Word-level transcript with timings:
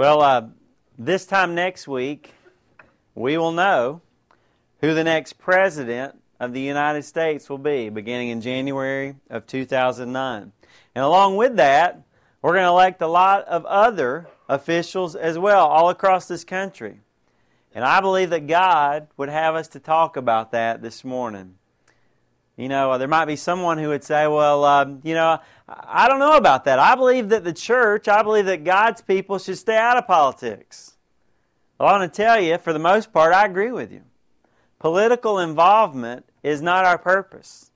Well, 0.00 0.22
uh, 0.22 0.46
this 0.98 1.26
time 1.26 1.54
next 1.54 1.86
week, 1.86 2.32
we 3.14 3.36
will 3.36 3.52
know 3.52 4.00
who 4.80 4.94
the 4.94 5.04
next 5.04 5.34
president 5.34 6.18
of 6.40 6.54
the 6.54 6.62
United 6.62 7.02
States 7.02 7.50
will 7.50 7.58
be, 7.58 7.90
beginning 7.90 8.30
in 8.30 8.40
January 8.40 9.16
of 9.28 9.46
2009. 9.46 10.52
And 10.94 11.04
along 11.04 11.36
with 11.36 11.56
that, 11.56 12.00
we're 12.40 12.54
going 12.54 12.64
to 12.64 12.70
elect 12.70 13.02
a 13.02 13.06
lot 13.06 13.44
of 13.44 13.66
other 13.66 14.26
officials 14.48 15.14
as 15.14 15.38
well, 15.38 15.66
all 15.66 15.90
across 15.90 16.26
this 16.26 16.44
country. 16.44 17.02
And 17.74 17.84
I 17.84 18.00
believe 18.00 18.30
that 18.30 18.46
God 18.46 19.08
would 19.18 19.28
have 19.28 19.54
us 19.54 19.68
to 19.68 19.80
talk 19.80 20.16
about 20.16 20.50
that 20.52 20.80
this 20.80 21.04
morning. 21.04 21.56
You 22.60 22.68
know, 22.68 22.98
there 22.98 23.08
might 23.08 23.24
be 23.24 23.36
someone 23.36 23.78
who 23.78 23.88
would 23.88 24.04
say, 24.04 24.26
well, 24.26 24.64
um, 24.66 25.00
you 25.02 25.14
know, 25.14 25.40
I 25.66 26.08
don't 26.08 26.18
know 26.18 26.36
about 26.36 26.64
that. 26.66 26.78
I 26.78 26.94
believe 26.94 27.30
that 27.30 27.42
the 27.42 27.54
church, 27.54 28.06
I 28.06 28.22
believe 28.22 28.44
that 28.46 28.64
God's 28.64 29.00
people 29.00 29.38
should 29.38 29.56
stay 29.56 29.78
out 29.78 29.96
of 29.96 30.06
politics. 30.06 30.98
Well, 31.78 31.88
I 31.88 31.98
want 31.98 32.12
to 32.12 32.22
tell 32.22 32.38
you, 32.38 32.58
for 32.58 32.74
the 32.74 32.78
most 32.78 33.14
part, 33.14 33.32
I 33.32 33.46
agree 33.46 33.72
with 33.72 33.90
you. 33.90 34.02
Political 34.78 35.38
involvement 35.38 36.26
is 36.42 36.60
not 36.60 36.84
our 36.84 36.98
purpose. 36.98 37.70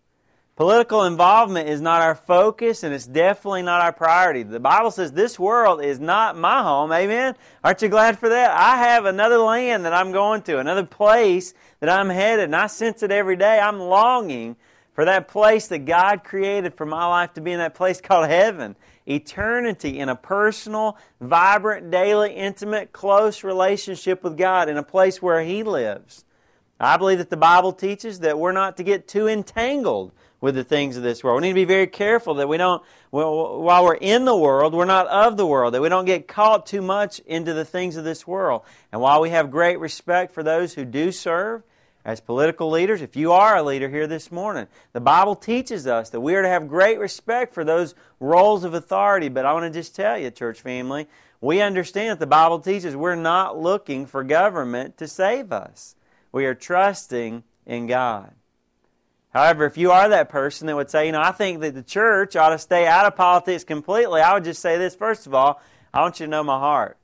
Political 0.55 1.05
involvement 1.05 1.67
is 1.67 1.81
not 1.81 2.03
our 2.03 2.15
focus, 2.15 2.83
and 2.83 2.95
it's 2.95 3.07
definitely 3.07 3.63
not 3.63 3.81
our 3.81 3.93
priority. 3.93 4.43
The 4.43 4.61
Bible 4.61 4.91
says 4.91 5.13
this 5.13 5.39
world 5.39 5.83
is 5.83 5.99
not 5.99 6.37
my 6.37 6.63
home. 6.63 6.93
Amen? 6.93 7.37
Aren't 7.65 7.81
you 7.81 7.89
glad 7.89 8.19
for 8.19 8.29
that? 8.29 8.51
I 8.51 8.77
have 8.77 9.07
another 9.07 9.39
land 9.39 9.87
that 9.87 9.95
I'm 9.95 10.13
going 10.13 10.43
to, 10.43 10.59
another 10.59 10.85
place 10.85 11.55
that 11.81 11.89
I'm 11.89 12.11
headed, 12.11 12.45
and 12.45 12.55
I 12.55 12.67
sense 12.67 13.03
it 13.03 13.11
every 13.11 13.37
day. 13.37 13.59
I'm 13.59 13.81
longing 13.81 14.57
for 14.95 15.05
that 15.05 15.29
place 15.29 15.67
that 15.69 15.85
God 15.85 16.25
created 16.25 16.75
for 16.75 16.87
my 16.87 17.05
life 17.07 17.35
to 17.35 17.41
be 17.41 17.53
in 17.53 17.59
that 17.59 17.75
place 17.75 18.01
called 18.01 18.29
heaven. 18.29 18.77
Eternity 19.07 19.99
in 19.99 20.09
a 20.09 20.17
personal, 20.17 20.97
vibrant, 21.21 21.91
daily, 21.91 22.33
intimate, 22.33 22.93
close 22.93 23.45
relationship 23.45 24.23
with 24.25 24.39
God 24.39 24.69
in 24.69 24.79
a 24.79 24.83
place 24.83 25.21
where 25.21 25.43
He 25.43 25.63
lives. 25.63 26.25
I 26.81 26.97
believe 26.97 27.19
that 27.19 27.31
the 27.31 27.37
Bible 27.37 27.73
teaches 27.73 28.21
that 28.21 28.39
we're 28.39 28.53
not 28.53 28.77
to 28.79 28.83
get 28.83 29.07
too 29.07 29.29
entangled 29.29 30.13
with 30.41 30.55
the 30.55 30.65
things 30.65 30.97
of 30.97 31.03
this 31.03 31.25
world. 31.25 31.41
We 31.41 31.49
need 31.49 31.53
to 31.53 31.55
be 31.55 31.65
very 31.65 31.87
careful 31.87 32.35
that 32.35 32.49
we 32.49 32.57
don't, 32.57 32.83
while 33.11 33.85
we're 33.85 33.95
in 33.95 34.25
the 34.25 34.37
world, 34.37 34.75
we're 34.75 34.85
not 34.85 35.07
of 35.07 35.37
the 35.37 35.47
world, 35.47 35.75
that 35.75 35.81
we 35.81 35.89
don't 35.89 36.05
get 36.05 36.29
caught 36.29 36.67
too 36.67 36.83
much 36.83 37.19
into 37.21 37.55
the 37.55 37.65
things 37.65 37.97
of 37.97 38.05
this 38.05 38.27
world. 38.27 38.63
And 38.93 39.01
while 39.01 39.21
we 39.21 39.31
have 39.31 39.51
great 39.51 39.79
respect 39.79 40.33
for 40.33 40.43
those 40.43 40.75
who 40.75 40.85
do 40.85 41.13
serve, 41.13 41.63
as 42.05 42.21
political 42.21 42.69
leaders, 42.69 43.01
if 43.01 43.17
you 43.17 43.33
are 43.33 43.57
a 43.57 43.63
leader 43.63 43.89
here 43.89 44.07
this 44.07 44.31
morning, 44.31 44.67
the 44.93 45.01
Bible 45.01 45.35
teaches 45.35 45.87
us 45.87 46.11
that 46.11 46.21
we 46.21 46.35
are 46.35 46.43
to 46.43 46.49
have 46.49 46.69
great 46.69 46.99
respect 46.99 47.55
for 47.55 47.65
those 47.65 47.95
roles 48.21 48.63
of 48.63 48.75
authority. 48.75 49.31
But 49.31 49.47
I 49.47 49.55
want 49.55 49.73
to 49.73 49.79
just 49.79 49.97
tell 49.97 50.19
you, 50.19 50.31
church 50.31 50.61
family, 50.61 51.09
we 51.41 51.63
understand 51.63 52.11
that 52.11 52.21
the 52.21 52.27
Bible 52.27 52.59
teaches 52.59 52.95
we're 52.95 53.15
not 53.15 53.59
looking 53.59 54.05
for 54.05 54.23
government 54.23 54.99
to 54.99 55.09
save 55.09 55.51
us. 55.51 55.97
We 56.31 56.45
are 56.45 56.55
trusting 56.55 57.43
in 57.65 57.87
God. 57.87 58.33
However, 59.31 59.65
if 59.65 59.79
you 59.79 59.91
are 59.91 60.09
that 60.11 60.29
person 60.29 60.67
that 60.67 60.77
would 60.77 60.91
say, 60.91 61.07
you 61.07 61.13
know, 61.13 61.21
I 61.21 61.33
think 61.33 61.61
that 61.61 61.75
the 61.75 61.83
church 61.83 62.37
ought 62.37 62.51
to 62.51 62.59
stay 62.59 62.87
out 62.87 63.07
of 63.07 63.17
politics 63.17 63.65
completely, 63.65 64.21
I 64.21 64.35
would 64.35 64.45
just 64.45 64.61
say 64.61 64.77
this 64.77 64.95
first 64.95 65.27
of 65.27 65.35
all, 65.35 65.61
I 65.93 66.03
want 66.03 66.21
you 66.21 66.27
to 66.27 66.31
know 66.31 66.45
my 66.45 66.59
heart. 66.59 66.99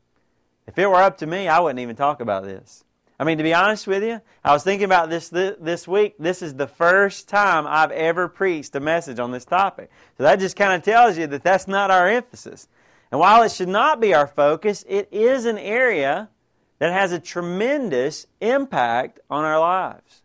If 0.66 0.78
it 0.78 0.86
were 0.86 1.02
up 1.02 1.18
to 1.18 1.26
me, 1.26 1.48
I 1.48 1.58
wouldn't 1.58 1.80
even 1.80 1.96
talk 1.96 2.20
about 2.20 2.44
this. 2.44 2.84
I 3.20 3.24
mean, 3.24 3.36
to 3.36 3.44
be 3.44 3.52
honest 3.52 3.86
with 3.86 4.02
you, 4.02 4.22
I 4.42 4.54
was 4.54 4.64
thinking 4.64 4.86
about 4.86 5.10
this 5.10 5.28
this 5.28 5.86
week. 5.86 6.14
This 6.18 6.40
is 6.40 6.54
the 6.54 6.66
first 6.66 7.28
time 7.28 7.66
I've 7.66 7.90
ever 7.90 8.28
preached 8.28 8.74
a 8.74 8.80
message 8.80 9.18
on 9.18 9.30
this 9.30 9.44
topic. 9.44 9.90
So 10.16 10.22
that 10.22 10.40
just 10.40 10.56
kind 10.56 10.72
of 10.72 10.82
tells 10.82 11.18
you 11.18 11.26
that 11.26 11.42
that's 11.42 11.68
not 11.68 11.90
our 11.90 12.08
emphasis. 12.08 12.66
And 13.10 13.20
while 13.20 13.42
it 13.42 13.52
should 13.52 13.68
not 13.68 14.00
be 14.00 14.14
our 14.14 14.26
focus, 14.26 14.86
it 14.88 15.06
is 15.12 15.44
an 15.44 15.58
area 15.58 16.30
that 16.78 16.94
has 16.94 17.12
a 17.12 17.18
tremendous 17.18 18.26
impact 18.40 19.20
on 19.28 19.44
our 19.44 19.60
lives. 19.60 20.22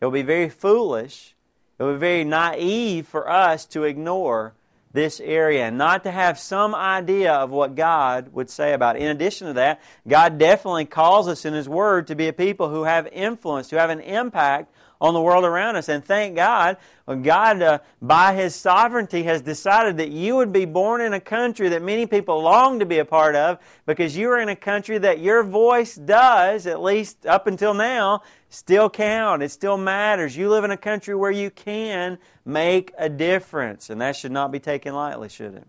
It 0.00 0.04
will 0.04 0.10
be 0.10 0.22
very 0.22 0.48
foolish, 0.48 1.36
it 1.78 1.84
will 1.84 1.92
be 1.92 2.00
very 2.00 2.24
naive 2.24 3.06
for 3.06 3.30
us 3.30 3.64
to 3.66 3.84
ignore 3.84 4.54
this 4.94 5.20
area 5.20 5.66
and 5.66 5.76
not 5.76 6.04
to 6.04 6.10
have 6.10 6.38
some 6.38 6.74
idea 6.74 7.32
of 7.34 7.50
what 7.50 7.74
God 7.74 8.32
would 8.32 8.48
say 8.48 8.72
about 8.72 8.96
it. 8.96 9.02
In 9.02 9.08
addition 9.08 9.48
to 9.48 9.52
that, 9.54 9.82
God 10.08 10.38
definitely 10.38 10.86
calls 10.86 11.28
us 11.28 11.44
in 11.44 11.52
His 11.52 11.68
Word 11.68 12.06
to 12.06 12.14
be 12.14 12.28
a 12.28 12.32
people 12.32 12.70
who 12.70 12.84
have 12.84 13.06
influence, 13.08 13.70
who 13.70 13.76
have 13.76 13.90
an 13.90 14.00
impact 14.00 14.72
on 15.04 15.12
the 15.12 15.20
world 15.20 15.44
around 15.44 15.76
us. 15.76 15.90
And 15.90 16.02
thank 16.02 16.34
God, 16.34 16.78
God, 17.06 17.60
uh, 17.60 17.78
by 18.00 18.34
His 18.34 18.54
sovereignty, 18.54 19.24
has 19.24 19.42
decided 19.42 19.98
that 19.98 20.08
you 20.08 20.34
would 20.36 20.50
be 20.50 20.64
born 20.64 21.02
in 21.02 21.12
a 21.12 21.20
country 21.20 21.68
that 21.68 21.82
many 21.82 22.06
people 22.06 22.40
long 22.40 22.78
to 22.78 22.86
be 22.86 22.98
a 23.00 23.04
part 23.04 23.34
of 23.34 23.58
because 23.84 24.16
you 24.16 24.30
are 24.30 24.38
in 24.38 24.48
a 24.48 24.56
country 24.56 24.96
that 24.96 25.20
your 25.20 25.42
voice 25.42 25.94
does, 25.94 26.66
at 26.66 26.82
least 26.82 27.26
up 27.26 27.46
until 27.46 27.74
now, 27.74 28.22
still 28.48 28.88
count. 28.88 29.42
It 29.42 29.50
still 29.50 29.76
matters. 29.76 30.34
You 30.38 30.48
live 30.48 30.64
in 30.64 30.70
a 30.70 30.76
country 30.78 31.14
where 31.14 31.30
you 31.30 31.50
can 31.50 32.16
make 32.46 32.94
a 32.96 33.10
difference, 33.10 33.90
and 33.90 34.00
that 34.00 34.16
should 34.16 34.32
not 34.32 34.52
be 34.52 34.58
taken 34.58 34.94
lightly, 34.94 35.28
should 35.28 35.54
it? 35.54 35.66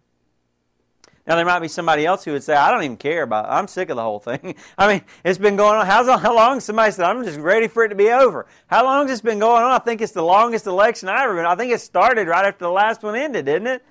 Now, 1.28 1.36
there 1.36 1.46
might 1.46 1.60
be 1.60 1.68
somebody 1.68 2.06
else 2.06 2.24
who 2.24 2.34
would 2.34 2.44
say, 2.44 2.54
I 2.54 2.70
don't 2.70 2.84
even 2.84 2.98
care 2.98 3.24
about 3.24 3.46
it. 3.46 3.48
I'm 3.50 3.68
sick 3.68 3.90
of 3.90 3.96
the 3.96 4.04
whole 4.04 4.20
thing. 4.20 4.56
I 4.78 4.88
mean, 4.88 5.02
it's 5.24 5.40
been 5.40 5.56
going 5.56 5.80
on. 5.80 5.86
How's, 5.88 6.08
how 6.22 6.36
long? 6.36 6.60
Somebody 6.60 6.92
said, 6.92 7.06
I'm 7.06 7.24
just 7.24 7.40
ready 7.40 7.68
for 7.68 7.84
it 7.84 7.90
to 7.90 7.96
be 7.96 8.10
over. 8.10 8.46
How 8.68 8.84
long 8.84 9.08
has 9.08 9.16
this 9.16 9.22
been 9.22 9.40
going 9.40 9.64
on? 9.64 9.72
I 9.72 9.80
think 9.80 10.02
it's 10.02 10.12
the 10.12 10.22
longest 10.22 10.68
election 10.68 11.10
I 11.10 11.24
ever 11.24 11.36
been. 11.36 11.46
I 11.46 11.56
think 11.56 11.74
it 11.74 11.82
started 11.82 12.28
right 12.28 12.46
after 12.46 12.66
the 12.66 12.72
last 12.72 13.02
one 13.02 13.16
ended, 13.16 13.46
didn't 13.46 13.68
it? 13.68 13.84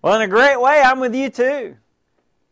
Well, 0.00 0.14
in 0.14 0.22
a 0.22 0.28
great 0.28 0.60
way, 0.60 0.80
I'm 0.80 1.00
with 1.00 1.14
you 1.14 1.28
too. 1.28 1.76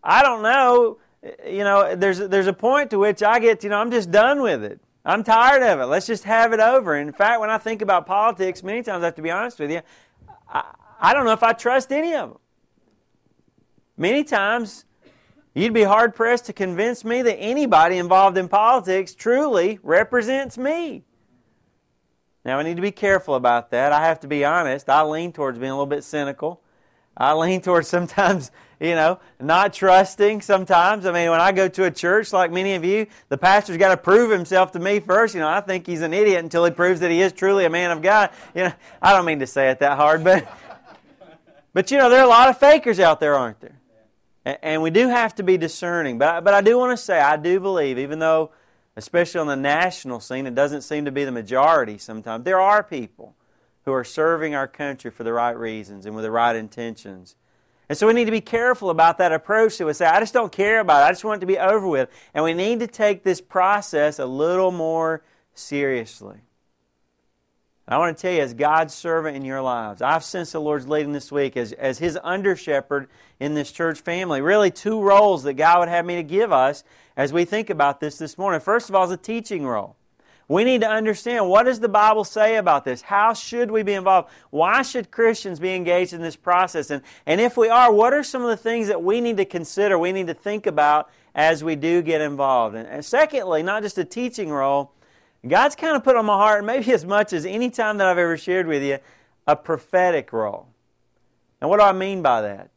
I 0.03 0.22
don't 0.22 0.43
know. 0.43 0.99
You 1.47 1.65
know, 1.65 1.94
there's, 1.94 2.19
there's 2.19 2.49
a 2.49 2.53
point 2.53 2.91
to 2.91 2.99
which 2.99 3.22
I 3.22 3.38
get, 3.38 3.62
you 3.62 3.70
know, 3.70 3.78
I'm 3.78 3.91
just 3.91 4.10
done 4.10 4.43
with 4.43 4.65
it. 4.65 4.81
I'm 5.05 5.22
tired 5.22 5.62
of 5.62 5.81
it. 5.81 5.87
Let's 5.87 6.06
just 6.06 6.25
have 6.25 6.53
it 6.53 6.60
over. 6.60 6.97
In 6.97 7.12
fact, 7.12 7.41
when 7.41 7.50
I 7.50 7.59
think 7.59 7.82
about 7.82 8.05
politics, 8.05 8.62
many 8.65 8.82
times 8.82 9.03
I 9.03 9.06
have 9.06 9.15
to 9.15 9.22
be 9.22 9.31
honest 9.31 9.59
with 9.60 9.70
you, 9.70 9.81
I, 10.49 10.65
I 11.00 11.15
don't 11.15 11.25
know 11.25 11.32
if 11.32 11.43
I 11.43 11.53
trust 11.53 11.93
any 11.93 12.15
of 12.15 12.31
them. 12.31 12.38
Many 13.98 14.25
times, 14.25 14.84
you'd 15.54 15.75
be 15.75 15.82
hard 15.82 16.14
pressed 16.14 16.47
to 16.47 16.53
convince 16.54 17.04
me 17.04 17.20
that 17.20 17.36
anybody 17.36 17.98
involved 17.98 18.38
in 18.38 18.48
politics 18.48 19.14
truly 19.14 19.78
represents 19.82 20.56
me. 20.56 21.04
Now, 22.44 22.58
I 22.58 22.62
need 22.62 22.76
to 22.76 22.82
be 22.82 22.92
careful 22.92 23.34
about 23.34 23.72
that. 23.72 23.92
I 23.92 24.06
have 24.06 24.20
to 24.20 24.28
be 24.28 24.44
honest. 24.44 24.88
I 24.88 25.03
lean 25.03 25.32
towards 25.32 25.58
being 25.58 25.70
a 25.70 25.75
little 25.75 25.87
bit 25.87 26.04
cynical. 26.04 26.62
I 27.16 27.34
lean 27.34 27.60
towards 27.62 27.88
sometimes 27.88 28.50
you 28.81 28.94
know, 28.94 29.19
not 29.41 29.72
trusting 29.72 30.41
sometimes. 30.41 31.04
I 31.04 31.12
mean, 31.12 31.31
when 31.31 31.41
I 31.41 31.53
go 31.53 31.69
to 31.69 31.84
a 31.84 31.91
church 31.91 32.32
like 32.32 32.53
many 32.53 32.75
of 32.75 32.84
you, 32.84 33.06
the 33.28 33.37
pastor's 33.37 33.76
got 33.76 33.91
to 33.91 33.97
prove 33.97 34.31
himself 34.31 34.72
to 34.72 34.78
me 34.78 35.00
first. 35.00 35.34
You 35.34 35.41
know, 35.41 35.48
I 35.48 35.60
think 35.60 35.87
he's 35.87 36.00
an 36.00 36.14
idiot 36.14 36.42
until 36.44 36.64
he 36.64 36.70
proves 36.70 37.00
that 37.00 37.10
he 37.10 37.20
is 37.20 37.32
truly 37.32 37.64
a 37.64 37.70
man 37.70 37.91
of 37.91 38.03
God. 38.03 38.31
You 38.54 38.64
know, 38.64 38.72
I 39.03 39.12
don't 39.12 39.25
mean 39.25 39.41
to 39.41 39.47
say 39.47 39.70
it 39.70 39.81
that 39.81 39.97
hard, 39.97 40.22
but 40.22 40.47
but 41.72 41.91
you 41.91 41.98
know, 41.98 42.08
there 42.08 42.20
are 42.20 42.25
a 42.25 42.28
lot 42.28 42.48
of 42.48 42.58
fakers 42.58 43.00
out 43.00 43.19
there, 43.19 43.34
aren't 43.34 43.60
there? 43.60 43.77
And 44.62 44.82
we 44.82 44.91
do 44.91 45.09
have 45.09 45.34
to 45.36 45.42
be 45.42 45.56
discerning. 45.56 46.19
But 46.19 46.44
but 46.44 46.54
I 46.54 46.60
do 46.60 46.78
want 46.78 46.97
to 46.97 47.03
say 47.03 47.19
I 47.20 47.36
do 47.36 47.60
believe, 47.60 47.98
even 47.98 48.19
though, 48.19 48.50
especially 48.97 49.41
on 49.41 49.47
the 49.47 49.56
national 49.56 50.20
scene, 50.20 50.47
it 50.47 50.54
doesn't 50.54 50.82
seem 50.82 51.04
to 51.04 51.12
be 51.12 51.25
the 51.25 51.32
majority. 51.32 51.98
Sometimes 51.98 52.44
there 52.44 52.60
are 52.60 52.82
people 52.82 53.34
who 53.84 53.92
are 53.92 54.04
serving 54.04 54.54
our 54.54 54.69
country 54.69 55.10
for 55.10 55.25
the 55.25 55.32
right 55.32 55.56
reasons 55.56 56.06
and 56.06 56.14
with 56.14 56.25
the 56.25 56.31
right 56.31 56.56
intentions. 56.56 57.37
And 57.88 57.97
so 57.97 58.06
we 58.06 58.12
need 58.12 58.26
to 58.26 58.31
be 58.31 58.42
careful 58.42 58.91
about 58.91 59.19
that 59.19 59.32
approach 59.32 59.78
that 59.78 59.87
we 59.87 59.94
say, 59.94 60.04
I 60.04 60.20
just 60.20 60.34
don't 60.34 60.53
care 60.53 60.81
about 60.81 61.03
it. 61.03 61.06
I 61.06 61.10
just 61.10 61.25
want 61.25 61.38
it 61.38 61.41
to 61.41 61.47
be 61.47 61.58
over 61.58 61.87
with. 61.87 62.10
And 62.34 62.44
we 62.44 62.53
need 62.53 62.81
to 62.81 62.87
take 62.87 63.22
this 63.22 63.41
process 63.41 64.19
a 64.19 64.26
little 64.26 64.70
more 64.70 65.22
seriously. 65.54 66.37
I 67.91 67.97
want 67.97 68.15
to 68.15 68.21
tell 68.21 68.32
you, 68.32 68.43
as 68.43 68.53
God's 68.53 68.93
servant 68.93 69.34
in 69.34 69.47
your 69.47 69.62
lives, 69.62 70.03
I've 70.03 70.22
sensed 70.22 70.53
the 70.53 70.60
Lord's 70.60 70.87
leading 70.87 71.12
this 71.12 71.32
week 71.32 71.56
as, 71.56 71.72
as 71.72 71.99
His 71.99 72.19
under 72.22 72.54
shepherd 72.54 73.09
in 73.41 73.54
this 73.54 73.72
church 73.72 74.00
family. 74.00 74.43
Really, 74.43 74.71
two 74.71 75.00
roles 75.00 75.43
that 75.44 75.54
God 75.54 75.78
would 75.78 75.88
have 75.88 76.04
me 76.04 76.16
to 76.16 76.22
give 76.22 76.53
us 76.53 76.85
as 77.17 77.32
we 77.32 77.46
think 77.46 77.70
about 77.70 77.99
this 77.99 78.19
this 78.19 78.37
morning. 78.37 78.61
First 78.61 78.90
of 78.90 78.94
all, 78.94 79.06
is 79.06 79.11
a 79.11 79.17
teaching 79.17 79.67
role. 79.67 79.96
We 80.49 80.64
need 80.64 80.82
to 80.82 80.88
understand 80.88 81.49
what 81.49 81.62
does 81.62 81.81
the 81.81 81.88
Bible 81.88 82.25
say 82.25 82.56
about 82.56 82.85
this? 82.85 83.00
How 83.00 83.32
should 83.32 83.70
we 83.70 83.82
be 83.82 83.94
involved? 83.94 84.29
Why 84.50 84.82
should 84.82 85.11
Christians 85.11 85.58
be 85.58 85.75
engaged 85.75 86.12
in 86.12 86.20
this 86.20 86.37
process? 86.37 86.91
And, 86.91 87.02
and 87.25 87.41
if 87.41 87.56
we 87.56 87.70
are, 87.70 87.91
what 87.91 88.12
are 88.12 88.23
some 88.23 88.43
of 88.43 88.49
the 88.49 88.56
things 88.56 88.88
that 88.88 89.02
we 89.02 89.23
need 89.23 89.38
to 89.38 89.44
consider, 89.46 89.99
we 89.99 90.12
need 90.12 90.26
to 90.26 90.34
think 90.34 90.67
about 90.67 91.11
as 91.34 91.64
we 91.64 91.75
do 91.75 92.02
get 92.02 92.20
involved? 92.20 92.76
And, 92.76 92.87
and 92.87 93.02
secondly, 93.02 93.62
not 93.62 93.82
just 93.82 93.96
a 93.96 94.05
teaching 94.05 94.50
role, 94.50 94.93
God's 95.48 95.76
kind 95.76 95.96
of 95.96 96.04
put 96.04 96.16
on 96.16 96.26
my 96.26 96.36
heart, 96.36 96.64
maybe 96.64 96.92
as 96.92 97.04
much 97.04 97.32
as 97.32 97.44
any 97.44 97.70
time 97.70 97.98
that 97.98 98.06
I've 98.06 98.18
ever 98.18 98.36
shared 98.36 98.66
with 98.66 98.82
you, 98.82 98.98
a 99.46 99.56
prophetic 99.56 100.32
role. 100.32 100.68
And 101.60 101.68
what 101.68 101.78
do 101.78 101.84
I 101.84 101.92
mean 101.92 102.22
by 102.22 102.42
that? 102.42 102.70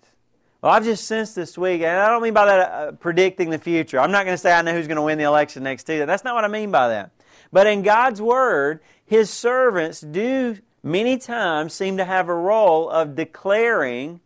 Well, 0.62 0.72
I've 0.72 0.84
just 0.84 1.06
sensed 1.06 1.36
this 1.36 1.58
week, 1.58 1.82
and 1.82 1.90
I 1.90 2.08
don't 2.08 2.22
mean 2.22 2.34
by 2.34 2.46
that 2.46 2.72
uh, 2.72 2.92
predicting 2.94 3.50
the 3.50 3.58
future. 3.58 4.00
I'm 4.00 4.12
not 4.12 4.26
going 4.26 4.36
to 4.36 4.42
say 4.42 4.52
I 4.52 4.62
know 4.62 4.74
who's 4.74 4.88
going 4.88 4.98
to 4.98 5.02
win 5.02 5.18
the 5.18 5.24
election 5.24 5.64
next 5.64 5.84
Tuesday. 5.84 6.06
That's 6.06 6.24
not 6.24 6.36
what 6.36 6.44
I 6.44 6.48
mean 6.48 6.72
by 6.72 6.90
that. 6.90 7.12
But 7.52 7.68
in 7.68 7.82
God's 7.82 8.22
Word, 8.22 8.80
His 9.06 9.30
servants 9.30 10.02
do 10.02 10.58
many 10.84 11.18
times 11.18 11.74
seem 11.74 11.98
to 11.98 12.06
have 12.06 12.30
a 12.30 12.36
role 12.36 12.90
of 12.90 13.16
declaring 13.16 14.22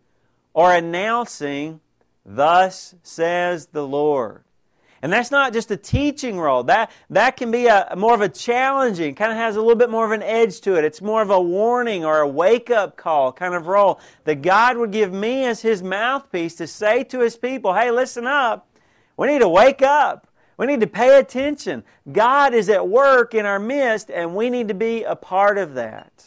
or 0.54 0.74
announcing 0.74 1.80
Thus 2.26 2.96
says 3.04 3.68
the 3.68 3.88
Lord. 3.88 4.45
And 5.06 5.14
that's 5.14 5.30
not 5.30 5.54
just 5.54 5.70
a 5.70 5.78
teaching 5.78 6.40
role. 6.40 6.64
That, 6.64 6.90
that 7.12 7.38
can 7.38 7.52
be 7.52 7.68
a, 7.68 7.94
more 7.96 8.16
of 8.16 8.22
a 8.22 8.28
challenging, 8.28 9.14
kind 9.14 9.32
of 9.32 9.38
has 9.38 9.56
a 9.56 9.62
little 9.62 9.76
bit 9.76 9.92
more 9.92 10.04
of 10.04 10.10
an 10.10 10.24
edge 10.24 10.62
to 10.62 10.80
it. 10.80 10.84
It's 10.84 11.00
more 11.00 11.22
of 11.22 11.30
a 11.30 11.40
warning 11.40 12.04
or 12.04 12.22
a 12.22 12.28
wake 12.28 12.72
up 12.72 12.98
call 12.98 13.32
kind 13.32 13.54
of 13.54 13.68
role 13.68 14.00
that 14.24 14.42
God 14.42 14.78
would 14.78 14.90
give 14.90 15.14
me 15.14 15.46
as 15.46 15.62
His 15.62 15.84
mouthpiece 15.84 16.56
to 16.56 16.66
say 16.66 17.04
to 17.04 17.20
His 17.20 17.38
people, 17.38 17.76
hey, 17.76 17.92
listen 17.92 18.26
up. 18.26 18.68
We 19.16 19.28
need 19.28 19.42
to 19.42 19.48
wake 19.48 19.84
up. 19.84 20.28
We 20.58 20.66
need 20.66 20.80
to 20.80 20.88
pay 20.88 21.20
attention. 21.20 21.84
God 22.12 22.56
is 22.56 22.68
at 22.68 22.88
work 22.88 23.36
in 23.36 23.46
our 23.46 23.60
midst, 23.60 24.10
and 24.10 24.34
we 24.34 24.50
need 24.50 24.70
to 24.70 24.74
be 24.74 25.04
a 25.04 25.16
part 25.16 25.60
of 25.60 25.76
that, 25.76 26.26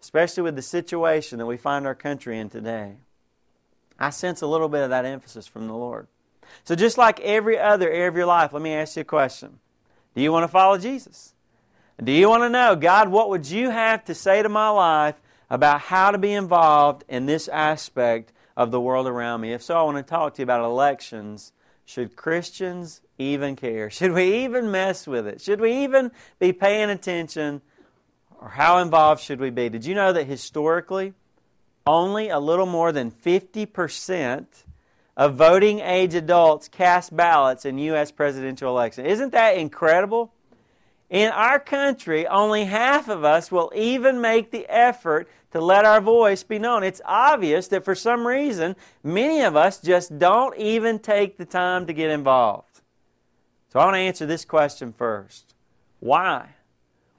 especially 0.00 0.42
with 0.42 0.56
the 0.56 0.62
situation 0.62 1.36
that 1.36 1.44
we 1.44 1.58
find 1.58 1.86
our 1.86 1.94
country 1.94 2.38
in 2.38 2.48
today. 2.48 2.94
I 3.98 4.08
sense 4.08 4.40
a 4.40 4.46
little 4.46 4.70
bit 4.70 4.84
of 4.84 4.88
that 4.88 5.04
emphasis 5.04 5.46
from 5.46 5.66
the 5.66 5.74
Lord. 5.74 6.06
So, 6.64 6.74
just 6.74 6.98
like 6.98 7.20
every 7.20 7.58
other 7.58 7.88
area 7.90 8.08
of 8.08 8.16
your 8.16 8.26
life, 8.26 8.52
let 8.52 8.62
me 8.62 8.72
ask 8.72 8.96
you 8.96 9.02
a 9.02 9.04
question 9.04 9.58
Do 10.14 10.22
you 10.22 10.32
want 10.32 10.44
to 10.44 10.48
follow 10.48 10.78
Jesus? 10.78 11.34
Do 12.02 12.10
you 12.10 12.28
want 12.28 12.42
to 12.42 12.48
know, 12.48 12.74
God, 12.74 13.08
what 13.08 13.30
would 13.30 13.48
you 13.48 13.70
have 13.70 14.04
to 14.06 14.14
say 14.14 14.42
to 14.42 14.48
my 14.48 14.68
life 14.68 15.14
about 15.48 15.80
how 15.80 16.10
to 16.10 16.18
be 16.18 16.32
involved 16.32 17.04
in 17.08 17.26
this 17.26 17.46
aspect 17.46 18.32
of 18.56 18.72
the 18.72 18.80
world 18.80 19.06
around 19.06 19.42
me? 19.42 19.52
If 19.52 19.62
so, 19.62 19.78
I 19.78 19.82
want 19.82 19.98
to 19.98 20.02
talk 20.02 20.34
to 20.34 20.42
you 20.42 20.44
about 20.44 20.64
elections. 20.64 21.52
Should 21.84 22.16
Christians 22.16 23.00
even 23.18 23.54
care? 23.54 23.90
Should 23.90 24.12
we 24.12 24.44
even 24.44 24.70
mess 24.70 25.06
with 25.06 25.26
it? 25.26 25.40
Should 25.40 25.60
we 25.60 25.84
even 25.84 26.10
be 26.40 26.52
paying 26.52 26.90
attention? 26.90 27.62
Or 28.40 28.48
how 28.48 28.78
involved 28.78 29.22
should 29.22 29.40
we 29.40 29.50
be? 29.50 29.68
Did 29.68 29.86
you 29.86 29.94
know 29.94 30.12
that 30.12 30.26
historically, 30.26 31.14
only 31.86 32.28
a 32.28 32.38
little 32.38 32.66
more 32.66 32.92
than 32.92 33.10
50% 33.10 34.46
of 35.16 35.34
voting 35.36 35.80
age 35.80 36.14
adults 36.14 36.68
cast 36.68 37.16
ballots 37.16 37.64
in 37.64 37.78
U.S. 37.78 38.10
presidential 38.10 38.70
elections. 38.70 39.06
Isn't 39.08 39.32
that 39.32 39.56
incredible? 39.56 40.32
In 41.10 41.30
our 41.30 41.60
country, 41.60 42.26
only 42.26 42.64
half 42.64 43.08
of 43.08 43.24
us 43.24 43.52
will 43.52 43.70
even 43.74 44.20
make 44.20 44.50
the 44.50 44.66
effort 44.68 45.28
to 45.52 45.60
let 45.60 45.84
our 45.84 46.00
voice 46.00 46.42
be 46.42 46.58
known. 46.58 46.82
It's 46.82 47.00
obvious 47.04 47.68
that 47.68 47.84
for 47.84 47.94
some 47.94 48.26
reason, 48.26 48.74
many 49.04 49.42
of 49.42 49.54
us 49.54 49.80
just 49.80 50.18
don't 50.18 50.56
even 50.58 50.98
take 50.98 51.36
the 51.36 51.44
time 51.44 51.86
to 51.86 51.92
get 51.92 52.10
involved. 52.10 52.80
So 53.72 53.78
I 53.78 53.84
want 53.84 53.94
to 53.94 54.00
answer 54.00 54.26
this 54.26 54.44
question 54.44 54.92
first. 54.92 55.54
Why? 56.00 56.48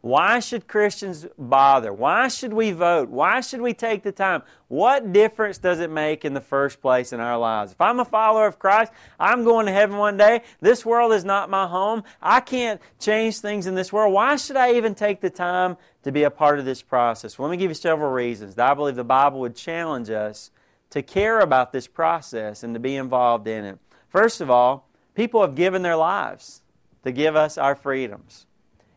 Why 0.05 0.39
should 0.39 0.67
Christians 0.67 1.25
bother? 1.35 1.91
Why 1.91 2.27
should 2.27 2.53
we 2.53 2.69
vote? 2.69 3.09
Why 3.09 3.41
should 3.41 3.59
we 3.59 3.73
take 3.73 4.03
the 4.03 4.11
time? 4.11 4.43
What 4.67 5.11
difference 5.11 5.57
does 5.57 5.79
it 5.79 5.89
make 5.89 6.23
in 6.23 6.35
the 6.35 6.41
first 6.41 6.79
place 6.79 7.11
in 7.11 7.19
our 7.19 7.39
lives? 7.39 7.71
If 7.71 7.81
I'm 7.81 7.99
a 7.99 8.05
follower 8.05 8.45
of 8.45 8.59
Christ, 8.59 8.91
I'm 9.19 9.43
going 9.43 9.65
to 9.65 9.71
heaven 9.71 9.97
one 9.97 10.15
day. 10.15 10.43
This 10.61 10.85
world 10.85 11.11
is 11.11 11.25
not 11.25 11.49
my 11.49 11.65
home. 11.65 12.03
I 12.21 12.39
can't 12.39 12.79
change 12.99 13.39
things 13.39 13.65
in 13.65 13.73
this 13.73 13.91
world. 13.91 14.13
Why 14.13 14.35
should 14.35 14.57
I 14.57 14.73
even 14.73 14.93
take 14.93 15.21
the 15.21 15.31
time 15.31 15.75
to 16.03 16.11
be 16.11 16.21
a 16.21 16.29
part 16.29 16.59
of 16.59 16.65
this 16.65 16.83
process? 16.83 17.39
Well, 17.39 17.49
let 17.49 17.53
me 17.53 17.57
give 17.57 17.71
you 17.71 17.73
several 17.73 18.11
reasons. 18.11 18.53
that 18.53 18.69
I 18.69 18.75
believe 18.75 18.97
the 18.97 19.03
Bible 19.03 19.39
would 19.39 19.55
challenge 19.55 20.11
us 20.11 20.51
to 20.91 21.01
care 21.01 21.39
about 21.39 21.71
this 21.71 21.87
process 21.87 22.61
and 22.61 22.75
to 22.75 22.79
be 22.79 22.95
involved 22.95 23.47
in 23.47 23.65
it. 23.65 23.79
First 24.09 24.39
of 24.39 24.51
all, 24.51 24.87
people 25.15 25.41
have 25.41 25.55
given 25.55 25.81
their 25.81 25.95
lives 25.95 26.61
to 27.03 27.11
give 27.11 27.35
us 27.35 27.57
our 27.57 27.73
freedoms. 27.73 28.45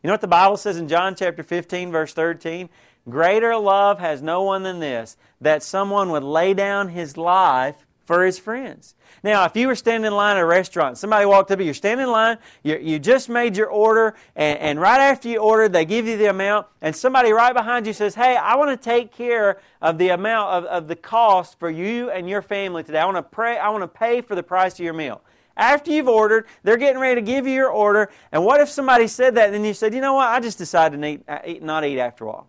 You 0.02 0.08
know 0.08 0.14
what 0.14 0.20
the 0.20 0.28
Bible 0.28 0.56
says 0.56 0.76
in 0.76 0.88
John 0.88 1.16
chapter 1.16 1.42
15, 1.42 1.90
verse 1.90 2.14
13? 2.14 2.68
Greater 3.08 3.56
love 3.56 3.98
has 3.98 4.22
no 4.22 4.42
one 4.42 4.62
than 4.62 4.78
this, 4.78 5.16
that 5.40 5.62
someone 5.62 6.10
would 6.10 6.22
lay 6.22 6.54
down 6.54 6.88
his 6.88 7.16
life 7.16 7.84
for 8.04 8.24
his 8.24 8.38
friends. 8.38 8.94
Now, 9.24 9.44
if 9.44 9.56
you 9.56 9.66
were 9.66 9.74
standing 9.74 10.06
in 10.06 10.14
line 10.14 10.36
at 10.36 10.42
a 10.42 10.46
restaurant, 10.46 10.98
somebody 10.98 11.26
walked 11.26 11.50
up, 11.50 11.60
you're 11.60 11.74
standing 11.74 12.06
in 12.06 12.12
line, 12.12 12.38
you, 12.62 12.78
you 12.78 12.98
just 13.00 13.28
made 13.28 13.56
your 13.56 13.66
order, 13.66 14.14
and, 14.36 14.58
and 14.60 14.80
right 14.80 15.00
after 15.00 15.28
you 15.28 15.38
ordered, 15.38 15.72
they 15.72 15.84
give 15.84 16.06
you 16.06 16.16
the 16.16 16.30
amount, 16.30 16.68
and 16.80 16.94
somebody 16.94 17.32
right 17.32 17.52
behind 17.52 17.86
you 17.86 17.92
says, 17.92 18.14
Hey, 18.14 18.36
I 18.36 18.54
want 18.56 18.70
to 18.70 18.82
take 18.82 19.12
care 19.12 19.58
of 19.82 19.98
the 19.98 20.10
amount 20.10 20.50
of, 20.50 20.64
of 20.64 20.88
the 20.88 20.96
cost 20.96 21.58
for 21.58 21.68
you 21.68 22.10
and 22.10 22.28
your 22.28 22.40
family 22.40 22.84
today. 22.84 23.00
I 23.00 23.04
want 23.04 23.16
to 23.16 23.22
pray, 23.22 23.58
I 23.58 23.68
want 23.70 23.82
to 23.82 23.88
pay 23.88 24.20
for 24.20 24.36
the 24.36 24.44
price 24.44 24.74
of 24.74 24.80
your 24.80 24.94
meal 24.94 25.20
after 25.58 25.90
you've 25.90 26.08
ordered, 26.08 26.46
they're 26.62 26.76
getting 26.76 27.00
ready 27.00 27.20
to 27.20 27.24
give 27.24 27.46
you 27.46 27.52
your 27.52 27.68
order. 27.68 28.10
And 28.30 28.44
what 28.44 28.60
if 28.60 28.70
somebody 28.70 29.08
said 29.08 29.34
that 29.34 29.46
and 29.46 29.54
then 29.54 29.64
you 29.64 29.74
said, 29.74 29.92
you 29.92 30.00
know 30.00 30.14
what, 30.14 30.28
I 30.28 30.38
just 30.40 30.56
decided 30.56 31.02
to 31.02 31.06
eat, 31.06 31.24
uh, 31.28 31.38
eat, 31.44 31.62
not 31.62 31.84
eat 31.84 31.98
after 31.98 32.28
all. 32.28 32.48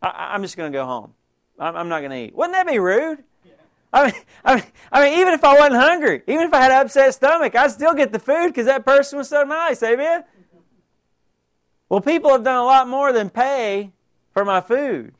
I, 0.00 0.34
am 0.34 0.42
just 0.42 0.56
going 0.56 0.72
to 0.72 0.76
go 0.76 0.86
home. 0.86 1.12
I'm, 1.58 1.76
I'm 1.76 1.88
not 1.88 2.00
going 2.00 2.10
to 2.10 2.16
eat. 2.16 2.34
Wouldn't 2.34 2.54
that 2.54 2.66
be 2.66 2.78
rude? 2.78 3.22
I 3.92 4.06
mean, 4.06 4.22
I 4.44 4.54
mean, 4.56 4.64
I 4.90 5.04
mean, 5.04 5.20
even 5.20 5.34
if 5.34 5.44
I 5.44 5.54
wasn't 5.54 5.76
hungry, 5.76 6.22
even 6.26 6.46
if 6.46 6.54
I 6.54 6.62
had 6.62 6.72
an 6.72 6.78
upset 6.78 7.14
stomach, 7.14 7.54
I'd 7.54 7.70
still 7.70 7.94
get 7.94 8.12
the 8.12 8.18
food 8.18 8.48
because 8.48 8.66
that 8.66 8.84
person 8.84 9.18
was 9.18 9.28
so 9.28 9.42
nice. 9.42 9.82
Amen? 9.82 10.24
Well, 11.90 12.00
people 12.00 12.30
have 12.30 12.44
done 12.44 12.58
a 12.58 12.64
lot 12.64 12.88
more 12.88 13.12
than 13.12 13.30
pay 13.30 13.92
for 14.32 14.44
my 14.44 14.60
food. 14.60 15.14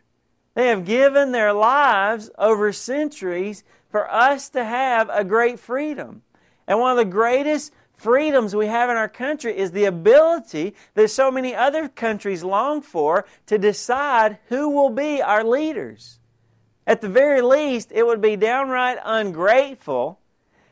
They 0.54 0.68
have 0.68 0.84
given 0.84 1.32
their 1.32 1.52
lives 1.52 2.30
over 2.38 2.72
centuries 2.72 3.64
for 3.90 4.10
us 4.10 4.48
to 4.50 4.64
have 4.64 5.08
a 5.10 5.24
great 5.24 5.58
freedom. 5.58 6.22
And 6.68 6.78
one 6.78 6.92
of 6.92 6.98
the 6.98 7.04
greatest 7.04 7.72
freedoms 7.96 8.54
we 8.54 8.66
have 8.66 8.90
in 8.90 8.96
our 8.96 9.08
country 9.08 9.56
is 9.56 9.72
the 9.72 9.86
ability 9.86 10.74
that 10.94 11.08
so 11.08 11.30
many 11.30 11.54
other 11.54 11.88
countries 11.88 12.44
long 12.44 12.82
for 12.82 13.26
to 13.46 13.58
decide 13.58 14.38
who 14.48 14.68
will 14.68 14.90
be 14.90 15.20
our 15.20 15.42
leaders. 15.42 16.20
At 16.86 17.00
the 17.00 17.08
very 17.08 17.42
least, 17.42 17.90
it 17.90 18.06
would 18.06 18.20
be 18.20 18.36
downright 18.36 18.98
ungrateful 19.04 20.20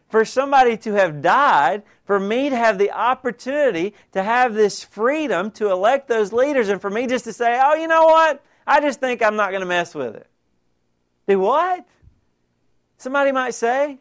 for 0.08 0.24
somebody 0.24 0.76
to 0.76 0.92
have 0.92 1.20
died, 1.20 1.82
for 2.04 2.20
me 2.20 2.48
to 2.48 2.56
have 2.56 2.78
the 2.78 2.92
opportunity 2.92 3.92
to 4.12 4.22
have 4.22 4.54
this 4.54 4.84
freedom 4.84 5.50
to 5.52 5.70
elect 5.70 6.08
those 6.08 6.32
leaders, 6.32 6.68
and 6.68 6.80
for 6.80 6.90
me 6.90 7.06
just 7.06 7.24
to 7.24 7.32
say, 7.32 7.60
oh, 7.62 7.74
you 7.74 7.88
know 7.88 8.04
what? 8.04 8.44
I 8.66 8.80
just 8.80 9.00
think 9.00 9.22
I'm 9.22 9.36
not 9.36 9.50
going 9.50 9.60
to 9.60 9.66
mess 9.66 9.94
with 9.94 10.14
it. 10.14 10.28
Do 11.26 11.40
what? 11.40 11.84
Somebody 12.98 13.32
might 13.32 13.54
say. 13.54 13.98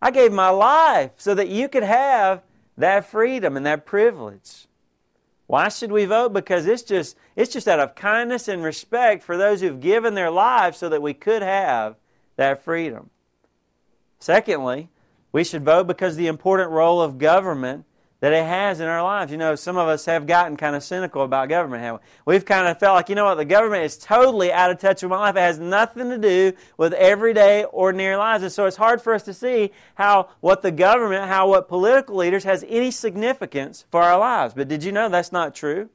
I 0.00 0.10
gave 0.10 0.32
my 0.32 0.50
life 0.50 1.12
so 1.16 1.34
that 1.34 1.48
you 1.48 1.68
could 1.68 1.82
have 1.82 2.42
that 2.76 3.08
freedom 3.08 3.56
and 3.56 3.64
that 3.66 3.86
privilege. 3.86 4.66
Why 5.46 5.68
should 5.68 5.92
we 5.92 6.04
vote? 6.04 6.32
Because 6.32 6.66
it's 6.66 6.82
just, 6.82 7.16
it's 7.36 7.52
just 7.52 7.68
out 7.68 7.80
of 7.80 7.94
kindness 7.94 8.48
and 8.48 8.62
respect 8.62 9.22
for 9.22 9.36
those 9.36 9.60
who've 9.60 9.80
given 9.80 10.14
their 10.14 10.30
lives 10.30 10.78
so 10.78 10.88
that 10.88 11.02
we 11.02 11.14
could 11.14 11.42
have 11.42 11.96
that 12.36 12.62
freedom. 12.62 13.10
Secondly, 14.18 14.88
we 15.32 15.44
should 15.44 15.64
vote 15.64 15.86
because 15.86 16.16
the 16.16 16.26
important 16.26 16.70
role 16.70 17.00
of 17.00 17.18
government 17.18 17.84
that 18.26 18.32
it 18.32 18.44
has 18.44 18.80
in 18.80 18.88
our 18.88 19.04
lives. 19.04 19.30
You 19.30 19.38
know, 19.38 19.54
some 19.54 19.76
of 19.76 19.86
us 19.86 20.04
have 20.06 20.26
gotten 20.26 20.56
kind 20.56 20.74
of 20.74 20.82
cynical 20.82 21.22
about 21.22 21.48
government, 21.48 21.84
haven't 21.84 22.02
we? 22.26 22.34
We've 22.34 22.44
kind 22.44 22.66
of 22.66 22.76
felt 22.76 22.96
like, 22.96 23.08
you 23.08 23.14
know 23.14 23.24
what, 23.24 23.36
the 23.36 23.44
government 23.44 23.84
is 23.84 23.96
totally 23.96 24.52
out 24.52 24.68
of 24.68 24.80
touch 24.80 25.02
with 25.02 25.10
my 25.10 25.18
life. 25.18 25.36
It 25.36 25.42
has 25.42 25.60
nothing 25.60 26.10
to 26.10 26.18
do 26.18 26.52
with 26.76 26.92
everyday, 26.94 27.62
ordinary 27.66 28.16
lives. 28.16 28.42
And 28.42 28.50
so 28.50 28.66
it's 28.66 28.78
hard 28.78 29.00
for 29.00 29.14
us 29.14 29.22
to 29.22 29.32
see 29.32 29.70
how 29.94 30.30
what 30.40 30.62
the 30.62 30.72
government, 30.72 31.28
how 31.28 31.50
what 31.50 31.68
political 31.68 32.16
leaders 32.16 32.42
has 32.42 32.64
any 32.68 32.90
significance 32.90 33.84
for 33.92 34.02
our 34.02 34.18
lives. 34.18 34.54
But 34.54 34.66
did 34.66 34.82
you 34.82 34.90
know 34.90 35.08
that's 35.08 35.30
not 35.30 35.54
true? 35.54 35.88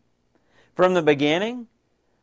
From 0.73 0.93
the 0.93 1.01
beginning, 1.01 1.67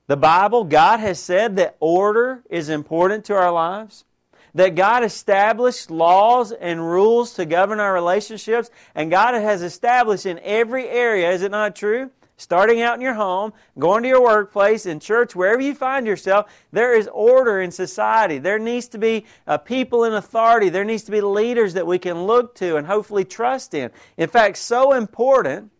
the 0.06 0.16
Bible, 0.16 0.64
God 0.64 1.00
has 1.00 1.20
said 1.20 1.56
that 1.56 1.76
order 1.80 2.44
is 2.48 2.70
important 2.70 3.26
to 3.26 3.34
our 3.34 3.52
lives 3.52 4.06
that 4.54 4.74
God 4.74 5.04
established 5.04 5.90
laws 5.90 6.52
and 6.52 6.80
rules 6.80 7.34
to 7.34 7.44
govern 7.44 7.80
our 7.80 7.92
relationships, 7.92 8.70
and 8.94 9.10
God 9.10 9.34
has 9.34 9.62
established 9.62 10.26
in 10.26 10.38
every 10.42 10.88
area, 10.88 11.30
is 11.30 11.42
it 11.42 11.50
not 11.50 11.76
true? 11.76 12.10
Starting 12.40 12.80
out 12.80 12.94
in 12.94 13.00
your 13.00 13.14
home, 13.14 13.52
going 13.80 14.04
to 14.04 14.08
your 14.08 14.22
workplace, 14.22 14.86
in 14.86 15.00
church, 15.00 15.34
wherever 15.34 15.60
you 15.60 15.74
find 15.74 16.06
yourself, 16.06 16.48
there 16.70 16.94
is 16.94 17.08
order 17.12 17.60
in 17.60 17.72
society. 17.72 18.38
There 18.38 18.60
needs 18.60 18.86
to 18.88 18.98
be 18.98 19.26
uh, 19.44 19.58
people 19.58 20.04
in 20.04 20.12
authority. 20.12 20.68
There 20.68 20.84
needs 20.84 21.02
to 21.04 21.10
be 21.10 21.20
leaders 21.20 21.74
that 21.74 21.84
we 21.84 21.98
can 21.98 22.22
look 22.24 22.54
to 22.56 22.76
and 22.76 22.86
hopefully 22.86 23.24
trust 23.24 23.74
in. 23.74 23.90
In 24.16 24.28
fact, 24.28 24.56
so 24.58 24.92
important 24.92 25.72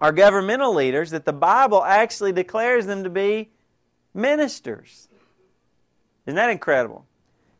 are 0.00 0.10
governmental 0.10 0.74
leaders 0.74 1.10
that 1.10 1.24
the 1.24 1.32
Bible 1.32 1.84
actually 1.84 2.32
declares 2.32 2.86
them 2.86 3.04
to 3.04 3.10
be 3.10 3.50
ministers. 4.12 5.08
Isn't 6.26 6.34
that 6.34 6.50
incredible? 6.50 7.05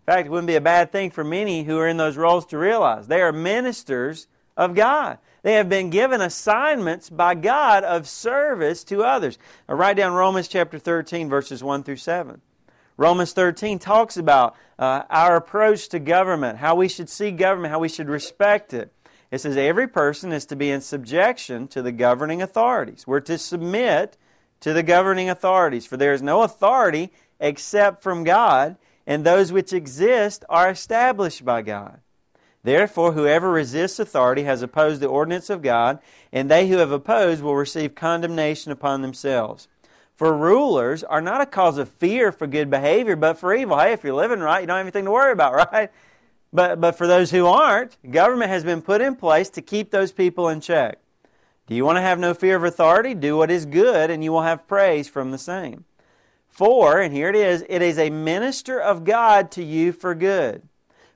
Fact, 0.07 0.27
it 0.27 0.31
wouldn't 0.31 0.47
be 0.47 0.55
a 0.55 0.61
bad 0.61 0.93
thing 0.93 1.11
for 1.11 1.25
many 1.25 1.65
who 1.65 1.79
are 1.79 1.89
in 1.89 1.97
those 1.97 2.17
roles 2.17 2.47
to 2.47 2.59
realize 2.59 3.09
they 3.09 3.21
are 3.21 3.33
ministers 3.33 4.29
of 4.57 4.75
God. 4.75 5.19
They 5.43 5.55
have 5.55 5.69
been 5.69 5.91
given 5.91 6.21
assignments 6.21 7.11
by 7.11 7.35
God 7.35 7.85
of 7.85 8.09
service 8.09 8.85
to 8.85 9.03
others. 9.03 9.39
Now, 9.69 9.75
write 9.75 9.97
down 9.97 10.13
Romans 10.15 10.49
chapter 10.49 10.79
13, 10.79 11.29
verses 11.29 11.63
1 11.63 11.83
through 11.83 11.97
7. 11.97 12.41
Romans 12.97 13.33
13 13.33 13.79
talks 13.79 14.17
about 14.17 14.57
uh, 14.79 15.03
our 15.11 15.37
approach 15.37 15.89
to 15.89 15.99
government, 15.99 16.59
how 16.59 16.75
we 16.75 16.89
should 16.89 17.09
see 17.09 17.31
government, 17.31 17.73
how 17.73 17.79
we 17.79 17.89
should 17.89 18.09
respect 18.09 18.73
it. 18.73 18.93
It 19.31 19.41
says 19.41 19.57
every 19.57 19.89
person 19.89 20.33
is 20.33 20.47
to 20.47 20.57
be 20.57 20.71
in 20.71 20.81
subjection 20.81 21.69
to 21.69 21.83
the 21.83 21.93
governing 21.93 22.41
authorities. 22.41 23.07
We're 23.07 23.21
to 23.21 23.39
submit 23.39 24.17
to 24.61 24.73
the 24.73 24.83
governing 24.83 25.29
authorities, 25.29 25.85
for 25.85 25.97
there 25.97 26.13
is 26.13 26.23
no 26.23 26.43
authority 26.43 27.13
except 27.39 28.03
from 28.03 28.25
God, 28.25 28.77
and 29.07 29.25
those 29.25 29.53
which 29.53 29.73
exist 29.73 30.45
are 30.49 30.71
established 30.71 31.45
by 31.45 31.63
God. 31.63 32.01
Therefore, 32.63 33.13
whoever 33.13 33.51
resists 33.51 34.01
authority 34.01 34.43
has 34.43 34.61
opposed 34.61 35.01
the 35.01 35.07
ordinance 35.07 35.51
of 35.51 35.63
God, 35.63 36.01
and 36.33 36.51
they 36.51 36.69
who 36.69 36.79
have 36.79 36.91
opposed 36.91 37.41
will 37.43 37.55
receive 37.55 37.95
condemnation 37.95 38.73
upon 38.73 39.03
themselves. 39.03 39.69
For 40.17 40.37
rulers 40.37 41.05
are 41.05 41.21
not 41.21 41.41
a 41.41 41.47
cause 41.47 41.79
of 41.79 41.89
fear 41.89 42.33
for 42.33 42.47
good 42.47 42.69
behavior, 42.69 43.15
but 43.15 43.39
for 43.39 43.55
evil. 43.55 43.79
Hey, 43.79 43.93
if 43.93 44.03
you're 44.03 44.15
living 44.15 44.41
right, 44.41 44.63
you 44.63 44.67
don't 44.67 44.79
have 44.79 44.85
anything 44.85 45.05
to 45.05 45.11
worry 45.13 45.31
about, 45.31 45.55
right? 45.73 45.91
But, 46.53 46.81
but 46.81 46.99
for 46.99 47.07
those 47.07 47.31
who 47.31 47.47
aren't, 47.47 47.99
government 48.11 48.51
has 48.51 48.65
been 48.65 48.83
put 48.83 49.01
in 49.01 49.15
place 49.15 49.51
to 49.51 49.63
keep 49.63 49.91
those 49.91 50.11
people 50.11 50.49
in 50.49 50.61
check. 50.61 50.99
Do 51.67 51.75
you 51.75 51.85
want 51.85 51.97
to 51.97 52.03
have 52.03 52.19
no 52.19 52.33
fear 52.33 52.57
of 52.57 52.65
authority? 52.65 53.15
Do 53.15 53.37
what 53.37 53.51
is 53.51 53.67
good, 53.67 54.11
and 54.11 54.25
you 54.25 54.33
will 54.33 54.43
have 54.43 54.67
praise 54.67 55.09
from 55.09 55.33
the 55.33 55.39
same. 55.39 55.85
For, 56.49 57.01
and 57.01 57.13
here 57.13 57.29
it 57.29 57.37
is, 57.37 57.65
it 57.69 57.83
is 57.83 57.99
a 57.99 58.11
minister 58.11 58.81
of 58.81 59.05
God 59.05 59.51
to 59.53 59.63
you 59.63 59.93
for 59.93 60.15
good. 60.15 60.63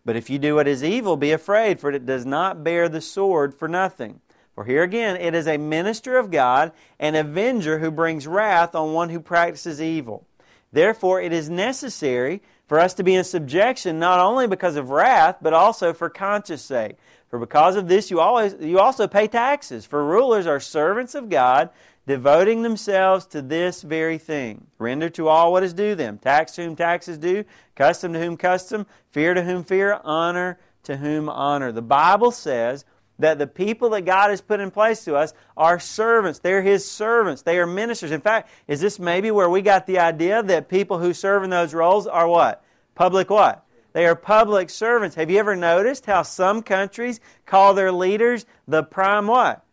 But 0.05 0.17
if 0.17 0.31
you 0.31 0.39
do 0.39 0.55
what 0.55 0.69
is 0.69 0.85
evil, 0.85 1.17
be 1.17 1.33
afraid, 1.33 1.81
for 1.81 1.91
it 1.91 2.07
does 2.07 2.27
not 2.27 2.65
bear 2.65 2.89
the 2.89 3.01
sword 3.01 3.55
for 3.55 3.69
nothing. 3.69 4.21
For 4.55 4.65
here 4.65 4.83
again, 4.83 5.17
it 5.17 5.35
is 5.35 5.47
a 5.47 5.57
minister 5.57 6.19
of 6.19 6.31
God, 6.31 6.73
an 6.99 7.15
avenger 7.15 7.79
who 7.79 7.91
brings 7.91 8.27
wrath 8.27 8.75
on 8.75 8.93
one 8.93 9.11
who 9.11 9.21
practices 9.21 9.81
evil. 9.81 10.27
Therefore, 10.73 11.21
it 11.21 11.33
is 11.33 11.49
necessary 11.49 12.43
for 12.67 12.79
us 12.79 12.95
to 12.95 13.03
be 13.03 13.15
in 13.15 13.25
subjection 13.25 13.99
not 13.99 14.21
only 14.21 14.47
because 14.47 14.77
of 14.77 14.91
wrath, 14.91 15.39
but 15.43 15.53
also 15.53 15.93
for 15.93 16.09
conscience 16.09 16.63
sake. 16.63 16.97
For 17.29 17.39
because 17.39 17.77
of 17.77 17.89
this, 17.89 18.11
you, 18.11 18.21
always, 18.21 18.55
you 18.61 18.79
also 18.81 19.07
pay 19.07 19.29
taxes. 19.29 19.87
For 19.87 20.05
rulers 20.05 20.47
are 20.47 20.61
servants 20.61 21.15
of 21.15 21.29
God, 21.29 21.71
devoting 22.11 22.63
themselves 22.63 23.25
to 23.25 23.41
this 23.41 23.83
very 23.83 24.19
thing. 24.19 24.67
Render 24.79 25.09
to 25.11 25.29
all 25.29 25.53
what 25.53 25.63
is 25.63 25.73
due 25.73 25.95
them 25.95 26.19
tax 26.19 26.51
to 26.57 26.65
whom 26.65 26.75
tax 26.75 27.07
is 27.07 27.19
due, 27.19 27.45
custom 27.77 28.15
to 28.15 28.19
whom 28.19 28.37
custom, 28.37 28.85
fear 29.13 29.33
to 29.33 29.45
whom 29.45 29.63
fear, 29.63 30.01
honor 30.03 30.59
to 30.83 30.97
whom 30.97 31.29
honor. 31.29 31.71
The 31.71 31.83
Bible 31.83 32.33
says 32.33 32.85
that 33.21 33.39
the 33.39 33.47
people 33.47 33.91
that 33.91 34.07
God 34.07 34.31
has 34.31 34.41
put 34.41 34.59
in 34.59 34.73
place 34.73 35.05
to 35.05 35.15
us 35.15 35.35
are 35.57 35.79
servants. 35.79 36.41
They're 36.41 36.63
His 36.63 36.85
servants. 36.91 37.43
They 37.43 37.61
are 37.61 37.67
ministers. 37.67 38.11
In 38.11 38.21
fact, 38.21 38.51
is 38.67 38.81
this 38.81 38.99
maybe 38.99 39.31
where 39.31 39.49
we 39.49 39.63
got 39.63 39.87
the 39.87 40.01
idea 40.01 40.43
that 40.43 40.69
people 40.69 40.99
who 40.99 41.15
serve 41.15 41.45
in 41.45 41.51
those 41.51 41.75
roles 41.75 42.09
are 42.09 42.27
what? 42.27 42.65
Public 42.97 43.31
what? 43.31 43.65
They 43.93 44.05
are 44.07 44.17
public 44.17 44.69
servants. 44.69 45.15
Have 45.15 45.31
you 45.31 45.39
ever 45.39 45.55
noticed 45.55 46.07
how 46.07 46.23
some 46.23 46.65
countries 46.65 47.21
call 47.47 47.73
their 47.73 47.93
leaders 47.93 48.47
the 48.67 48.83
prime 48.83 49.29
what? 49.29 49.65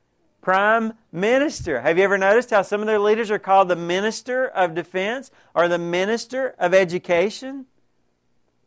Prime 0.47 0.93
minister. 1.11 1.81
Have 1.81 1.97
you 1.97 2.05
ever 2.05 2.17
noticed 2.17 2.51
how 2.51 2.61
some 2.61 2.79
of 2.79 2.87
their 2.87 2.99
leaders 2.99 3.29
are 3.29 3.37
called 3.37 3.67
the 3.67 3.75
minister 3.75 4.47
of 4.47 4.75
defense 4.75 5.29
or 5.53 5.67
the 5.67 5.77
minister 5.77 6.55
of 6.57 6.73
education? 6.73 7.65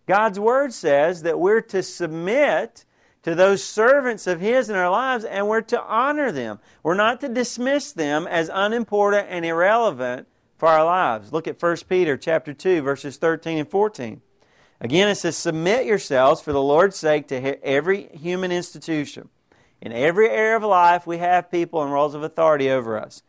God's 0.06 0.38
word 0.38 0.74
says 0.74 1.22
that 1.22 1.40
we're 1.40 1.62
to 1.62 1.82
submit 1.82 2.84
to 3.22 3.34
those 3.34 3.64
servants 3.64 4.26
of 4.26 4.40
His 4.42 4.68
in 4.68 4.76
our 4.76 4.90
lives 4.90 5.24
and 5.24 5.48
we're 5.48 5.62
to 5.62 5.82
honor 5.82 6.30
them. 6.30 6.60
We're 6.82 6.92
not 6.92 7.22
to 7.22 7.30
dismiss 7.30 7.92
them 7.92 8.26
as 8.26 8.50
unimportant 8.52 9.28
and 9.30 9.46
irrelevant 9.46 10.28
for 10.58 10.68
our 10.68 10.84
lives. 10.84 11.32
Look 11.32 11.48
at 11.48 11.62
1 11.62 11.76
Peter 11.88 12.18
chapter 12.18 12.52
2 12.52 12.82
verses 12.82 13.16
13 13.16 13.56
and 13.56 13.70
14. 13.70 14.20
Again 14.82 15.08
it 15.08 15.14
says 15.14 15.38
submit 15.38 15.86
yourselves 15.86 16.42
for 16.42 16.52
the 16.52 16.60
Lord's 16.60 16.98
sake 16.98 17.26
to 17.28 17.64
every 17.64 18.08
human 18.08 18.52
institution 18.52 19.30
in 19.80 19.92
every 19.92 20.28
area 20.28 20.56
of 20.56 20.62
life, 20.62 21.06
we 21.06 21.18
have 21.18 21.50
people 21.50 21.82
in 21.82 21.90
roles 21.90 22.14
of 22.14 22.22
authority 22.22 22.70
over 22.70 22.98
us. 22.98 23.22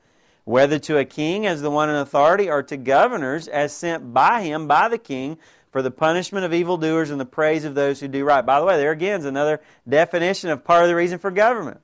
Whether 0.44 0.80
to 0.80 0.98
a 0.98 1.06
king 1.06 1.46
as 1.46 1.62
the 1.62 1.70
one 1.70 1.90
in 1.90 1.96
authority 1.96 2.50
or 2.50 2.64
to 2.64 2.78
governors 2.78 3.48
as 3.48 3.74
sent 3.74 4.14
by 4.14 4.42
him, 4.42 4.68
by 4.68 4.90
the 4.90 4.98
king, 4.98 5.38
for 5.72 5.82
the 5.82 5.92
punishment 5.92 6.46
of 6.46 6.54
evildoers 6.54 7.10
and 7.10 7.20
the 7.20 7.26
praise 7.26 7.64
of 7.64 7.76
those 7.76 8.00
who 8.00 8.08
do 8.08 8.26
right. 8.26 8.46
By 8.46 8.60
the 8.60 8.66
way, 8.66 8.78
there 8.78 8.92
again 8.92 9.22
is 9.22 9.26
another 9.26 9.62
definition 9.88 10.50
of 10.50 10.66
part 10.66 10.84
of 10.84 10.90
the 10.90 10.96
reason 10.96 11.18
for 11.18 11.32
government 11.32 11.80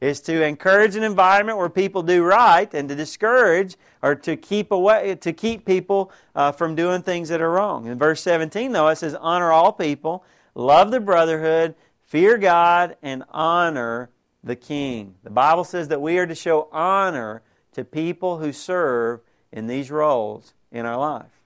is 0.00 0.20
to 0.20 0.44
encourage 0.44 0.96
an 0.96 1.02
environment 1.02 1.56
where 1.56 1.68
people 1.68 2.02
do 2.02 2.22
right 2.22 2.72
and 2.74 2.88
to 2.88 2.94
discourage 2.94 3.76
or 4.02 4.14
to 4.14 4.36
keep 4.36 4.70
away 4.70 5.14
to 5.14 5.32
keep 5.32 5.64
people 5.64 6.12
uh, 6.34 6.52
from 6.52 6.74
doing 6.74 7.02
things 7.02 7.30
that 7.30 7.40
are 7.40 7.50
wrong. 7.50 7.86
In 7.86 7.98
verse 7.98 8.20
17 8.20 8.72
though 8.72 8.88
it 8.88 8.96
says 8.96 9.14
honor 9.14 9.50
all 9.50 9.72
people, 9.72 10.24
love 10.54 10.90
the 10.90 11.00
brotherhood, 11.00 11.74
Fear 12.14 12.38
God 12.38 12.96
and 13.02 13.24
honor 13.30 14.08
the 14.44 14.54
king. 14.54 15.16
The 15.24 15.30
Bible 15.30 15.64
says 15.64 15.88
that 15.88 16.00
we 16.00 16.16
are 16.18 16.28
to 16.28 16.34
show 16.36 16.68
honor 16.70 17.42
to 17.72 17.84
people 17.84 18.38
who 18.38 18.52
serve 18.52 19.18
in 19.50 19.66
these 19.66 19.90
roles 19.90 20.54
in 20.70 20.86
our 20.86 20.96
life. 20.96 21.42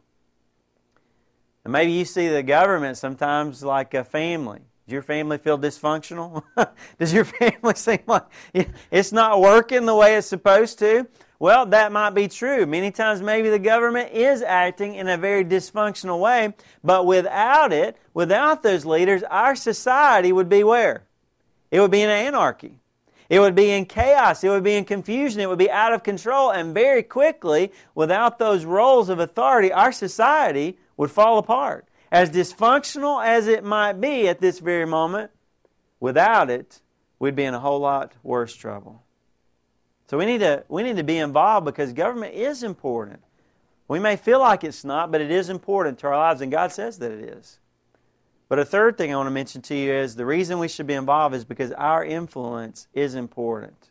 And 1.64 1.72
maybe 1.72 1.92
you 1.92 2.04
see 2.04 2.28
the 2.28 2.42
government 2.42 2.98
sometimes 2.98 3.62
like 3.62 3.94
a 3.94 4.04
family. 4.04 4.60
Does 4.84 4.92
your 4.92 5.00
family 5.00 5.38
feel 5.38 5.58
dysfunctional? 5.58 6.42
Does 6.98 7.14
your 7.14 7.24
family 7.24 7.74
seem 7.74 8.00
like 8.06 8.26
it's 8.90 9.10
not 9.10 9.40
working 9.40 9.86
the 9.86 9.94
way 9.94 10.16
it's 10.16 10.26
supposed 10.26 10.78
to? 10.80 11.06
Well, 11.40 11.66
that 11.66 11.92
might 11.92 12.10
be 12.10 12.26
true. 12.26 12.66
Many 12.66 12.90
times, 12.90 13.22
maybe 13.22 13.48
the 13.48 13.60
government 13.60 14.12
is 14.12 14.42
acting 14.42 14.96
in 14.96 15.08
a 15.08 15.16
very 15.16 15.44
dysfunctional 15.44 16.18
way, 16.18 16.54
but 16.82 17.06
without 17.06 17.72
it, 17.72 17.96
without 18.12 18.64
those 18.64 18.84
leaders, 18.84 19.22
our 19.22 19.54
society 19.54 20.32
would 20.32 20.48
be 20.48 20.64
where? 20.64 21.04
It 21.70 21.80
would 21.80 21.92
be 21.92 22.02
in 22.02 22.10
anarchy. 22.10 22.80
It 23.28 23.40
would 23.40 23.54
be 23.54 23.70
in 23.70 23.84
chaos. 23.84 24.42
It 24.42 24.48
would 24.48 24.64
be 24.64 24.74
in 24.74 24.84
confusion. 24.84 25.40
It 25.40 25.48
would 25.48 25.58
be 25.58 25.70
out 25.70 25.92
of 25.92 26.02
control. 26.02 26.50
And 26.50 26.74
very 26.74 27.02
quickly, 27.02 27.72
without 27.94 28.38
those 28.38 28.64
roles 28.64 29.08
of 29.08 29.20
authority, 29.20 29.70
our 29.70 29.92
society 29.92 30.78
would 30.96 31.10
fall 31.10 31.38
apart. 31.38 31.86
As 32.10 32.30
dysfunctional 32.30 33.24
as 33.24 33.46
it 33.46 33.62
might 33.62 34.00
be 34.00 34.28
at 34.28 34.40
this 34.40 34.60
very 34.60 34.86
moment, 34.86 35.30
without 36.00 36.48
it, 36.48 36.80
we'd 37.18 37.36
be 37.36 37.44
in 37.44 37.54
a 37.54 37.60
whole 37.60 37.80
lot 37.80 38.14
worse 38.22 38.56
trouble. 38.56 39.02
So 40.08 40.16
we 40.16 40.24
need 40.24 40.38
to 40.38 40.64
we 40.68 40.82
need 40.82 40.96
to 40.96 41.04
be 41.04 41.18
involved 41.18 41.66
because 41.66 41.92
government 41.92 42.34
is 42.34 42.62
important. 42.62 43.20
We 43.88 43.98
may 43.98 44.16
feel 44.16 44.40
like 44.40 44.64
it's 44.64 44.84
not, 44.84 45.12
but 45.12 45.20
it 45.20 45.30
is 45.30 45.48
important 45.48 45.98
to 46.00 46.08
our 46.08 46.16
lives, 46.16 46.40
and 46.40 46.50
God 46.50 46.72
says 46.72 46.98
that 46.98 47.12
it 47.12 47.20
is. 47.20 47.58
But 48.48 48.58
a 48.58 48.64
third 48.64 48.96
thing 48.96 49.12
I 49.12 49.16
want 49.16 49.26
to 49.26 49.32
mention 49.32 49.60
to 49.62 49.74
you 49.74 49.92
is 49.92 50.16
the 50.16 50.24
reason 50.24 50.58
we 50.58 50.68
should 50.68 50.86
be 50.86 50.94
involved 50.94 51.34
is 51.34 51.44
because 51.44 51.72
our 51.72 52.04
influence 52.04 52.86
is 52.94 53.14
important. 53.14 53.90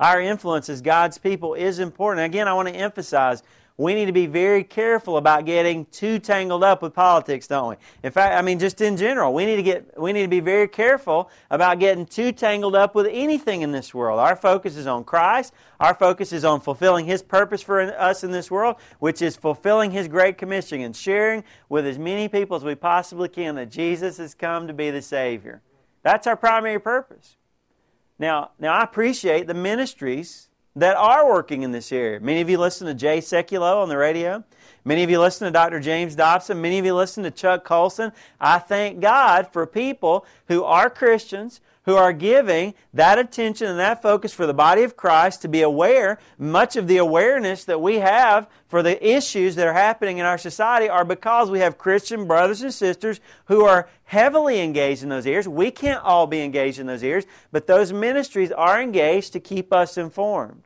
Our 0.00 0.20
influence 0.20 0.68
as 0.68 0.82
God's 0.82 1.18
people 1.18 1.54
is 1.54 1.78
important. 1.78 2.24
Again, 2.24 2.48
I 2.48 2.54
want 2.54 2.68
to 2.68 2.74
emphasize 2.74 3.42
we 3.76 3.94
need 3.94 4.06
to 4.06 4.12
be 4.12 4.26
very 4.26 4.62
careful 4.62 5.16
about 5.16 5.46
getting 5.46 5.86
too 5.86 6.18
tangled 6.18 6.62
up 6.62 6.82
with 6.82 6.92
politics, 6.92 7.46
don't 7.46 7.70
we? 7.70 7.76
In 8.02 8.12
fact, 8.12 8.36
I 8.36 8.42
mean, 8.42 8.58
just 8.58 8.80
in 8.80 8.96
general, 8.96 9.32
we 9.32 9.46
need 9.46 9.56
to 9.56 9.62
get 9.62 9.98
we 9.98 10.12
need 10.12 10.22
to 10.22 10.28
be 10.28 10.40
very 10.40 10.68
careful 10.68 11.30
about 11.50 11.78
getting 11.78 12.04
too 12.04 12.30
tangled 12.32 12.76
up 12.76 12.94
with 12.94 13.06
anything 13.10 13.62
in 13.62 13.72
this 13.72 13.94
world. 13.94 14.20
Our 14.20 14.36
focus 14.36 14.76
is 14.76 14.86
on 14.86 15.04
Christ. 15.04 15.54
Our 15.80 15.94
focus 15.94 16.32
is 16.32 16.44
on 16.44 16.60
fulfilling 16.60 17.06
His 17.06 17.22
purpose 17.22 17.62
for 17.62 17.80
us 17.80 18.22
in 18.22 18.32
this 18.32 18.50
world, 18.50 18.76
which 18.98 19.22
is 19.22 19.34
fulfilling 19.34 19.92
His 19.92 20.08
great 20.08 20.36
commission 20.36 20.82
and 20.82 20.94
sharing 20.94 21.42
with 21.70 21.86
as 21.86 21.98
many 21.98 22.28
people 22.28 22.56
as 22.56 22.64
we 22.64 22.74
possibly 22.74 23.30
can 23.30 23.54
that 23.54 23.70
Jesus 23.70 24.18
has 24.18 24.34
come 24.34 24.66
to 24.66 24.74
be 24.74 24.90
the 24.90 25.00
Savior. 25.00 25.62
That's 26.02 26.26
our 26.26 26.36
primary 26.36 26.80
purpose. 26.80 27.36
Now, 28.18 28.50
now 28.58 28.74
I 28.74 28.82
appreciate 28.82 29.46
the 29.46 29.54
ministries 29.54 30.49
that 30.76 30.96
are 30.96 31.28
working 31.28 31.62
in 31.62 31.72
this 31.72 31.90
area. 31.92 32.20
Many 32.20 32.40
of 32.40 32.48
you 32.48 32.58
listen 32.58 32.86
to 32.86 32.94
Jay 32.94 33.18
Sekulow 33.18 33.82
on 33.82 33.88
the 33.88 33.96
radio. 33.96 34.44
Many 34.84 35.02
of 35.02 35.10
you 35.10 35.20
listen 35.20 35.46
to 35.46 35.50
Dr. 35.50 35.80
James 35.80 36.14
Dobson. 36.14 36.60
Many 36.60 36.78
of 36.78 36.84
you 36.84 36.94
listen 36.94 37.24
to 37.24 37.30
Chuck 37.30 37.64
Colson. 37.64 38.12
I 38.40 38.58
thank 38.58 39.00
God 39.00 39.52
for 39.52 39.66
people 39.66 40.24
who 40.48 40.64
are 40.64 40.88
Christians, 40.88 41.60
who 41.84 41.96
are 41.96 42.12
giving 42.12 42.74
that 42.92 43.18
attention 43.18 43.66
and 43.66 43.78
that 43.78 44.02
focus 44.02 44.32
for 44.32 44.46
the 44.46 44.54
body 44.54 44.82
of 44.82 44.96
Christ 44.96 45.42
to 45.42 45.48
be 45.48 45.62
aware. 45.62 46.18
Much 46.38 46.76
of 46.76 46.86
the 46.86 46.98
awareness 46.98 47.64
that 47.64 47.80
we 47.80 47.96
have 47.96 48.46
for 48.68 48.82
the 48.82 49.04
issues 49.06 49.54
that 49.56 49.66
are 49.66 49.72
happening 49.72 50.18
in 50.18 50.26
our 50.26 50.38
society 50.38 50.88
are 50.88 51.04
because 51.04 51.50
we 51.50 51.60
have 51.60 51.78
Christian 51.78 52.26
brothers 52.26 52.62
and 52.62 52.72
sisters 52.72 53.20
who 53.46 53.64
are 53.64 53.88
heavily 54.04 54.60
engaged 54.60 55.02
in 55.02 55.08
those 55.08 55.26
areas. 55.26 55.48
We 55.48 55.70
can't 55.70 56.04
all 56.04 56.26
be 56.26 56.42
engaged 56.42 56.78
in 56.78 56.86
those 56.86 57.02
areas, 57.02 57.24
but 57.50 57.66
those 57.66 57.92
ministries 57.92 58.52
are 58.52 58.80
engaged 58.80 59.32
to 59.32 59.40
keep 59.40 59.72
us 59.72 59.96
informed. 59.96 60.64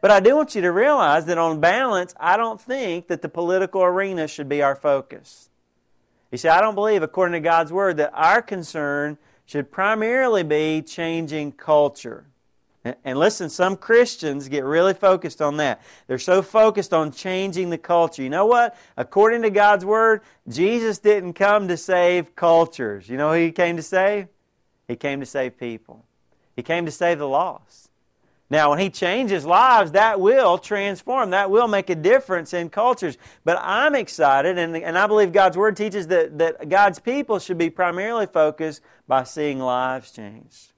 But 0.00 0.10
I 0.10 0.20
do 0.20 0.34
want 0.34 0.54
you 0.54 0.62
to 0.62 0.72
realize 0.72 1.26
that 1.26 1.38
on 1.38 1.60
balance, 1.60 2.14
I 2.18 2.36
don't 2.36 2.60
think 2.60 3.08
that 3.08 3.22
the 3.22 3.28
political 3.28 3.82
arena 3.82 4.26
should 4.26 4.48
be 4.48 4.62
our 4.62 4.74
focus. 4.74 5.50
You 6.32 6.38
see, 6.38 6.48
I 6.48 6.60
don't 6.60 6.74
believe, 6.74 7.02
according 7.02 7.34
to 7.34 7.46
God's 7.46 7.72
Word, 7.72 7.98
that 7.98 8.12
our 8.14 8.40
concern 8.40 9.18
should 9.50 9.72
primarily 9.72 10.44
be 10.44 10.80
changing 10.80 11.50
culture. 11.50 12.24
And 13.04 13.18
listen, 13.18 13.50
some 13.50 13.76
Christians 13.76 14.48
get 14.48 14.62
really 14.62 14.94
focused 14.94 15.42
on 15.42 15.56
that. 15.56 15.82
They're 16.06 16.20
so 16.20 16.40
focused 16.40 16.94
on 16.94 17.10
changing 17.10 17.68
the 17.68 17.76
culture. 17.76 18.22
You 18.22 18.30
know 18.30 18.46
what? 18.46 18.76
According 18.96 19.42
to 19.42 19.50
God's 19.50 19.84
Word, 19.84 20.20
Jesus 20.48 20.98
didn't 20.98 21.32
come 21.32 21.66
to 21.66 21.76
save 21.76 22.36
cultures. 22.36 23.08
You 23.08 23.16
know 23.16 23.32
who 23.32 23.40
He 23.40 23.50
came 23.50 23.76
to 23.76 23.82
save? 23.82 24.28
He 24.86 24.94
came 24.94 25.18
to 25.18 25.26
save 25.26 25.58
people. 25.58 26.04
He 26.54 26.62
came 26.62 26.86
to 26.86 26.92
save 26.92 27.18
the 27.18 27.26
lost. 27.26 27.89
Now, 28.50 28.70
when 28.70 28.80
He 28.80 28.90
changes 28.90 29.46
lives, 29.46 29.92
that 29.92 30.20
will 30.20 30.58
transform. 30.58 31.30
That 31.30 31.50
will 31.50 31.68
make 31.68 31.88
a 31.88 31.94
difference 31.94 32.52
in 32.52 32.68
cultures. 32.68 33.16
But 33.44 33.58
I'm 33.62 33.94
excited, 33.94 34.58
and, 34.58 34.76
and 34.76 34.98
I 34.98 35.06
believe 35.06 35.32
God's 35.32 35.56
Word 35.56 35.76
teaches 35.76 36.08
that, 36.08 36.36
that 36.38 36.68
God's 36.68 36.98
people 36.98 37.38
should 37.38 37.58
be 37.58 37.70
primarily 37.70 38.26
focused 38.26 38.82
by 39.06 39.22
seeing 39.22 39.60
lives 39.60 40.10
changed. 40.10 40.72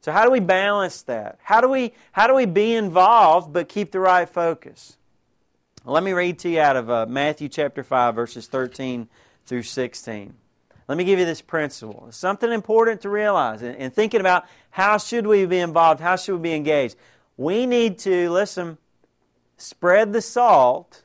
So, 0.00 0.12
how 0.12 0.24
do 0.24 0.30
we 0.30 0.40
balance 0.40 1.02
that? 1.02 1.38
How 1.42 1.60
do 1.60 1.68
we, 1.68 1.92
how 2.12 2.26
do 2.26 2.34
we 2.34 2.46
be 2.46 2.74
involved 2.74 3.52
but 3.52 3.68
keep 3.68 3.92
the 3.92 4.00
right 4.00 4.28
focus? 4.28 4.96
Let 5.84 6.02
me 6.02 6.12
read 6.12 6.38
to 6.40 6.48
you 6.48 6.60
out 6.60 6.76
of 6.76 6.90
uh, 6.90 7.06
Matthew 7.06 7.48
chapter 7.48 7.84
5, 7.84 8.14
verses 8.14 8.46
13 8.46 9.08
through 9.44 9.62
16. 9.62 10.34
Let 10.88 10.98
me 10.98 11.04
give 11.04 11.18
you 11.18 11.24
this 11.24 11.42
principle. 11.42 12.04
It's 12.08 12.16
something 12.16 12.50
important 12.52 13.00
to 13.02 13.08
realize 13.08 13.62
in, 13.62 13.74
in 13.74 13.90
thinking 13.90 14.20
about 14.20 14.46
how 14.76 14.98
should 14.98 15.26
we 15.26 15.46
be 15.46 15.58
involved, 15.58 16.02
how 16.02 16.16
should 16.16 16.34
we 16.34 16.50
be 16.50 16.52
engaged. 16.52 16.96
We 17.38 17.64
need 17.64 17.98
to, 18.00 18.28
listen, 18.28 18.76
spread 19.56 20.12
the 20.12 20.20
salt 20.20 21.02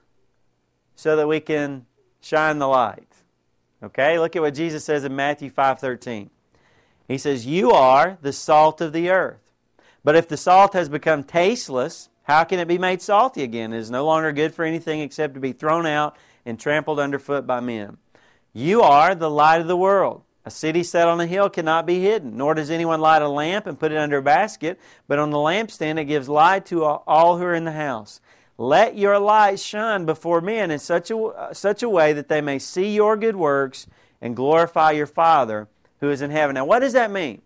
so 0.93 1.15
that 1.15 1.25
we 1.25 1.39
can 1.39 1.85
shine 2.19 2.59
the 2.59 2.67
light. 2.67 3.07
Okay? 3.81 4.19
Look 4.19 4.35
at 4.35 4.41
what 4.41 4.55
Jesus 4.55 4.83
says 4.83 5.05
in 5.05 5.15
Matthew 5.15 5.49
5:13. 5.49 6.31
He 7.07 7.17
says, 7.17 7.45
"You 7.45 7.71
are 7.71 8.17
the 8.21 8.33
salt 8.33 8.81
of 8.81 8.91
the 8.91 9.09
earth. 9.09 9.53
But 10.03 10.17
if 10.17 10.27
the 10.27 10.35
salt 10.35 10.73
has 10.73 10.89
become 10.89 11.23
tasteless, 11.23 12.09
how 12.23 12.43
can 12.43 12.59
it 12.59 12.67
be 12.67 12.77
made 12.77 13.01
salty 13.01 13.41
again? 13.41 13.71
It 13.71 13.79
is 13.79 13.89
no 13.89 14.03
longer 14.03 14.33
good 14.33 14.53
for 14.53 14.65
anything 14.65 14.99
except 14.99 15.33
to 15.35 15.39
be 15.39 15.53
thrown 15.53 15.85
out 15.85 16.17
and 16.45 16.59
trampled 16.59 16.99
underfoot 16.99 17.47
by 17.47 17.61
men." 17.61 17.99
You 18.51 18.81
are 18.81 19.15
the 19.15 19.29
light 19.29 19.61
of 19.61 19.69
the 19.69 19.77
world. 19.77 20.23
A 20.43 20.51
city 20.51 20.81
set 20.83 21.07
on 21.07 21.21
a 21.21 21.27
hill 21.27 21.49
cannot 21.49 21.85
be 21.85 22.01
hidden, 22.01 22.35
nor 22.35 22.55
does 22.55 22.71
anyone 22.71 22.99
light 22.99 23.21
a 23.21 23.29
lamp 23.29 23.67
and 23.67 23.79
put 23.79 23.91
it 23.91 23.97
under 23.97 24.17
a 24.17 24.23
basket, 24.23 24.79
but 25.07 25.19
on 25.19 25.29
the 25.29 25.37
lampstand 25.37 25.99
it 25.99 26.05
gives 26.05 26.27
light 26.27 26.65
to 26.67 26.83
all 26.83 27.37
who 27.37 27.43
are 27.43 27.53
in 27.53 27.65
the 27.65 27.73
house. 27.73 28.21
Let 28.57 28.97
your 28.97 29.19
light 29.19 29.59
shine 29.59 30.05
before 30.05 30.41
men 30.41 30.71
in 30.71 30.79
such 30.79 31.11
a, 31.11 31.49
such 31.53 31.83
a 31.83 31.89
way 31.89 32.13
that 32.13 32.27
they 32.27 32.41
may 32.41 32.57
see 32.59 32.93
your 32.93 33.17
good 33.17 33.35
works 33.35 33.87
and 34.19 34.35
glorify 34.35 34.91
your 34.91 35.07
Father 35.07 35.67
who 35.99 36.09
is 36.09 36.21
in 36.21 36.31
heaven. 36.31 36.55
Now, 36.55 36.65
what 36.65 36.79
does 36.79 36.93
that 36.93 37.11
mean? 37.11 37.43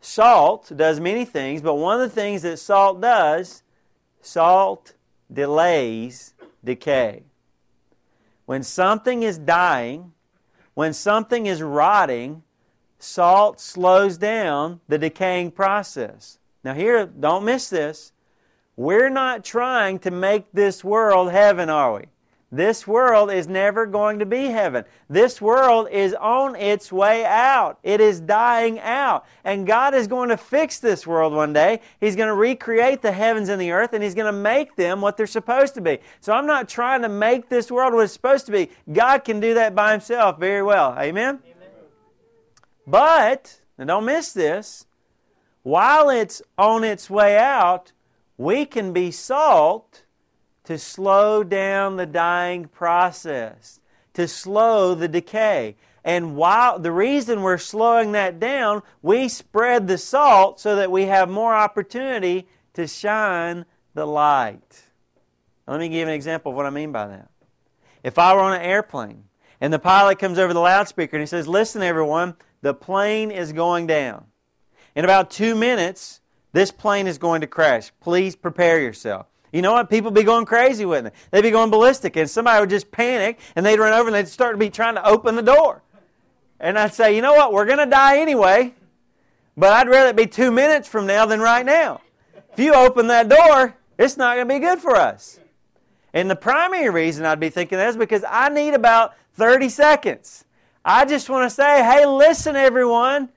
Salt 0.00 0.72
does 0.74 1.00
many 1.00 1.24
things, 1.24 1.62
but 1.62 1.74
one 1.74 2.00
of 2.00 2.08
the 2.08 2.14
things 2.14 2.42
that 2.42 2.58
salt 2.58 3.00
does, 3.00 3.62
salt 4.20 4.94
delays 5.32 6.34
decay. 6.62 7.22
When 8.46 8.62
something 8.62 9.22
is 9.22 9.38
dying, 9.38 10.12
when 10.74 10.92
something 10.92 11.46
is 11.46 11.62
rotting, 11.62 12.42
salt 12.98 13.60
slows 13.60 14.16
down 14.18 14.80
the 14.88 14.98
decaying 14.98 15.52
process. 15.52 16.38
Now, 16.62 16.74
here, 16.74 17.06
don't 17.06 17.44
miss 17.44 17.68
this. 17.68 18.12
We're 18.76 19.10
not 19.10 19.44
trying 19.44 20.00
to 20.00 20.10
make 20.10 20.50
this 20.52 20.82
world 20.82 21.30
heaven, 21.30 21.70
are 21.70 21.94
we? 21.94 22.04
This 22.54 22.86
world 22.86 23.32
is 23.32 23.48
never 23.48 23.84
going 23.84 24.20
to 24.20 24.26
be 24.26 24.44
heaven. 24.44 24.84
This 25.10 25.42
world 25.42 25.88
is 25.90 26.14
on 26.14 26.54
its 26.54 26.92
way 26.92 27.24
out. 27.24 27.80
It 27.82 28.00
is 28.00 28.20
dying 28.20 28.78
out. 28.78 29.26
And 29.42 29.66
God 29.66 29.92
is 29.92 30.06
going 30.06 30.28
to 30.28 30.36
fix 30.36 30.78
this 30.78 31.04
world 31.04 31.32
one 31.32 31.52
day. 31.52 31.80
He's 31.98 32.14
going 32.14 32.28
to 32.28 32.34
recreate 32.34 33.02
the 33.02 33.10
heavens 33.10 33.48
and 33.48 33.60
the 33.60 33.72
earth, 33.72 33.92
and 33.92 34.04
He's 34.04 34.14
going 34.14 34.32
to 34.32 34.40
make 34.40 34.76
them 34.76 35.00
what 35.00 35.16
they're 35.16 35.26
supposed 35.26 35.74
to 35.74 35.80
be. 35.80 35.98
So 36.20 36.32
I'm 36.32 36.46
not 36.46 36.68
trying 36.68 37.02
to 37.02 37.08
make 37.08 37.48
this 37.48 37.72
world 37.72 37.92
what 37.92 38.04
it's 38.04 38.12
supposed 38.12 38.46
to 38.46 38.52
be. 38.52 38.70
God 38.92 39.24
can 39.24 39.40
do 39.40 39.54
that 39.54 39.74
by 39.74 39.90
Himself 39.90 40.38
very 40.38 40.62
well. 40.62 40.94
Amen? 40.96 41.40
Amen. 41.44 41.64
But, 42.86 43.62
and 43.78 43.88
don't 43.88 44.04
miss 44.04 44.32
this, 44.32 44.86
while 45.64 46.08
it's 46.08 46.40
on 46.56 46.84
its 46.84 47.10
way 47.10 47.36
out, 47.36 47.90
we 48.38 48.64
can 48.64 48.92
be 48.92 49.10
salt 49.10 50.03
to 50.64 50.78
slow 50.78 51.44
down 51.44 51.96
the 51.96 52.06
dying 52.06 52.66
process, 52.66 53.80
to 54.14 54.26
slow 54.26 54.94
the 54.94 55.08
decay. 55.08 55.76
And 56.04 56.36
while 56.36 56.78
the 56.78 56.92
reason 56.92 57.42
we're 57.42 57.58
slowing 57.58 58.12
that 58.12 58.40
down, 58.40 58.82
we 59.02 59.28
spread 59.28 59.86
the 59.86 59.98
salt 59.98 60.60
so 60.60 60.76
that 60.76 60.90
we 60.90 61.04
have 61.04 61.28
more 61.30 61.54
opportunity 61.54 62.46
to 62.74 62.86
shine 62.86 63.64
the 63.94 64.06
light. 64.06 64.82
Let 65.66 65.80
me 65.80 65.88
give 65.88 66.08
an 66.08 66.14
example 66.14 66.52
of 66.52 66.56
what 66.56 66.66
I 66.66 66.70
mean 66.70 66.92
by 66.92 67.06
that. 67.06 67.30
If 68.02 68.18
I 68.18 68.34
were 68.34 68.40
on 68.40 68.54
an 68.54 68.60
airplane 68.60 69.24
and 69.60 69.72
the 69.72 69.78
pilot 69.78 70.18
comes 70.18 70.38
over 70.38 70.52
the 70.52 70.60
loudspeaker 70.60 71.16
and 71.16 71.22
he 71.22 71.26
says, 71.26 71.48
Listen, 71.48 71.82
everyone, 71.82 72.34
the 72.60 72.74
plane 72.74 73.30
is 73.30 73.52
going 73.52 73.86
down. 73.86 74.26
In 74.94 75.04
about 75.04 75.30
two 75.30 75.54
minutes, 75.54 76.20
this 76.52 76.70
plane 76.70 77.06
is 77.06 77.18
going 77.18 77.40
to 77.40 77.46
crash. 77.46 77.90
Please 78.00 78.36
prepare 78.36 78.80
yourself. 78.80 79.26
You 79.54 79.62
know 79.62 79.72
what? 79.72 79.88
People 79.88 80.10
be 80.10 80.24
going 80.24 80.46
crazy 80.46 80.84
with 80.84 81.06
it. 81.06 81.14
They'd 81.30 81.42
be 81.42 81.52
going 81.52 81.70
ballistic, 81.70 82.16
and 82.16 82.28
somebody 82.28 82.58
would 82.58 82.70
just 82.70 82.90
panic, 82.90 83.38
and 83.54 83.64
they'd 83.64 83.78
run 83.78 83.92
over 83.92 84.08
and 84.08 84.14
they'd 84.16 84.26
start 84.26 84.54
to 84.54 84.58
be 84.58 84.68
trying 84.68 84.96
to 84.96 85.08
open 85.08 85.36
the 85.36 85.42
door. 85.42 85.80
And 86.58 86.76
I'd 86.76 86.92
say, 86.92 87.14
you 87.14 87.22
know 87.22 87.34
what? 87.34 87.52
We're 87.52 87.64
going 87.64 87.78
to 87.78 87.86
die 87.86 88.18
anyway, 88.18 88.74
but 89.56 89.72
I'd 89.72 89.88
rather 89.88 90.08
it 90.08 90.16
be 90.16 90.26
two 90.26 90.50
minutes 90.50 90.88
from 90.88 91.06
now 91.06 91.24
than 91.26 91.38
right 91.38 91.64
now. 91.64 92.00
If 92.52 92.58
you 92.58 92.74
open 92.74 93.06
that 93.06 93.28
door, 93.28 93.76
it's 93.96 94.16
not 94.16 94.34
going 94.34 94.48
to 94.48 94.54
be 94.54 94.58
good 94.58 94.80
for 94.80 94.96
us. 94.96 95.38
And 96.12 96.28
the 96.28 96.36
primary 96.36 96.90
reason 96.90 97.24
I'd 97.24 97.38
be 97.38 97.48
thinking 97.48 97.78
that 97.78 97.90
is 97.90 97.96
because 97.96 98.24
I 98.28 98.48
need 98.48 98.74
about 98.74 99.14
30 99.34 99.68
seconds. 99.68 100.44
I 100.84 101.04
just 101.04 101.30
want 101.30 101.48
to 101.48 101.54
say, 101.54 101.84
hey, 101.84 102.06
listen, 102.06 102.56
everyone, 102.56 103.28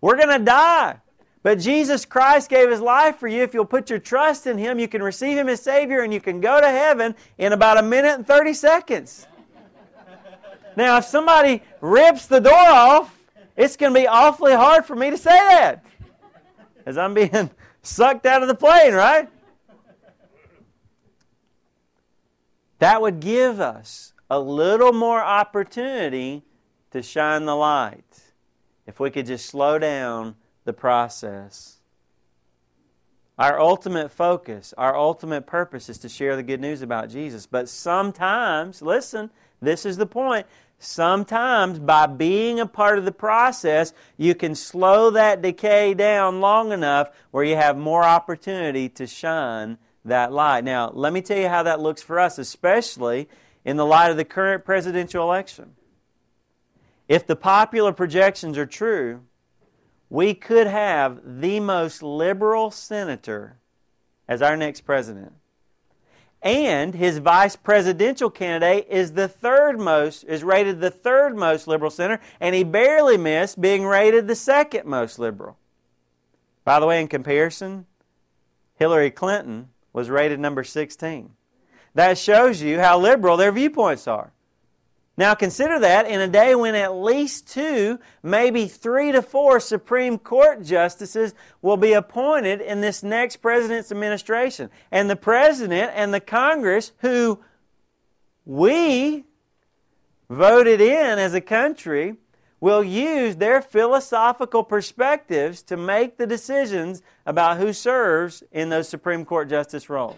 we're 0.00 0.16
going 0.16 0.36
to 0.36 0.44
die. 0.44 0.96
But 1.44 1.58
Jesus 1.60 2.06
Christ 2.06 2.48
gave 2.48 2.70
His 2.70 2.80
life 2.80 3.18
for 3.18 3.28
you. 3.28 3.42
If 3.42 3.52
you'll 3.52 3.66
put 3.66 3.90
your 3.90 3.98
trust 3.98 4.46
in 4.46 4.56
Him, 4.56 4.78
you 4.78 4.88
can 4.88 5.02
receive 5.02 5.36
Him 5.36 5.46
as 5.50 5.60
Savior 5.60 6.00
and 6.00 6.12
you 6.12 6.18
can 6.18 6.40
go 6.40 6.58
to 6.58 6.66
heaven 6.66 7.14
in 7.36 7.52
about 7.52 7.76
a 7.76 7.82
minute 7.82 8.14
and 8.14 8.26
30 8.26 8.54
seconds. 8.54 9.26
Now, 10.74 10.96
if 10.96 11.04
somebody 11.04 11.62
rips 11.82 12.26
the 12.26 12.40
door 12.40 12.54
off, 12.54 13.16
it's 13.56 13.76
going 13.76 13.92
to 13.92 14.00
be 14.00 14.06
awfully 14.06 14.54
hard 14.54 14.86
for 14.86 14.96
me 14.96 15.10
to 15.10 15.18
say 15.18 15.36
that 15.36 15.84
as 16.86 16.96
I'm 16.96 17.12
being 17.12 17.50
sucked 17.82 18.24
out 18.24 18.40
of 18.40 18.48
the 18.48 18.54
plane, 18.54 18.94
right? 18.94 19.28
That 22.78 23.02
would 23.02 23.20
give 23.20 23.60
us 23.60 24.14
a 24.30 24.40
little 24.40 24.94
more 24.94 25.22
opportunity 25.22 26.42
to 26.90 27.02
shine 27.02 27.44
the 27.44 27.54
light 27.54 28.22
if 28.86 28.98
we 28.98 29.10
could 29.10 29.26
just 29.26 29.44
slow 29.44 29.78
down 29.78 30.36
the 30.64 30.72
process. 30.72 31.78
Our 33.38 33.60
ultimate 33.60 34.12
focus, 34.12 34.72
our 34.78 34.96
ultimate 34.96 35.46
purpose 35.46 35.88
is 35.88 35.98
to 35.98 36.08
share 36.08 36.36
the 36.36 36.42
good 36.42 36.60
news 36.60 36.82
about 36.82 37.10
Jesus. 37.10 37.46
But 37.46 37.68
sometimes, 37.68 38.80
listen, 38.80 39.30
this 39.60 39.84
is 39.84 39.96
the 39.96 40.06
point. 40.06 40.46
Sometimes, 40.78 41.78
by 41.78 42.06
being 42.06 42.60
a 42.60 42.66
part 42.66 42.98
of 42.98 43.04
the 43.04 43.12
process, 43.12 43.92
you 44.16 44.34
can 44.34 44.54
slow 44.54 45.10
that 45.10 45.42
decay 45.42 45.94
down 45.94 46.40
long 46.40 46.72
enough 46.72 47.10
where 47.30 47.44
you 47.44 47.56
have 47.56 47.76
more 47.76 48.04
opportunity 48.04 48.88
to 48.90 49.06
shine 49.06 49.78
that 50.04 50.32
light. 50.32 50.62
Now, 50.62 50.90
let 50.92 51.12
me 51.12 51.22
tell 51.22 51.38
you 51.38 51.48
how 51.48 51.62
that 51.62 51.80
looks 51.80 52.02
for 52.02 52.20
us, 52.20 52.38
especially 52.38 53.28
in 53.64 53.76
the 53.76 53.86
light 53.86 54.10
of 54.10 54.16
the 54.16 54.24
current 54.24 54.64
presidential 54.64 55.22
election. 55.22 55.74
If 57.08 57.26
the 57.26 57.36
popular 57.36 57.92
projections 57.92 58.58
are 58.58 58.66
true, 58.66 59.22
we 60.14 60.32
could 60.32 60.68
have 60.68 61.20
the 61.24 61.58
most 61.58 62.00
liberal 62.00 62.70
senator 62.70 63.58
as 64.28 64.40
our 64.40 64.56
next 64.56 64.82
president. 64.82 65.32
And 66.40 66.94
his 66.94 67.18
vice 67.18 67.56
presidential 67.56 68.30
candidate 68.30 68.86
is 68.88 69.14
the 69.14 69.26
third 69.26 69.80
most, 69.80 70.22
is 70.22 70.44
rated 70.44 70.80
the 70.80 70.92
third 70.92 71.34
most 71.36 71.66
liberal 71.66 71.90
senator, 71.90 72.22
and 72.38 72.54
he 72.54 72.62
barely 72.62 73.16
missed 73.16 73.60
being 73.60 73.84
rated 73.84 74.28
the 74.28 74.36
second 74.36 74.86
most 74.86 75.18
liberal. 75.18 75.56
By 76.64 76.78
the 76.78 76.86
way, 76.86 77.00
in 77.00 77.08
comparison, 77.08 77.86
Hillary 78.76 79.10
Clinton 79.10 79.70
was 79.92 80.10
rated 80.10 80.38
number 80.38 80.62
16. 80.62 81.30
That 81.94 82.18
shows 82.18 82.62
you 82.62 82.78
how 82.78 83.00
liberal 83.00 83.36
their 83.36 83.50
viewpoints 83.50 84.06
are. 84.06 84.32
Now 85.16 85.34
consider 85.34 85.78
that 85.78 86.08
in 86.08 86.20
a 86.20 86.26
day 86.26 86.54
when 86.56 86.74
at 86.74 86.94
least 86.94 87.46
two, 87.48 88.00
maybe 88.22 88.66
three 88.66 89.12
to 89.12 89.22
four 89.22 89.60
Supreme 89.60 90.18
Court 90.18 90.64
justices 90.64 91.34
will 91.62 91.76
be 91.76 91.92
appointed 91.92 92.60
in 92.60 92.80
this 92.80 93.02
next 93.02 93.36
president's 93.36 93.92
administration. 93.92 94.70
And 94.90 95.08
the 95.08 95.16
president 95.16 95.92
and 95.94 96.12
the 96.12 96.20
Congress, 96.20 96.92
who 96.98 97.38
we 98.44 99.24
voted 100.28 100.80
in 100.80 101.18
as 101.18 101.32
a 101.32 101.40
country, 101.40 102.16
will 102.58 102.82
use 102.82 103.36
their 103.36 103.62
philosophical 103.62 104.64
perspectives 104.64 105.62
to 105.62 105.76
make 105.76 106.16
the 106.16 106.26
decisions 106.26 107.02
about 107.24 107.58
who 107.58 107.72
serves 107.72 108.42
in 108.50 108.70
those 108.70 108.88
Supreme 108.88 109.24
Court 109.24 109.48
justice 109.48 109.88
roles. 109.88 110.16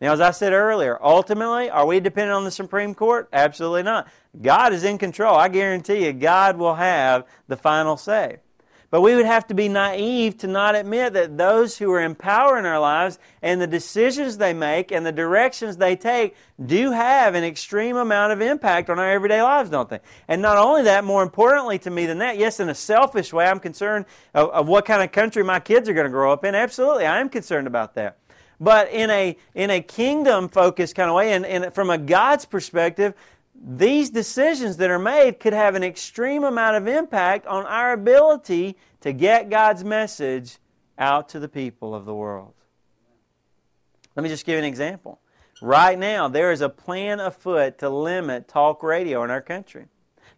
Now, 0.00 0.12
as 0.12 0.20
I 0.20 0.30
said 0.30 0.52
earlier, 0.52 0.98
ultimately, 1.02 1.70
are 1.70 1.86
we 1.86 1.98
dependent 1.98 2.36
on 2.36 2.44
the 2.44 2.50
Supreme 2.50 2.94
Court? 2.94 3.28
Absolutely 3.32 3.82
not. 3.82 4.08
God 4.40 4.72
is 4.72 4.84
in 4.84 4.98
control. 4.98 5.34
I 5.34 5.48
guarantee 5.48 6.06
you, 6.06 6.12
God 6.12 6.56
will 6.56 6.76
have 6.76 7.26
the 7.48 7.56
final 7.56 7.96
say. 7.96 8.38
But 8.90 9.02
we 9.02 9.14
would 9.14 9.26
have 9.26 9.46
to 9.48 9.54
be 9.54 9.68
naive 9.68 10.38
to 10.38 10.46
not 10.46 10.74
admit 10.74 11.12
that 11.12 11.36
those 11.36 11.76
who 11.76 11.92
are 11.92 12.00
in 12.00 12.14
power 12.14 12.58
in 12.58 12.64
our 12.64 12.80
lives 12.80 13.18
and 13.42 13.60
the 13.60 13.66
decisions 13.66 14.38
they 14.38 14.54
make 14.54 14.90
and 14.90 15.04
the 15.04 15.12
directions 15.12 15.76
they 15.76 15.94
take 15.94 16.36
do 16.64 16.92
have 16.92 17.34
an 17.34 17.44
extreme 17.44 17.96
amount 17.96 18.32
of 18.32 18.40
impact 18.40 18.88
on 18.88 18.98
our 18.98 19.10
everyday 19.10 19.42
lives, 19.42 19.68
don't 19.68 19.90
they? 19.90 20.00
And 20.26 20.40
not 20.40 20.56
only 20.56 20.84
that, 20.84 21.04
more 21.04 21.22
importantly 21.22 21.78
to 21.80 21.90
me 21.90 22.06
than 22.06 22.18
that, 22.18 22.38
yes, 22.38 22.60
in 22.60 22.70
a 22.70 22.74
selfish 22.74 23.30
way, 23.30 23.46
I'm 23.46 23.60
concerned 23.60 24.06
of, 24.32 24.48
of 24.50 24.68
what 24.68 24.86
kind 24.86 25.02
of 25.02 25.12
country 25.12 25.44
my 25.44 25.60
kids 25.60 25.86
are 25.90 25.94
going 25.94 26.06
to 26.06 26.10
grow 26.10 26.32
up 26.32 26.44
in. 26.44 26.54
Absolutely, 26.54 27.04
I 27.04 27.20
am 27.20 27.28
concerned 27.28 27.66
about 27.66 27.94
that. 27.96 28.17
But 28.60 28.90
in 28.90 29.10
a, 29.10 29.36
in 29.54 29.70
a 29.70 29.80
kingdom 29.80 30.48
focused 30.48 30.94
kind 30.94 31.08
of 31.08 31.16
way, 31.16 31.32
and, 31.32 31.46
and 31.46 31.72
from 31.72 31.90
a 31.90 31.98
God's 31.98 32.44
perspective, 32.44 33.14
these 33.54 34.10
decisions 34.10 34.76
that 34.78 34.90
are 34.90 34.98
made 34.98 35.40
could 35.40 35.52
have 35.52 35.74
an 35.74 35.84
extreme 35.84 36.44
amount 36.44 36.76
of 36.76 36.86
impact 36.86 37.46
on 37.46 37.64
our 37.66 37.92
ability 37.92 38.76
to 39.00 39.12
get 39.12 39.50
God's 39.50 39.84
message 39.84 40.58
out 40.98 41.28
to 41.30 41.40
the 41.40 41.48
people 41.48 41.94
of 41.94 42.04
the 42.04 42.14
world. 42.14 42.54
Let 44.16 44.22
me 44.22 44.28
just 44.28 44.44
give 44.44 44.54
you 44.54 44.58
an 44.58 44.64
example. 44.64 45.20
Right 45.60 45.98
now, 45.98 46.28
there 46.28 46.52
is 46.52 46.60
a 46.60 46.68
plan 46.68 47.20
afoot 47.20 47.78
to 47.78 47.88
limit 47.88 48.48
talk 48.48 48.82
radio 48.82 49.22
in 49.24 49.30
our 49.30 49.40
country. 49.40 49.86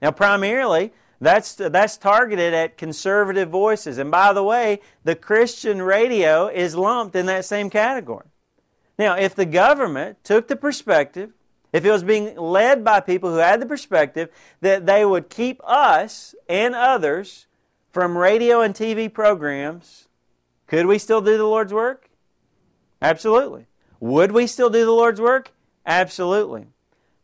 Now, 0.00 0.10
primarily, 0.10 0.92
that's, 1.20 1.54
that's 1.54 1.96
targeted 1.96 2.54
at 2.54 2.78
conservative 2.78 3.50
voices. 3.50 3.98
And 3.98 4.10
by 4.10 4.32
the 4.32 4.42
way, 4.42 4.80
the 5.04 5.14
Christian 5.14 5.82
radio 5.82 6.48
is 6.48 6.74
lumped 6.74 7.14
in 7.14 7.26
that 7.26 7.44
same 7.44 7.68
category. 7.68 8.26
Now, 8.98 9.16
if 9.16 9.34
the 9.34 9.46
government 9.46 10.22
took 10.24 10.48
the 10.48 10.56
perspective 10.56 11.32
if 11.72 11.84
it 11.84 11.90
was 11.90 12.02
being 12.02 12.36
led 12.36 12.84
by 12.84 13.00
people 13.00 13.30
who 13.30 13.36
had 13.36 13.60
the 13.60 13.66
perspective 13.66 14.30
that 14.60 14.86
they 14.86 15.04
would 15.04 15.28
keep 15.28 15.60
us 15.64 16.34
and 16.48 16.74
others 16.74 17.46
from 17.92 18.18
radio 18.18 18.60
and 18.60 18.74
TV 18.74 19.12
programs, 19.12 20.08
could 20.66 20.86
we 20.86 20.98
still 20.98 21.20
do 21.20 21.36
the 21.36 21.44
Lord's 21.44 21.72
work? 21.72 22.10
Absolutely. 23.00 23.66
Would 24.00 24.32
we 24.32 24.46
still 24.46 24.70
do 24.70 24.84
the 24.84 24.92
Lord's 24.92 25.20
work? 25.20 25.52
Absolutely. 25.86 26.66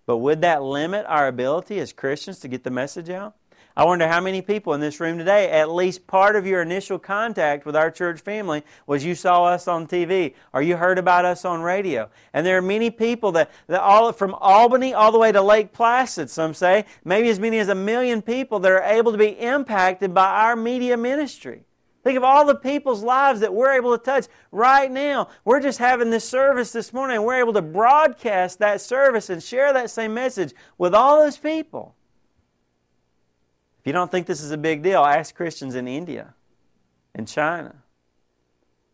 But 0.06 0.18
would 0.18 0.40
that 0.42 0.62
limit 0.62 1.04
our 1.08 1.26
ability 1.26 1.80
as 1.80 1.92
Christians 1.92 2.38
to 2.40 2.48
get 2.48 2.64
the 2.64 2.70
message 2.70 3.10
out? 3.10 3.34
I 3.78 3.84
wonder 3.84 4.08
how 4.08 4.22
many 4.22 4.40
people 4.40 4.72
in 4.72 4.80
this 4.80 5.00
room 5.00 5.18
today, 5.18 5.50
at 5.50 5.70
least 5.70 6.06
part 6.06 6.34
of 6.34 6.46
your 6.46 6.62
initial 6.62 6.98
contact 6.98 7.66
with 7.66 7.76
our 7.76 7.90
church 7.90 8.22
family 8.22 8.62
was 8.86 9.04
you 9.04 9.14
saw 9.14 9.44
us 9.44 9.68
on 9.68 9.86
TV 9.86 10.32
or 10.54 10.62
you 10.62 10.76
heard 10.76 10.98
about 10.98 11.26
us 11.26 11.44
on 11.44 11.60
radio. 11.60 12.08
And 12.32 12.46
there 12.46 12.56
are 12.56 12.62
many 12.62 12.88
people 12.88 13.32
that, 13.32 13.50
that 13.66 13.82
all 13.82 14.12
from 14.12 14.32
Albany 14.36 14.94
all 14.94 15.12
the 15.12 15.18
way 15.18 15.30
to 15.30 15.42
Lake 15.42 15.74
Placid, 15.74 16.30
some 16.30 16.54
say, 16.54 16.86
maybe 17.04 17.28
as 17.28 17.38
many 17.38 17.58
as 17.58 17.68
a 17.68 17.74
million 17.74 18.22
people 18.22 18.60
that 18.60 18.72
are 18.72 18.82
able 18.82 19.12
to 19.12 19.18
be 19.18 19.38
impacted 19.38 20.14
by 20.14 20.26
our 20.26 20.56
media 20.56 20.96
ministry. 20.96 21.64
Think 22.02 22.16
of 22.16 22.24
all 22.24 22.46
the 22.46 22.54
people's 22.54 23.02
lives 23.02 23.40
that 23.40 23.52
we're 23.52 23.72
able 23.72 23.98
to 23.98 24.02
touch 24.02 24.26
right 24.52 24.88
now. 24.88 25.28
We're 25.44 25.60
just 25.60 25.80
having 25.80 26.08
this 26.08 26.26
service 26.26 26.72
this 26.72 26.94
morning 26.94 27.20
we're 27.22 27.40
able 27.40 27.52
to 27.52 27.62
broadcast 27.62 28.60
that 28.60 28.80
service 28.80 29.28
and 29.28 29.42
share 29.42 29.74
that 29.74 29.90
same 29.90 30.14
message 30.14 30.54
with 30.78 30.94
all 30.94 31.22
those 31.22 31.36
people. 31.36 31.95
You 33.86 33.92
don't 33.92 34.10
think 34.10 34.26
this 34.26 34.42
is 34.42 34.50
a 34.50 34.58
big 34.58 34.82
deal, 34.82 35.04
ask 35.04 35.32
Christians 35.34 35.76
in 35.76 35.86
India, 35.86 36.34
in 37.14 37.24
China. 37.24 37.76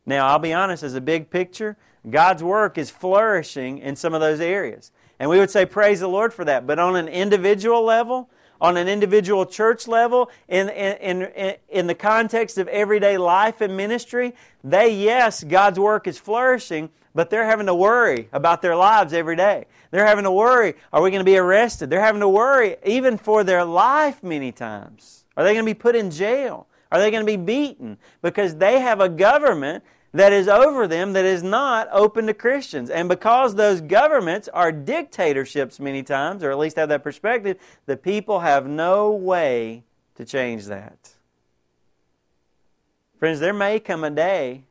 Now, 0.05 0.26
I'll 0.26 0.38
be 0.38 0.52
honest, 0.52 0.83
as 0.83 0.94
a 0.94 1.00
big 1.00 1.31
picture, 1.31 1.78
God's 2.09 2.42
work 2.42 2.76
is 2.76 2.90
flourishing 2.90 3.78
in 3.78 3.96
some 3.96 4.12
of 4.12 4.20
those 4.20 4.38
areas. 4.38 4.90
And 5.18 5.31
we 5.31 5.38
would 5.38 5.50
say, 5.50 5.64
praise 5.64 6.00
the 6.00 6.09
Lord 6.09 6.35
for 6.35 6.44
that. 6.44 6.66
But 6.66 6.78
on 6.78 6.94
an 6.96 7.09
individual 7.09 7.83
level, 7.83 8.28
on 8.61 8.76
an 8.76 8.87
individual 8.87 9.46
church 9.46 9.88
level, 9.88 10.31
in, 10.46 10.68
in, 10.68 11.22
in, 11.22 11.57
in 11.70 11.87
the 11.87 11.94
context 11.94 12.59
of 12.59 12.68
everyday 12.68 13.16
life 13.16 13.62
and 13.62 13.74
ministry, 13.74 14.35
they, 14.62 14.94
yes, 14.94 15.42
God's 15.42 15.78
work 15.78 16.07
is 16.07 16.18
flourishing, 16.18 16.90
but 17.14 17.31
they're 17.31 17.46
having 17.46 17.66
to 17.66 17.75
worry 17.75 18.29
about 18.33 18.62
their 18.62 18.77
lives 18.77 19.12
every 19.12 19.37
day. 19.37 19.66
They're 19.90 20.07
having 20.07 20.25
to 20.25 20.33
worry, 20.33 20.75
are 20.92 21.03
we 21.03 21.11
going 21.11 21.20
to 21.20 21.31
be 21.31 21.37
arrested? 21.37 21.90
They're 21.90 22.01
having 22.01 22.20
to 22.20 22.29
worry 22.29 22.77
even 22.85 23.18
for 23.18 23.44
their 23.44 23.64
life 23.64 24.22
many 24.22 24.53
times. 24.53 25.25
Are 25.37 25.44
they 25.44 25.53
going 25.53 25.64
to 25.64 25.70
be 25.70 25.79
put 25.79 25.94
in 25.94 26.11
jail? 26.11 26.66
Are 26.90 26.98
they 26.98 27.11
going 27.11 27.25
to 27.25 27.27
be 27.27 27.37
beaten? 27.37 27.98
Because 28.20 28.57
they 28.57 28.81
have 28.81 29.01
a 29.01 29.09
government 29.09 29.85
that 30.12 30.33
is 30.33 30.46
over 30.46 30.87
them 30.87 31.14
that 31.14 31.25
is 31.25 31.42
not 31.42 31.88
open 31.90 32.27
to 32.27 32.35
Christians. 32.35 32.90
And 32.90 33.09
because 33.09 33.55
those 33.55 33.81
governments 33.81 34.48
are 34.53 34.70
dictatorships 34.70 35.81
many 35.81 36.03
times, 36.03 36.42
or 36.44 36.51
at 36.51 36.59
least 36.59 36.77
have 36.77 36.90
that 36.90 37.03
perspective, 37.03 37.57
the 37.87 37.96
people 37.96 38.40
have 38.40 38.66
no 38.66 39.11
way 39.11 39.85
to 40.16 40.25
change 40.25 40.66
that. 40.66 41.12
Friends, 43.18 43.40
there 43.40 43.55
may 43.55 43.81
come 43.81 44.05
a 44.05 44.11
day 44.11 44.64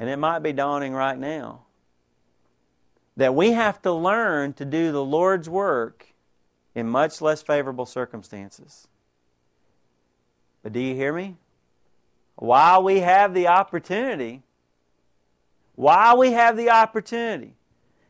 and 0.00 0.08
it 0.08 0.16
might 0.16 0.38
be 0.38 0.50
dawning 0.50 0.94
right 0.94 1.18
now, 1.18 1.60
that 3.18 3.34
we 3.34 3.52
have 3.52 3.82
to 3.82 3.92
learn 3.92 4.54
to 4.54 4.64
do 4.64 4.92
the 4.92 5.04
Lord's 5.04 5.46
work 5.46 6.14
in 6.74 6.88
much 6.88 7.20
less 7.20 7.42
favorable 7.42 7.84
circumstances. 7.84 8.88
But 10.62 10.72
do 10.72 10.80
you 10.80 10.94
hear 10.94 11.12
me? 11.12 11.36
While 12.36 12.82
we 12.82 13.00
have 13.00 13.34
the 13.34 13.48
opportunity, 13.48 14.42
while 15.74 16.16
we 16.16 16.32
have 16.32 16.56
the 16.56 16.70
opportunity, 16.70 17.52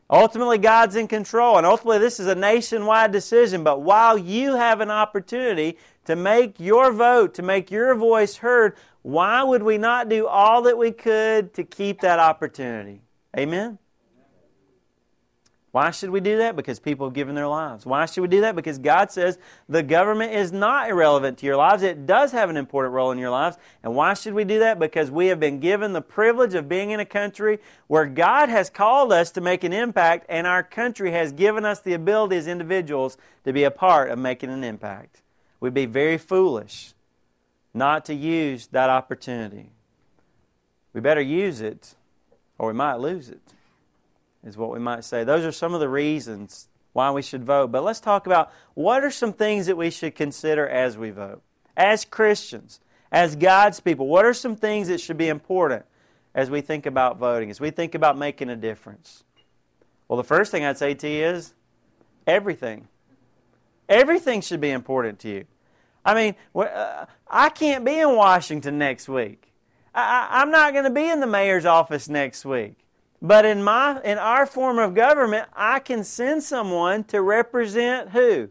ultimately 0.09 0.59
God's 0.59 0.95
in 0.95 1.09
control, 1.09 1.57
and 1.57 1.65
ultimately 1.65 1.99
this 1.99 2.21
is 2.21 2.27
a 2.27 2.35
nationwide 2.35 3.11
decision, 3.11 3.65
but 3.65 3.81
while 3.81 4.17
you 4.17 4.55
have 4.55 4.79
an 4.79 4.91
opportunity 4.91 5.77
to 6.05 6.15
make 6.15 6.57
your 6.57 6.93
vote, 6.93 7.33
to 7.33 7.41
make 7.41 7.69
your 7.69 7.93
voice 7.95 8.37
heard, 8.37 8.77
why 9.01 9.43
would 9.43 9.63
we 9.63 9.77
not 9.77 10.09
do 10.09 10.27
all 10.27 10.63
that 10.63 10.77
we 10.77 10.91
could 10.91 11.53
to 11.55 11.63
keep 11.63 12.01
that 12.01 12.19
opportunity? 12.19 13.01
Amen? 13.37 13.79
Why 15.71 15.91
should 15.91 16.09
we 16.09 16.19
do 16.19 16.37
that? 16.39 16.57
Because 16.57 16.81
people 16.81 17.07
have 17.07 17.13
given 17.13 17.33
their 17.33 17.47
lives. 17.47 17.85
Why 17.85 18.05
should 18.05 18.21
we 18.21 18.27
do 18.27 18.41
that? 18.41 18.57
Because 18.57 18.77
God 18.77 19.09
says 19.09 19.39
the 19.69 19.81
government 19.81 20.33
is 20.33 20.51
not 20.51 20.89
irrelevant 20.89 21.37
to 21.37 21.45
your 21.45 21.55
lives. 21.55 21.81
It 21.81 22.05
does 22.05 22.33
have 22.33 22.49
an 22.49 22.57
important 22.57 22.93
role 22.93 23.11
in 23.11 23.17
your 23.17 23.29
lives. 23.29 23.57
And 23.81 23.95
why 23.95 24.13
should 24.13 24.33
we 24.33 24.43
do 24.43 24.59
that? 24.59 24.79
Because 24.79 25.09
we 25.09 25.27
have 25.27 25.39
been 25.39 25.61
given 25.61 25.93
the 25.93 26.01
privilege 26.01 26.55
of 26.55 26.67
being 26.67 26.91
in 26.91 26.99
a 26.99 27.05
country 27.05 27.59
where 27.87 28.05
God 28.05 28.49
has 28.49 28.69
called 28.69 29.13
us 29.13 29.31
to 29.31 29.41
make 29.41 29.63
an 29.63 29.71
impact, 29.71 30.25
and 30.27 30.45
our 30.45 30.61
country 30.61 31.11
has 31.11 31.31
given 31.31 31.63
us 31.63 31.79
the 31.79 31.93
ability 31.93 32.35
as 32.35 32.47
individuals 32.47 33.17
to 33.45 33.53
be 33.53 33.63
a 33.63 33.71
part 33.71 34.11
of 34.11 34.19
making 34.19 34.49
an 34.49 34.65
impact. 34.65 35.21
We'd 35.61 35.73
be 35.73 35.85
very 35.85 36.17
foolish 36.17 36.93
not 37.73 38.05
to 38.05 38.13
use 38.13 38.67
that 38.67 38.89
opportunity. 38.89 39.69
We 40.93 41.01
better 41.01 41.21
use 41.21 41.61
it 41.61 41.95
or 42.57 42.67
we 42.67 42.73
might 42.73 42.95
lose 42.95 43.29
it, 43.29 43.41
is 44.43 44.57
what 44.57 44.71
we 44.71 44.79
might 44.79 45.03
say. 45.03 45.23
Those 45.23 45.45
are 45.45 45.51
some 45.51 45.73
of 45.73 45.79
the 45.79 45.89
reasons 45.89 46.67
why 46.93 47.09
we 47.11 47.21
should 47.21 47.43
vote. 47.43 47.71
But 47.71 47.83
let's 47.83 47.99
talk 47.99 48.25
about 48.25 48.51
what 48.73 49.03
are 49.03 49.11
some 49.11 49.33
things 49.33 49.65
that 49.67 49.77
we 49.77 49.89
should 49.89 50.15
consider 50.15 50.67
as 50.67 50.97
we 50.97 51.09
vote. 51.09 51.41
As 51.75 52.05
Christians, 52.05 52.79
as 53.11 53.35
God's 53.35 53.79
people, 53.79 54.07
what 54.07 54.25
are 54.25 54.33
some 54.33 54.55
things 54.55 54.89
that 54.89 54.99
should 54.99 55.17
be 55.17 55.29
important 55.29 55.85
as 56.35 56.49
we 56.49 56.61
think 56.61 56.85
about 56.85 57.17
voting, 57.17 57.49
as 57.49 57.59
we 57.59 57.71
think 57.71 57.95
about 57.95 58.17
making 58.17 58.49
a 58.49 58.55
difference? 58.55 59.23
Well, 60.07 60.17
the 60.17 60.23
first 60.23 60.51
thing 60.51 60.65
I'd 60.65 60.77
say 60.77 60.93
to 60.93 61.09
you 61.09 61.25
is 61.25 61.53
everything. 62.27 62.87
Everything 63.87 64.41
should 64.41 64.61
be 64.61 64.69
important 64.69 65.19
to 65.19 65.29
you. 65.29 65.45
I 66.03 66.15
mean, 66.15 66.35
uh, 66.55 67.05
I 67.27 67.49
can't 67.49 67.85
be 67.85 67.99
in 67.99 68.15
Washington 68.15 68.77
next 68.77 69.07
week. 69.07 69.51
I, 69.93 70.41
am 70.41 70.51
not 70.51 70.73
going 70.73 70.85
to 70.85 70.89
be 70.89 71.09
in 71.09 71.19
the 71.19 71.27
mayor's 71.27 71.65
office 71.65 72.07
next 72.07 72.45
week. 72.45 72.81
But 73.21 73.45
in 73.45 73.63
my 73.63 74.01
in 74.03 74.17
our 74.17 74.45
form 74.47 74.79
of 74.79 74.95
government, 74.95 75.47
I 75.53 75.79
can 75.79 76.03
send 76.03 76.41
someone 76.41 77.03
to 77.05 77.21
represent 77.21 78.09
who? 78.09 78.49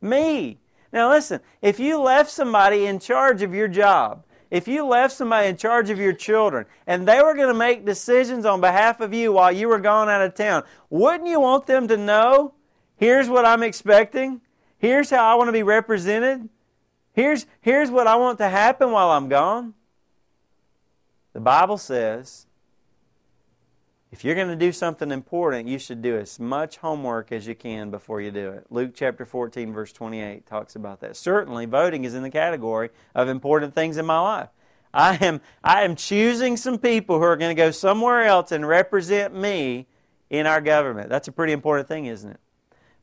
Me. 0.00 0.58
Now 0.92 1.10
listen, 1.10 1.40
if 1.60 1.78
you 1.78 2.00
left 2.00 2.30
somebody 2.30 2.86
in 2.86 2.98
charge 2.98 3.42
of 3.42 3.52
your 3.52 3.68
job, 3.68 4.24
if 4.50 4.66
you 4.68 4.86
left 4.86 5.14
somebody 5.14 5.48
in 5.48 5.56
charge 5.56 5.90
of 5.90 5.98
your 5.98 6.14
children, 6.14 6.64
and 6.86 7.06
they 7.06 7.20
were 7.20 7.34
going 7.34 7.48
to 7.48 7.54
make 7.54 7.84
decisions 7.84 8.46
on 8.46 8.60
behalf 8.60 9.00
of 9.00 9.12
you 9.12 9.32
while 9.32 9.52
you 9.52 9.68
were 9.68 9.80
gone 9.80 10.08
out 10.08 10.22
of 10.22 10.34
town, 10.34 10.62
wouldn't 10.88 11.28
you 11.28 11.40
want 11.40 11.66
them 11.66 11.88
to 11.88 11.96
know, 11.96 12.54
here's 12.96 13.28
what 13.28 13.44
I'm 13.44 13.62
expecting? 13.62 14.40
Here's 14.78 15.10
how 15.10 15.30
I 15.30 15.34
want 15.34 15.48
to 15.48 15.52
be 15.52 15.64
represented? 15.64 16.48
Here's, 17.16 17.46
here's 17.62 17.90
what 17.90 18.06
I 18.06 18.16
want 18.16 18.36
to 18.38 18.48
happen 18.50 18.90
while 18.92 19.10
I'm 19.10 19.30
gone. 19.30 19.72
The 21.32 21.40
Bible 21.40 21.78
says 21.78 22.46
if 24.12 24.22
you're 24.22 24.34
going 24.34 24.48
to 24.48 24.56
do 24.56 24.70
something 24.70 25.10
important, 25.10 25.66
you 25.66 25.78
should 25.78 26.02
do 26.02 26.18
as 26.18 26.38
much 26.38 26.76
homework 26.76 27.32
as 27.32 27.46
you 27.46 27.54
can 27.54 27.90
before 27.90 28.20
you 28.20 28.30
do 28.30 28.50
it. 28.50 28.66
Luke 28.68 28.92
chapter 28.94 29.24
14, 29.24 29.72
verse 29.72 29.94
28 29.94 30.46
talks 30.46 30.76
about 30.76 31.00
that. 31.00 31.16
Certainly, 31.16 31.66
voting 31.66 32.04
is 32.04 32.14
in 32.14 32.22
the 32.22 32.30
category 32.30 32.90
of 33.14 33.28
important 33.28 33.74
things 33.74 33.96
in 33.96 34.04
my 34.04 34.20
life. 34.20 34.50
I 34.92 35.16
am, 35.16 35.40
I 35.64 35.84
am 35.84 35.96
choosing 35.96 36.58
some 36.58 36.78
people 36.78 37.16
who 37.16 37.24
are 37.24 37.36
going 37.36 37.54
to 37.54 37.60
go 37.60 37.70
somewhere 37.70 38.24
else 38.24 38.52
and 38.52 38.68
represent 38.68 39.34
me 39.34 39.86
in 40.28 40.46
our 40.46 40.60
government. 40.60 41.08
That's 41.08 41.28
a 41.28 41.32
pretty 41.32 41.54
important 41.54 41.88
thing, 41.88 42.04
isn't 42.04 42.30
it? 42.30 42.40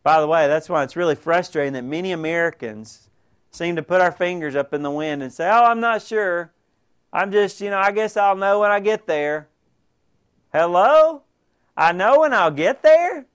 By 0.03 0.21
the 0.21 0.27
way, 0.27 0.47
that's 0.47 0.69
why 0.69 0.83
it's 0.83 0.95
really 0.95 1.15
frustrating 1.15 1.73
that 1.73 1.83
many 1.83 2.11
Americans 2.11 3.09
seem 3.53 3.75
to 3.75 3.83
put 3.83 4.01
our 4.01 4.11
fingers 4.11 4.55
up 4.55 4.73
in 4.73 4.81
the 4.81 4.91
wind 4.91 5.23
and 5.23 5.31
say, 5.31 5.47
Oh, 5.47 5.65
I'm 5.65 5.79
not 5.79 6.01
sure. 6.01 6.51
I'm 7.13 7.31
just, 7.31 7.61
you 7.61 7.69
know, 7.69 7.77
I 7.77 7.91
guess 7.91 8.17
I'll 8.17 8.35
know 8.35 8.59
when 8.59 8.71
I 8.71 8.79
get 8.79 9.05
there. 9.05 9.47
Hello? 10.51 11.21
I 11.77 11.91
know 11.91 12.21
when 12.21 12.33
I'll 12.33 12.51
get 12.51 12.81
there? 12.81 13.25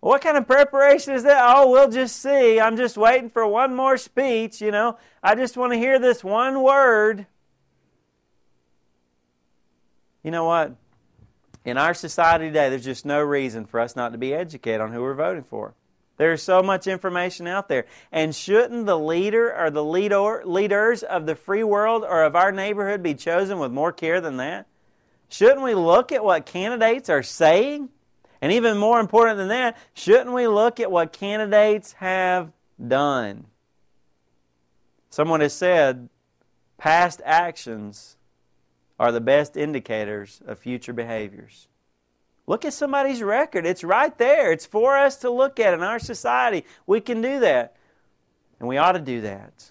What 0.00 0.22
kind 0.22 0.36
of 0.36 0.46
preparation 0.46 1.14
is 1.14 1.22
that? 1.24 1.40
Oh, 1.40 1.70
we'll 1.70 1.90
just 1.90 2.20
see. 2.20 2.60
I'm 2.60 2.76
just 2.76 2.96
waiting 2.96 3.30
for 3.30 3.46
one 3.46 3.74
more 3.74 3.96
speech, 3.96 4.60
you 4.60 4.70
know. 4.70 4.96
I 5.22 5.34
just 5.34 5.56
want 5.56 5.72
to 5.72 5.78
hear 5.78 5.98
this 5.98 6.22
one 6.22 6.62
word. 6.62 7.26
You 10.22 10.30
know 10.30 10.44
what? 10.44 10.76
In 11.64 11.76
our 11.76 11.94
society 11.94 12.46
today, 12.46 12.70
there's 12.70 12.84
just 12.84 13.04
no 13.04 13.20
reason 13.20 13.64
for 13.64 13.80
us 13.80 13.96
not 13.96 14.12
to 14.12 14.18
be 14.18 14.32
educated 14.34 14.80
on 14.80 14.92
who 14.92 15.02
we're 15.02 15.14
voting 15.14 15.44
for. 15.44 15.74
There's 16.18 16.42
so 16.42 16.62
much 16.62 16.86
information 16.86 17.46
out 17.46 17.68
there. 17.68 17.86
And 18.12 18.34
shouldn't 18.34 18.86
the 18.86 18.98
leader 18.98 19.56
or 19.56 19.70
the 19.70 19.84
leader, 19.84 20.42
leaders 20.44 21.02
of 21.02 21.26
the 21.26 21.36
free 21.36 21.62
world 21.62 22.04
or 22.04 22.24
of 22.24 22.36
our 22.36 22.52
neighborhood 22.52 23.02
be 23.02 23.14
chosen 23.14 23.58
with 23.58 23.72
more 23.72 23.92
care 23.92 24.20
than 24.20 24.36
that? 24.36 24.66
Shouldn't 25.30 25.62
we 25.62 25.74
look 25.74 26.10
at 26.10 26.24
what 26.24 26.44
candidates 26.44 27.08
are 27.08 27.22
saying? 27.22 27.88
And 28.40 28.52
even 28.52 28.78
more 28.78 29.00
important 29.00 29.38
than 29.38 29.48
that, 29.48 29.76
shouldn't 29.94 30.32
we 30.32 30.46
look 30.48 30.80
at 30.80 30.90
what 30.90 31.12
candidates 31.12 31.92
have 31.94 32.52
done? 32.84 33.46
Someone 35.10 35.40
has 35.40 35.54
said 35.54 36.08
past 36.78 37.22
actions 37.24 38.16
are 38.98 39.12
the 39.12 39.20
best 39.20 39.56
indicators 39.56 40.40
of 40.46 40.58
future 40.58 40.92
behaviors. 40.92 41.68
Look 42.48 42.64
at 42.64 42.72
somebody's 42.72 43.22
record. 43.22 43.66
It's 43.66 43.84
right 43.84 44.16
there. 44.16 44.52
It's 44.52 44.64
for 44.64 44.96
us 44.96 45.16
to 45.16 45.28
look 45.28 45.60
at 45.60 45.74
in 45.74 45.82
our 45.82 45.98
society. 45.98 46.64
We 46.86 47.02
can 47.02 47.20
do 47.20 47.40
that. 47.40 47.76
And 48.58 48.66
we 48.66 48.78
ought 48.78 48.92
to 48.92 49.00
do 49.00 49.20
that. 49.20 49.70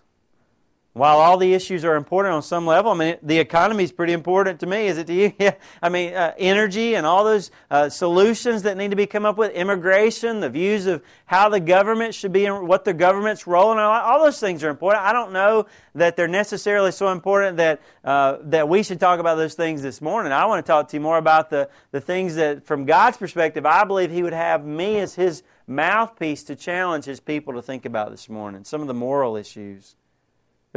While 0.98 1.18
all 1.18 1.38
the 1.38 1.54
issues 1.54 1.86
are 1.86 1.96
important 1.96 2.34
on 2.34 2.42
some 2.42 2.66
level, 2.66 2.92
I 2.92 2.96
mean, 2.96 3.18
the 3.22 3.38
economy 3.38 3.84
is 3.84 3.92
pretty 3.92 4.14
important 4.14 4.60
to 4.62 4.66
me. 4.66 4.88
Is 4.88 4.98
it 4.98 5.06
to 5.08 5.14
you? 5.14 5.34
Yeah. 5.40 5.54
I 5.84 5.90
mean, 5.90 6.16
uh, 6.16 6.34
energy 6.40 6.96
and 6.96 7.06
all 7.06 7.24
those 7.24 7.52
uh, 7.70 7.90
solutions 7.90 8.64
that 8.64 8.76
need 8.76 8.90
to 8.90 8.96
be 8.96 9.06
come 9.06 9.24
up 9.24 9.38
with, 9.38 9.52
immigration, 9.52 10.40
the 10.40 10.50
views 10.50 10.88
of 10.88 11.04
how 11.28 11.50
the 11.50 11.60
government 11.60 12.16
should 12.16 12.34
be, 12.34 12.46
and 12.46 12.68
what 12.68 12.86
the 12.86 12.94
government's 12.94 13.46
role 13.46 13.72
in 13.72 13.78
life. 13.78 14.02
All 14.04 14.24
those 14.24 14.40
things 14.40 14.64
are 14.64 14.70
important. 14.70 15.06
I 15.06 15.14
don't 15.14 15.32
know 15.32 15.68
that 15.94 16.16
they're 16.16 16.28
necessarily 16.28 16.92
so 16.92 17.12
important 17.12 17.58
that 17.58 17.82
uh, 18.04 18.38
that 18.46 18.68
we 18.68 18.82
should 18.82 19.00
talk 19.00 19.20
about 19.20 19.36
those 19.36 19.54
things 19.54 19.84
this 19.84 20.02
morning. 20.02 20.32
I 20.32 20.46
want 20.46 20.66
to 20.66 20.68
talk 20.68 20.88
to 20.90 20.98
you 20.98 21.02
more 21.02 21.20
about 21.20 21.52
the 21.52 21.70
the 21.92 22.02
things 22.02 22.36
that, 22.36 22.66
from 22.66 22.86
God's 22.86 23.18
perspective, 23.18 23.64
I 23.66 23.84
believe 23.84 24.10
He 24.10 24.24
would 24.24 24.34
have 24.34 24.66
me 24.66 25.00
as 25.00 25.14
His 25.14 25.44
mouthpiece 25.68 26.44
to 26.46 26.56
challenge 26.56 27.06
His 27.06 27.20
people 27.20 27.54
to 27.54 27.62
think 27.62 27.86
about 27.86 28.10
this 28.10 28.28
morning. 28.28 28.64
Some 28.64 28.82
of 28.82 28.88
the 28.88 28.96
moral 28.96 29.38
issues. 29.38 29.96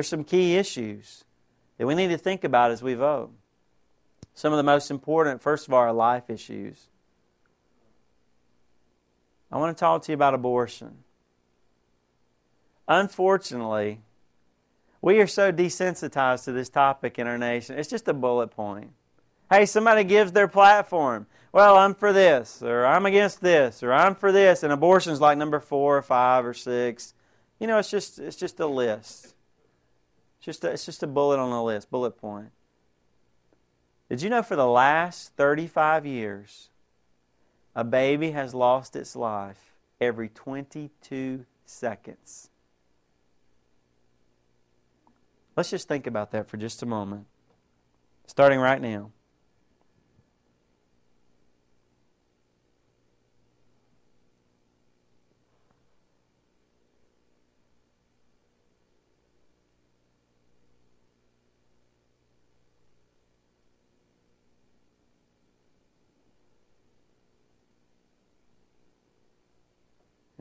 There's 0.01 0.09
some 0.09 0.25
key 0.25 0.57
issues 0.57 1.27
that 1.77 1.87
we 1.87 1.95
need 1.95 2.09
to 2.09 2.17
think 2.17 2.43
about 2.43 2.71
as 2.71 2.83
we 2.83 2.95
vote. 2.95 3.33
Some 4.33 4.51
of 4.51 4.57
the 4.57 4.63
most 4.63 4.91
important, 4.91 5.43
first 5.43 5.69
of 5.69 5.75
all, 5.75 5.81
are 5.81 5.93
life 5.93 6.31
issues. 6.31 6.87
I 9.53 9.59
want 9.59 9.77
to 9.77 9.79
talk 9.79 10.03
to 10.05 10.13
you 10.13 10.15
about 10.15 10.33
abortion. 10.33 11.05
Unfortunately, 12.89 14.01
we 15.03 15.21
are 15.21 15.27
so 15.27 15.53
desensitized 15.53 16.45
to 16.45 16.53
this 16.53 16.71
topic 16.71 17.19
in 17.19 17.27
our 17.27 17.37
nation. 17.37 17.79
It's 17.79 17.91
just 17.91 18.09
a 18.09 18.15
bullet 18.15 18.53
point. 18.53 18.93
Hey, 19.51 19.67
somebody 19.67 20.05
gives 20.05 20.33
their 20.33 20.49
platform. 20.49 21.27
Well, 21.53 21.77
I'm 21.77 21.95
for 21.95 22.15
this, 22.15 22.63
or 22.63 22.87
I'm 22.87 23.05
against 23.05 23.43
this, 23.43 23.83
or 23.83 23.93
I'm 23.93 24.15
for 24.15 24.33
this, 24.33 24.63
and 24.63 24.73
abortion's 24.73 25.21
like 25.21 25.37
number 25.37 25.61
four 25.61 25.99
or 25.99 26.03
five 26.03 26.47
or 26.47 26.55
six. 26.55 27.13
You 27.59 27.67
know, 27.67 27.77
it's 27.77 27.91
just 27.91 28.19
it's 28.19 28.37
just 28.37 28.61
a 28.61 28.67
list. 28.67 29.35
It's 30.41 30.47
just 30.47 30.65
a, 30.65 30.71
it's 30.71 30.87
just 30.87 31.03
a 31.03 31.07
bullet 31.07 31.39
on 31.39 31.51
the 31.51 31.63
list, 31.63 31.91
bullet 31.91 32.13
point. 32.13 32.49
Did 34.09 34.23
you 34.23 34.31
know 34.31 34.43
for 34.43 34.57
the 34.57 34.67
last 34.67 35.37
35 35.37 36.07
years, 36.07 36.71
a 37.77 37.85
baby 37.85 38.31
has 38.31 38.55
lost 38.55 38.97
its 38.97 39.15
life 39.15 39.75
every 40.01 40.31
22 40.31 41.45
seconds? 41.67 42.49
Let's 45.59 45.69
just 45.69 45.89
think 45.89 46.07
about 46.07 46.31
that 46.31 46.49
for 46.49 46.57
just 46.57 46.83
a 46.83 46.87
moment, 46.87 47.27
starting 48.27 48.61
right 48.61 48.81
now. 48.81 49.11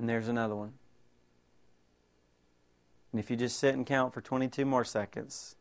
There's 0.09 0.27
another 0.27 0.55
one. 0.55 0.73
And 3.11 3.19
if 3.19 3.29
you 3.29 3.35
just 3.35 3.59
sit 3.59 3.75
and 3.75 3.85
count 3.85 4.11
for 4.11 4.21
22 4.21 4.65
more 4.65 4.83
seconds, 4.83 5.55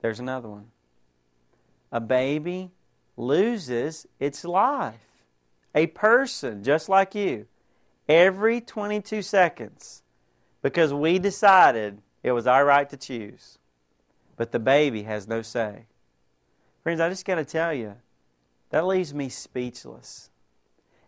there's 0.00 0.20
another 0.20 0.48
one. 0.48 0.66
A 1.90 2.00
baby 2.00 2.70
loses 3.16 4.06
its 4.20 4.44
life. 4.44 4.94
A 5.74 5.88
person, 5.88 6.62
just 6.62 6.88
like 6.88 7.16
you, 7.16 7.46
every 8.08 8.60
22 8.60 9.22
seconds 9.22 10.04
because 10.62 10.94
we 10.94 11.18
decided 11.18 12.00
it 12.22 12.30
was 12.30 12.46
our 12.46 12.64
right 12.64 12.88
to 12.88 12.96
choose. 12.96 13.58
But 14.36 14.52
the 14.52 14.60
baby 14.60 15.02
has 15.02 15.26
no 15.26 15.42
say. 15.42 15.86
Friends, 16.84 17.00
I 17.00 17.08
just 17.08 17.24
got 17.24 17.34
to 17.34 17.44
tell 17.44 17.74
you, 17.74 17.96
that 18.70 18.86
leaves 18.86 19.12
me 19.12 19.28
speechless. 19.28 20.30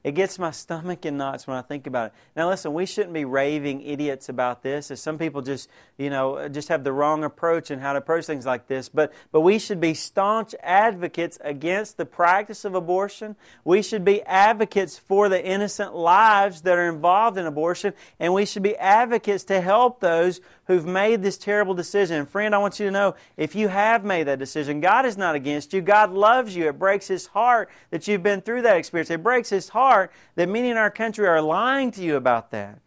It 0.07 0.15
gets 0.15 0.39
my 0.39 0.53
stomach 0.53 1.05
in 1.05 1.17
knots 1.17 1.49
when 1.49 1.57
I 1.57 1.63
think 1.63 1.89
about 1.89 2.07
it. 2.07 2.13
Now, 2.37 2.49
listen, 2.49 2.73
we 2.73 2.87
shouldn't 2.87 3.13
be 3.13 3.25
raving 3.25 3.83
idiots 3.83 4.29
about 4.29 4.63
this, 4.63 4.93
as 4.93 5.01
some 5.01 5.19
people 5.19 5.43
just, 5.43 5.69
you 5.99 6.11
know, 6.11 6.49
just 6.49 6.69
have 6.69 6.85
the 6.85 6.93
wrong 6.93 7.25
approach 7.25 7.73
in 7.73 7.81
how 7.81 7.93
to 7.93 7.99
approach 7.99 8.25
things 8.25 8.47
like 8.47 8.69
this. 8.69 8.89
But, 8.89 9.13
but 9.33 9.41
we 9.41 9.59
should 9.59 9.81
be 9.81 9.95
staunch 9.95 10.55
advocates 10.63 11.41
against 11.41 11.97
the 11.97 12.07
practice 12.07 12.65
of 12.65 12.77
abortion. 12.77 13.35
We 13.65 13.83
should 13.83 14.05
be 14.05 14.23
advocates 14.23 14.97
for 14.97 15.29
the 15.29 15.45
innocent 15.45 15.97
lives 15.97 16.63
that 16.63 16.79
are 16.79 16.89
involved 16.89 17.37
in 17.37 17.45
abortion, 17.45 17.93
and 18.21 18.33
we 18.33 18.47
should 18.47 18.63
be 18.63 18.77
advocates 18.77 19.43
to 19.47 19.61
help 19.61 19.99
those 19.99 20.41
who've 20.67 20.87
made 20.87 21.23
this 21.23 21.39
terrible 21.39 21.75
decision. 21.75 22.17
And 22.19 22.29
friend, 22.29 22.55
I 22.55 22.59
want 22.59 22.79
you 22.81 22.87
to 22.87 22.93
know 22.93 23.15
if 23.37 23.55
you 23.55 23.69
have 23.69 24.05
made 24.05 24.25
that 24.25 24.39
decision, 24.39 24.81
God 24.81 25.07
is 25.07 25.17
not 25.17 25.35
against 25.35 25.73
you. 25.73 25.81
God 25.81 26.13
loves 26.13 26.57
you. 26.57 26.69
It 26.69 26.79
breaks 26.79 27.09
His 27.09 27.27
heart 27.27 27.71
that 27.91 28.07
you've 28.09 28.23
been 28.23 28.41
through 28.41 28.63
that 28.63 28.77
experience. 28.77 29.11
It 29.11 29.23
breaks 29.23 29.51
His 29.51 29.69
heart 29.69 30.13
that 30.35 30.49
many 30.49 30.71
in 30.71 30.77
our 30.77 30.91
country 30.91 31.27
are 31.27 31.41
lying 31.41 31.91
to 31.93 32.03
you 32.03 32.17
about 32.17 32.51
that. 32.51 32.81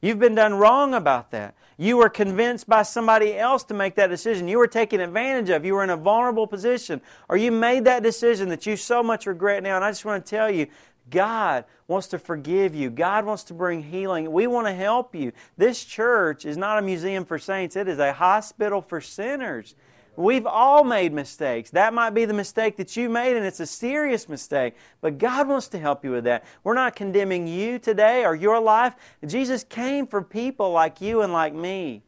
You've 0.00 0.18
been 0.18 0.34
done 0.34 0.54
wrong 0.54 0.94
about 0.94 1.30
that. 1.30 1.54
You 1.78 1.96
were 1.96 2.08
convinced 2.08 2.68
by 2.68 2.82
somebody 2.82 3.36
else 3.36 3.64
to 3.64 3.74
make 3.74 3.96
that 3.96 4.08
decision. 4.08 4.46
You 4.46 4.58
were 4.58 4.66
taken 4.66 5.00
advantage 5.00 5.50
of. 5.50 5.64
You 5.64 5.74
were 5.74 5.84
in 5.84 5.90
a 5.90 5.96
vulnerable 5.96 6.46
position. 6.46 7.00
Or 7.28 7.36
you 7.36 7.50
made 7.50 7.84
that 7.84 8.02
decision 8.02 8.48
that 8.50 8.66
you 8.66 8.76
so 8.76 9.02
much 9.02 9.26
regret 9.26 9.62
now. 9.62 9.76
And 9.76 9.84
I 9.84 9.90
just 9.90 10.04
want 10.04 10.24
to 10.24 10.30
tell 10.30 10.50
you 10.50 10.68
God 11.10 11.64
wants 11.88 12.08
to 12.08 12.18
forgive 12.18 12.74
you. 12.74 12.90
God 12.90 13.24
wants 13.24 13.44
to 13.44 13.54
bring 13.54 13.82
healing. 13.82 14.30
We 14.32 14.46
want 14.46 14.66
to 14.66 14.74
help 14.74 15.14
you. 15.14 15.32
This 15.56 15.84
church 15.84 16.44
is 16.44 16.56
not 16.56 16.78
a 16.78 16.82
museum 16.82 17.24
for 17.24 17.38
saints, 17.38 17.76
it 17.76 17.88
is 17.88 17.98
a 17.98 18.12
hospital 18.12 18.82
for 18.82 19.00
sinners. 19.00 19.74
We've 20.16 20.46
all 20.46 20.82
made 20.82 21.12
mistakes. 21.12 21.70
That 21.70 21.92
might 21.92 22.10
be 22.10 22.24
the 22.24 22.32
mistake 22.32 22.76
that 22.78 22.96
you 22.96 23.10
made, 23.10 23.36
and 23.36 23.44
it's 23.44 23.60
a 23.60 23.66
serious 23.66 24.30
mistake. 24.30 24.74
But 25.02 25.18
God 25.18 25.46
wants 25.46 25.68
to 25.68 25.78
help 25.78 26.04
you 26.04 26.10
with 26.10 26.24
that. 26.24 26.44
We're 26.64 26.74
not 26.74 26.96
condemning 26.96 27.46
you 27.46 27.78
today 27.78 28.24
or 28.24 28.34
your 28.34 28.58
life. 28.58 28.94
Jesus 29.26 29.62
came 29.62 30.06
for 30.06 30.22
people 30.22 30.72
like 30.72 31.02
you 31.02 31.20
and 31.20 31.34
like 31.34 31.52
me. 31.52 32.02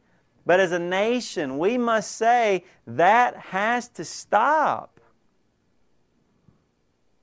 But 0.47 0.59
as 0.61 0.73
a 0.73 0.79
nation, 0.79 1.59
we 1.59 1.77
must 1.77 2.13
say 2.13 2.65
that 2.87 3.37
has 3.37 3.89
to 3.91 4.05
stop. 4.07 4.98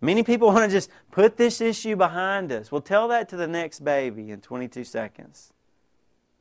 Many 0.02 0.24
people 0.24 0.48
want 0.54 0.70
to 0.70 0.76
just 0.76 0.90
put 1.12 1.38
this 1.38 1.62
issue 1.62 1.96
behind 1.96 2.52
us. 2.52 2.72
Well, 2.72 2.82
tell 2.82 3.08
that 3.10 3.30
to 3.30 3.38
the 3.38 3.48
next 3.48 3.84
baby 3.84 4.32
in 4.32 4.42
22 4.42 4.84
seconds. 4.84 5.54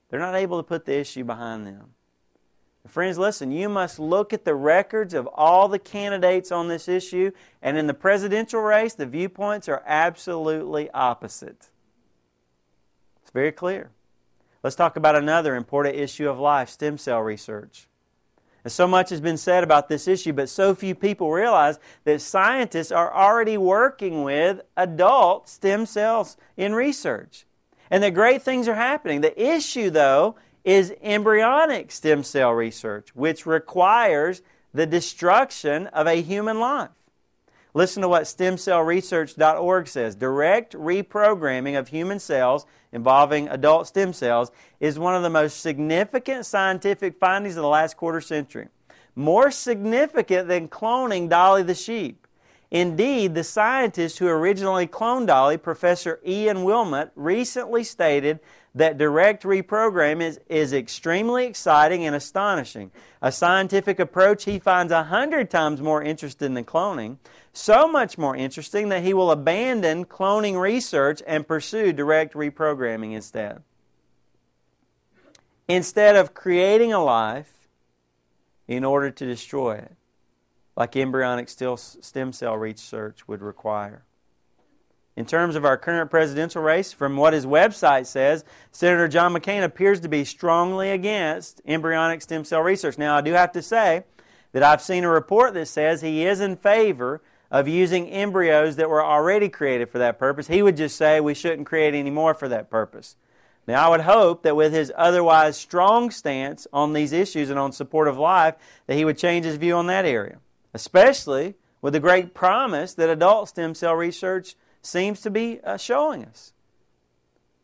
They're 0.08 0.20
not 0.20 0.34
able 0.34 0.58
to 0.58 0.62
put 0.62 0.84
the 0.84 0.96
issue 0.96 1.24
behind 1.24 1.66
them. 1.66 1.94
Friends, 2.86 3.16
listen, 3.16 3.50
you 3.50 3.70
must 3.70 3.98
look 3.98 4.34
at 4.34 4.44
the 4.44 4.54
records 4.54 5.14
of 5.14 5.26
all 5.28 5.68
the 5.68 5.78
candidates 5.78 6.52
on 6.52 6.68
this 6.68 6.86
issue, 6.86 7.30
and 7.62 7.78
in 7.78 7.86
the 7.86 7.94
presidential 7.94 8.60
race, 8.60 8.92
the 8.92 9.06
viewpoints 9.06 9.70
are 9.70 9.82
absolutely 9.86 10.90
opposite. 10.90 11.70
It's 13.22 13.30
very 13.32 13.52
clear. 13.52 13.90
Let's 14.62 14.76
talk 14.76 14.96
about 14.96 15.16
another 15.16 15.56
important 15.56 15.96
issue 15.96 16.28
of 16.28 16.38
life 16.38 16.68
stem 16.68 16.98
cell 16.98 17.20
research. 17.20 17.88
And 18.64 18.72
so 18.72 18.88
much 18.88 19.10
has 19.10 19.20
been 19.20 19.36
said 19.36 19.62
about 19.62 19.88
this 19.88 20.08
issue, 20.08 20.32
but 20.32 20.48
so 20.48 20.74
few 20.74 20.94
people 20.94 21.30
realize 21.30 21.78
that 22.04 22.22
scientists 22.22 22.90
are 22.90 23.12
already 23.12 23.58
working 23.58 24.24
with 24.24 24.62
adult 24.76 25.48
stem 25.50 25.84
cells 25.84 26.38
in 26.56 26.74
research. 26.74 27.44
And 27.90 28.02
that 28.02 28.14
great 28.14 28.42
things 28.42 28.66
are 28.66 28.74
happening. 28.74 29.20
The 29.20 29.38
issue, 29.40 29.90
though, 29.90 30.36
is 30.64 30.94
embryonic 31.02 31.92
stem 31.92 32.22
cell 32.22 32.52
research, 32.52 33.14
which 33.14 33.44
requires 33.44 34.40
the 34.72 34.86
destruction 34.86 35.86
of 35.88 36.06
a 36.06 36.22
human 36.22 36.58
life. 36.58 36.88
Listen 37.76 38.02
to 38.02 38.08
what 38.08 38.22
stemcellresearch.org 38.22 39.88
says. 39.88 40.14
Direct 40.14 40.74
reprogramming 40.74 41.76
of 41.76 41.88
human 41.88 42.20
cells 42.20 42.66
involving 42.92 43.48
adult 43.48 43.88
stem 43.88 44.12
cells 44.12 44.52
is 44.78 44.96
one 44.96 45.16
of 45.16 45.24
the 45.24 45.30
most 45.30 45.60
significant 45.60 46.46
scientific 46.46 47.18
findings 47.18 47.56
of 47.56 47.62
the 47.62 47.68
last 47.68 47.96
quarter 47.96 48.20
century. 48.20 48.68
More 49.16 49.50
significant 49.50 50.46
than 50.46 50.68
cloning 50.68 51.28
Dolly 51.28 51.64
the 51.64 51.74
sheep. 51.74 52.28
Indeed, 52.70 53.34
the 53.34 53.44
scientist 53.44 54.18
who 54.18 54.28
originally 54.28 54.86
cloned 54.86 55.26
Dolly, 55.26 55.56
Professor 55.56 56.20
Ian 56.26 56.58
Wilmut, 56.58 57.10
recently 57.14 57.84
stated 57.84 58.40
that 58.74 58.98
direct 58.98 59.44
reprogramming 59.44 60.22
is, 60.22 60.40
is 60.48 60.72
extremely 60.72 61.46
exciting 61.46 62.04
and 62.04 62.16
astonishing. 62.16 62.90
A 63.22 63.30
scientific 63.30 64.00
approach 64.00 64.44
he 64.44 64.58
finds 64.58 64.92
a 64.92 65.04
hundred 65.04 65.50
times 65.50 65.80
more 65.80 66.02
interesting 66.02 66.54
than 66.54 66.64
cloning, 66.64 67.18
so 67.56 67.88
much 67.88 68.18
more 68.18 68.36
interesting 68.36 68.88
that 68.88 69.02
he 69.02 69.14
will 69.14 69.30
abandon 69.30 70.04
cloning 70.04 70.60
research 70.60 71.22
and 71.26 71.46
pursue 71.46 71.92
direct 71.92 72.34
reprogramming 72.34 73.14
instead. 73.14 73.62
Instead 75.68 76.16
of 76.16 76.34
creating 76.34 76.92
a 76.92 77.02
life 77.02 77.68
in 78.66 78.84
order 78.84 79.10
to 79.10 79.24
destroy 79.24 79.76
it, 79.76 79.96
like 80.76 80.96
embryonic 80.96 81.48
stem 81.48 82.32
cell 82.32 82.56
research 82.56 83.26
would 83.28 83.40
require. 83.40 84.04
In 85.16 85.24
terms 85.24 85.54
of 85.54 85.64
our 85.64 85.76
current 85.76 86.10
presidential 86.10 86.60
race, 86.60 86.92
from 86.92 87.16
what 87.16 87.32
his 87.32 87.46
website 87.46 88.06
says, 88.06 88.44
Senator 88.72 89.06
John 89.06 89.32
McCain 89.32 89.62
appears 89.62 90.00
to 90.00 90.08
be 90.08 90.24
strongly 90.24 90.90
against 90.90 91.62
embryonic 91.64 92.20
stem 92.20 92.44
cell 92.44 92.62
research. 92.62 92.98
Now, 92.98 93.16
I 93.16 93.20
do 93.20 93.32
have 93.32 93.52
to 93.52 93.62
say 93.62 94.02
that 94.50 94.64
I've 94.64 94.82
seen 94.82 95.04
a 95.04 95.08
report 95.08 95.54
that 95.54 95.66
says 95.66 96.00
he 96.00 96.26
is 96.26 96.40
in 96.40 96.56
favor 96.56 97.22
of 97.50 97.68
using 97.68 98.08
embryos 98.08 98.76
that 98.76 98.90
were 98.90 99.04
already 99.04 99.48
created 99.48 99.90
for 99.90 99.98
that 99.98 100.18
purpose. 100.18 100.48
He 100.48 100.62
would 100.62 100.76
just 100.76 100.96
say 100.96 101.20
we 101.20 101.34
shouldn't 101.34 101.66
create 101.66 101.94
any 101.94 102.10
more 102.10 102.34
for 102.34 102.48
that 102.48 102.70
purpose. 102.70 103.16
Now, 103.66 103.86
I 103.86 103.88
would 103.88 104.02
hope 104.02 104.42
that 104.42 104.56
with 104.56 104.72
his 104.72 104.92
otherwise 104.96 105.56
strong 105.56 106.10
stance 106.10 106.66
on 106.72 106.92
these 106.92 107.12
issues 107.12 107.48
and 107.48 107.58
on 107.58 107.72
support 107.72 108.08
of 108.08 108.18
life, 108.18 108.56
that 108.86 108.96
he 108.96 109.04
would 109.04 109.16
change 109.16 109.46
his 109.46 109.56
view 109.56 109.74
on 109.74 109.86
that 109.86 110.04
area, 110.04 110.38
especially 110.74 111.54
with 111.80 111.94
the 111.94 112.00
great 112.00 112.34
promise 112.34 112.94
that 112.94 113.08
adult 113.08 113.48
stem 113.48 113.74
cell 113.74 113.94
research 113.94 114.54
seems 114.82 115.20
to 115.22 115.30
be 115.30 115.60
uh, 115.64 115.76
showing 115.76 116.24
us. 116.24 116.52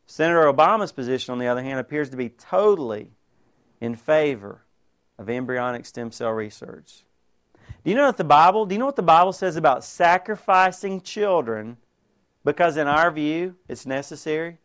Senator 0.07 0.43
Obama's 0.43 0.93
position, 0.93 1.33
on 1.33 1.39
the 1.39 1.47
other 1.47 1.63
hand, 1.63 1.79
appears 1.79 2.11
to 2.11 2.17
be 2.17 2.31
totally 2.31 3.13
in 3.81 3.95
favor 3.95 4.63
of 5.19 5.29
embryonic 5.29 5.85
stem 5.87 6.11
cell 6.11 6.33
research. 6.33 7.05
Do 7.85 7.91
you 7.91 7.97
know 7.97 8.07
what 8.07 8.17
the 8.17 8.25
Bible? 8.25 8.67
Do 8.67 8.75
you 8.75 8.79
know 8.79 8.87
what 8.87 8.97
the 8.97 9.03
Bible 9.03 9.33
says 9.33 9.57
about 9.57 9.85
sacrificing 9.85 11.01
children 11.01 11.77
because 12.45 12.77
in 12.77 12.87
our 12.87 13.11
view 13.11 13.57
it's 13.69 13.87
necessary? 13.87 14.59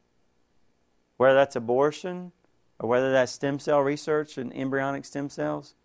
Whether 1.17 1.35
that's 1.35 1.55
abortion 1.55 2.31
or 2.79 2.89
whether 2.89 3.11
that's 3.11 3.31
stem 3.31 3.59
cell 3.59 3.81
research 3.81 4.37
and 4.37 4.53
embryonic 4.53 5.05
stem 5.05 5.29
cells 5.29 5.75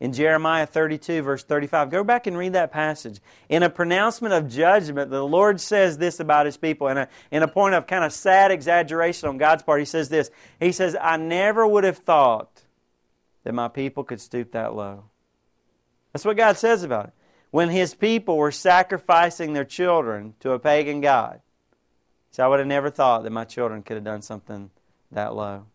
in 0.00 0.12
Jeremiah 0.12 0.66
32, 0.66 1.22
verse 1.22 1.42
35. 1.42 1.90
Go 1.90 2.04
back 2.04 2.26
and 2.26 2.38
read 2.38 2.52
that 2.52 2.70
passage. 2.70 3.20
In 3.48 3.62
a 3.62 3.70
pronouncement 3.70 4.32
of 4.32 4.48
judgment, 4.48 5.10
the 5.10 5.24
Lord 5.24 5.60
says 5.60 5.98
this 5.98 6.20
about 6.20 6.46
His 6.46 6.56
people. 6.56 6.88
In 6.88 6.98
a, 6.98 7.08
in 7.30 7.42
a 7.42 7.48
point 7.48 7.74
of 7.74 7.86
kind 7.86 8.04
of 8.04 8.12
sad 8.12 8.50
exaggeration 8.50 9.28
on 9.28 9.38
God's 9.38 9.62
part, 9.62 9.80
He 9.80 9.84
says 9.84 10.08
this 10.08 10.30
He 10.60 10.72
says, 10.72 10.96
I 11.00 11.16
never 11.16 11.66
would 11.66 11.84
have 11.84 11.98
thought 11.98 12.62
that 13.44 13.52
my 13.52 13.68
people 13.68 14.04
could 14.04 14.20
stoop 14.20 14.52
that 14.52 14.74
low. 14.74 15.04
That's 16.18 16.26
what 16.26 16.36
God 16.36 16.58
says 16.58 16.82
about 16.82 17.06
it. 17.06 17.12
When 17.52 17.68
His 17.68 17.94
people 17.94 18.38
were 18.38 18.50
sacrificing 18.50 19.52
their 19.52 19.64
children 19.64 20.34
to 20.40 20.50
a 20.50 20.58
pagan 20.58 21.00
God, 21.00 21.40
so 22.32 22.44
I 22.44 22.48
would 22.48 22.58
have 22.58 22.66
never 22.66 22.90
thought 22.90 23.22
that 23.22 23.30
my 23.30 23.44
children 23.44 23.84
could 23.84 23.94
have 23.94 24.02
done 24.02 24.22
something 24.22 24.70
that 25.12 25.36
low. 25.36 25.66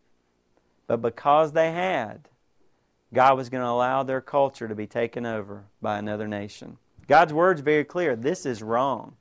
But 0.86 1.02
because 1.02 1.54
they 1.54 1.72
had, 1.72 2.28
God 3.14 3.38
was 3.38 3.48
going 3.48 3.64
to 3.64 3.70
allow 3.70 4.04
their 4.04 4.20
culture 4.20 4.68
to 4.68 4.76
be 4.76 4.86
taken 4.86 5.26
over 5.26 5.64
by 5.82 5.98
another 5.98 6.28
nation. 6.28 6.78
God's 7.08 7.32
word's 7.32 7.62
very 7.62 7.86
clear. 7.86 8.18
This 8.18 8.46
is 8.46 8.62
wrong. 8.62 9.16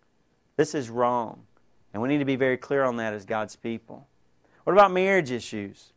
This 0.56 0.74
is 0.74 0.90
wrong. 0.90 1.44
And 1.92 2.02
we 2.02 2.08
need 2.08 2.18
to 2.18 2.24
be 2.24 2.34
very 2.34 2.56
clear 2.56 2.82
on 2.82 2.96
that 2.96 3.14
as 3.14 3.24
God's 3.24 3.54
people. 3.54 4.08
What 4.64 4.72
about 4.72 4.90
marriage 4.90 5.30
issues? 5.30 5.92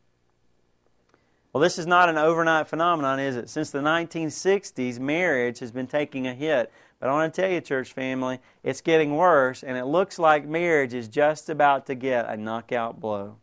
Well, 1.56 1.62
this 1.62 1.80
is 1.80 1.88
not 1.88 2.10
an 2.10 2.18
overnight 2.18 2.68
phenomenon, 2.68 3.18
is 3.18 3.38
it? 3.38 3.50
Since 3.50 3.72
the 3.72 3.80
1960s, 3.80 5.00
marriage 5.00 5.60
has 5.60 5.72
been 5.72 5.88
taking 5.88 6.28
a 6.28 6.34
hit. 6.34 6.70
But 7.00 7.08
I 7.08 7.14
want 7.14 7.34
to 7.34 7.42
tell 7.42 7.50
you, 7.50 7.62
church 7.62 7.94
family, 7.94 8.40
it's 8.62 8.82
getting 8.82 9.16
worse, 9.16 9.64
and 9.64 9.78
it 9.78 9.86
looks 9.86 10.20
like 10.20 10.46
marriage 10.46 10.94
is 10.94 11.08
just 11.08 11.50
about 11.50 11.86
to 11.86 11.96
get 11.96 12.28
a 12.28 12.36
knockout 12.36 13.00
blow. 13.00 13.38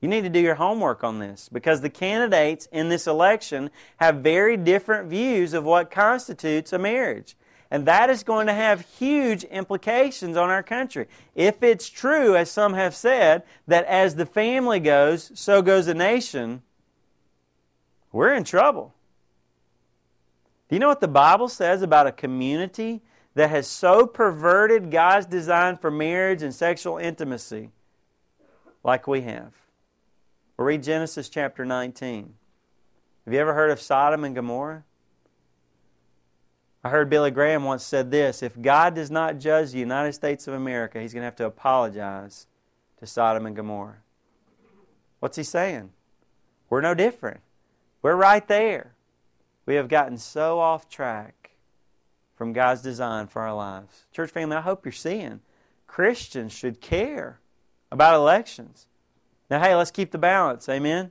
You 0.00 0.08
need 0.08 0.22
to 0.22 0.28
do 0.28 0.40
your 0.40 0.56
homework 0.56 1.04
on 1.04 1.20
this 1.20 1.48
because 1.48 1.80
the 1.80 1.90
candidates 1.90 2.66
in 2.72 2.88
this 2.88 3.06
election 3.06 3.70
have 3.98 4.16
very 4.16 4.56
different 4.56 5.08
views 5.08 5.54
of 5.54 5.62
what 5.62 5.92
constitutes 5.92 6.72
a 6.72 6.78
marriage. 6.80 7.36
And 7.70 7.86
that 7.86 8.10
is 8.10 8.24
going 8.24 8.48
to 8.48 8.52
have 8.52 8.80
huge 8.80 9.44
implications 9.44 10.36
on 10.36 10.50
our 10.50 10.64
country. 10.64 11.06
If 11.36 11.62
it's 11.62 11.88
true, 11.88 12.34
as 12.34 12.50
some 12.50 12.74
have 12.74 12.96
said, 12.96 13.44
that 13.68 13.84
as 13.84 14.16
the 14.16 14.26
family 14.26 14.80
goes, 14.80 15.30
so 15.36 15.62
goes 15.62 15.86
the 15.86 15.94
nation, 15.94 16.62
we're 18.16 18.32
in 18.32 18.44
trouble. 18.44 18.94
Do 20.70 20.74
you 20.74 20.80
know 20.80 20.88
what 20.88 21.00
the 21.00 21.06
Bible 21.06 21.48
says 21.48 21.82
about 21.82 22.06
a 22.06 22.12
community 22.12 23.02
that 23.34 23.50
has 23.50 23.66
so 23.66 24.06
perverted 24.06 24.90
God's 24.90 25.26
design 25.26 25.76
for 25.76 25.90
marriage 25.90 26.40
and 26.40 26.54
sexual 26.54 26.96
intimacy 26.96 27.72
like 28.82 29.06
we 29.06 29.20
have? 29.20 29.52
We'll 30.56 30.66
read 30.66 30.82
Genesis 30.82 31.28
chapter 31.28 31.66
19. 31.66 32.32
Have 33.26 33.34
you 33.34 33.38
ever 33.38 33.52
heard 33.52 33.70
of 33.70 33.82
Sodom 33.82 34.24
and 34.24 34.34
Gomorrah? 34.34 34.84
I 36.82 36.88
heard 36.88 37.10
Billy 37.10 37.30
Graham 37.30 37.64
once 37.64 37.84
said 37.84 38.10
this 38.10 38.42
if 38.42 38.58
God 38.58 38.94
does 38.94 39.10
not 39.10 39.38
judge 39.38 39.72
the 39.72 39.78
United 39.78 40.14
States 40.14 40.48
of 40.48 40.54
America, 40.54 41.02
he's 41.02 41.12
going 41.12 41.20
to 41.20 41.26
have 41.26 41.36
to 41.36 41.44
apologize 41.44 42.46
to 42.98 43.06
Sodom 43.06 43.44
and 43.44 43.54
Gomorrah. 43.54 43.98
What's 45.20 45.36
he 45.36 45.42
saying? 45.42 45.90
We're 46.70 46.80
no 46.80 46.94
different. 46.94 47.40
We're 48.06 48.14
right 48.14 48.46
there. 48.46 48.92
We 49.66 49.74
have 49.74 49.88
gotten 49.88 50.16
so 50.16 50.60
off 50.60 50.88
track 50.88 51.56
from 52.36 52.52
God's 52.52 52.80
design 52.80 53.26
for 53.26 53.42
our 53.42 53.52
lives. 53.52 54.06
Church 54.12 54.30
family, 54.30 54.54
I 54.54 54.60
hope 54.60 54.86
you're 54.86 54.92
seeing 54.92 55.40
Christians 55.88 56.52
should 56.52 56.80
care 56.80 57.40
about 57.90 58.14
elections. 58.14 58.86
Now, 59.50 59.60
hey, 59.60 59.74
let's 59.74 59.90
keep 59.90 60.12
the 60.12 60.18
balance. 60.18 60.68
Amen? 60.68 61.10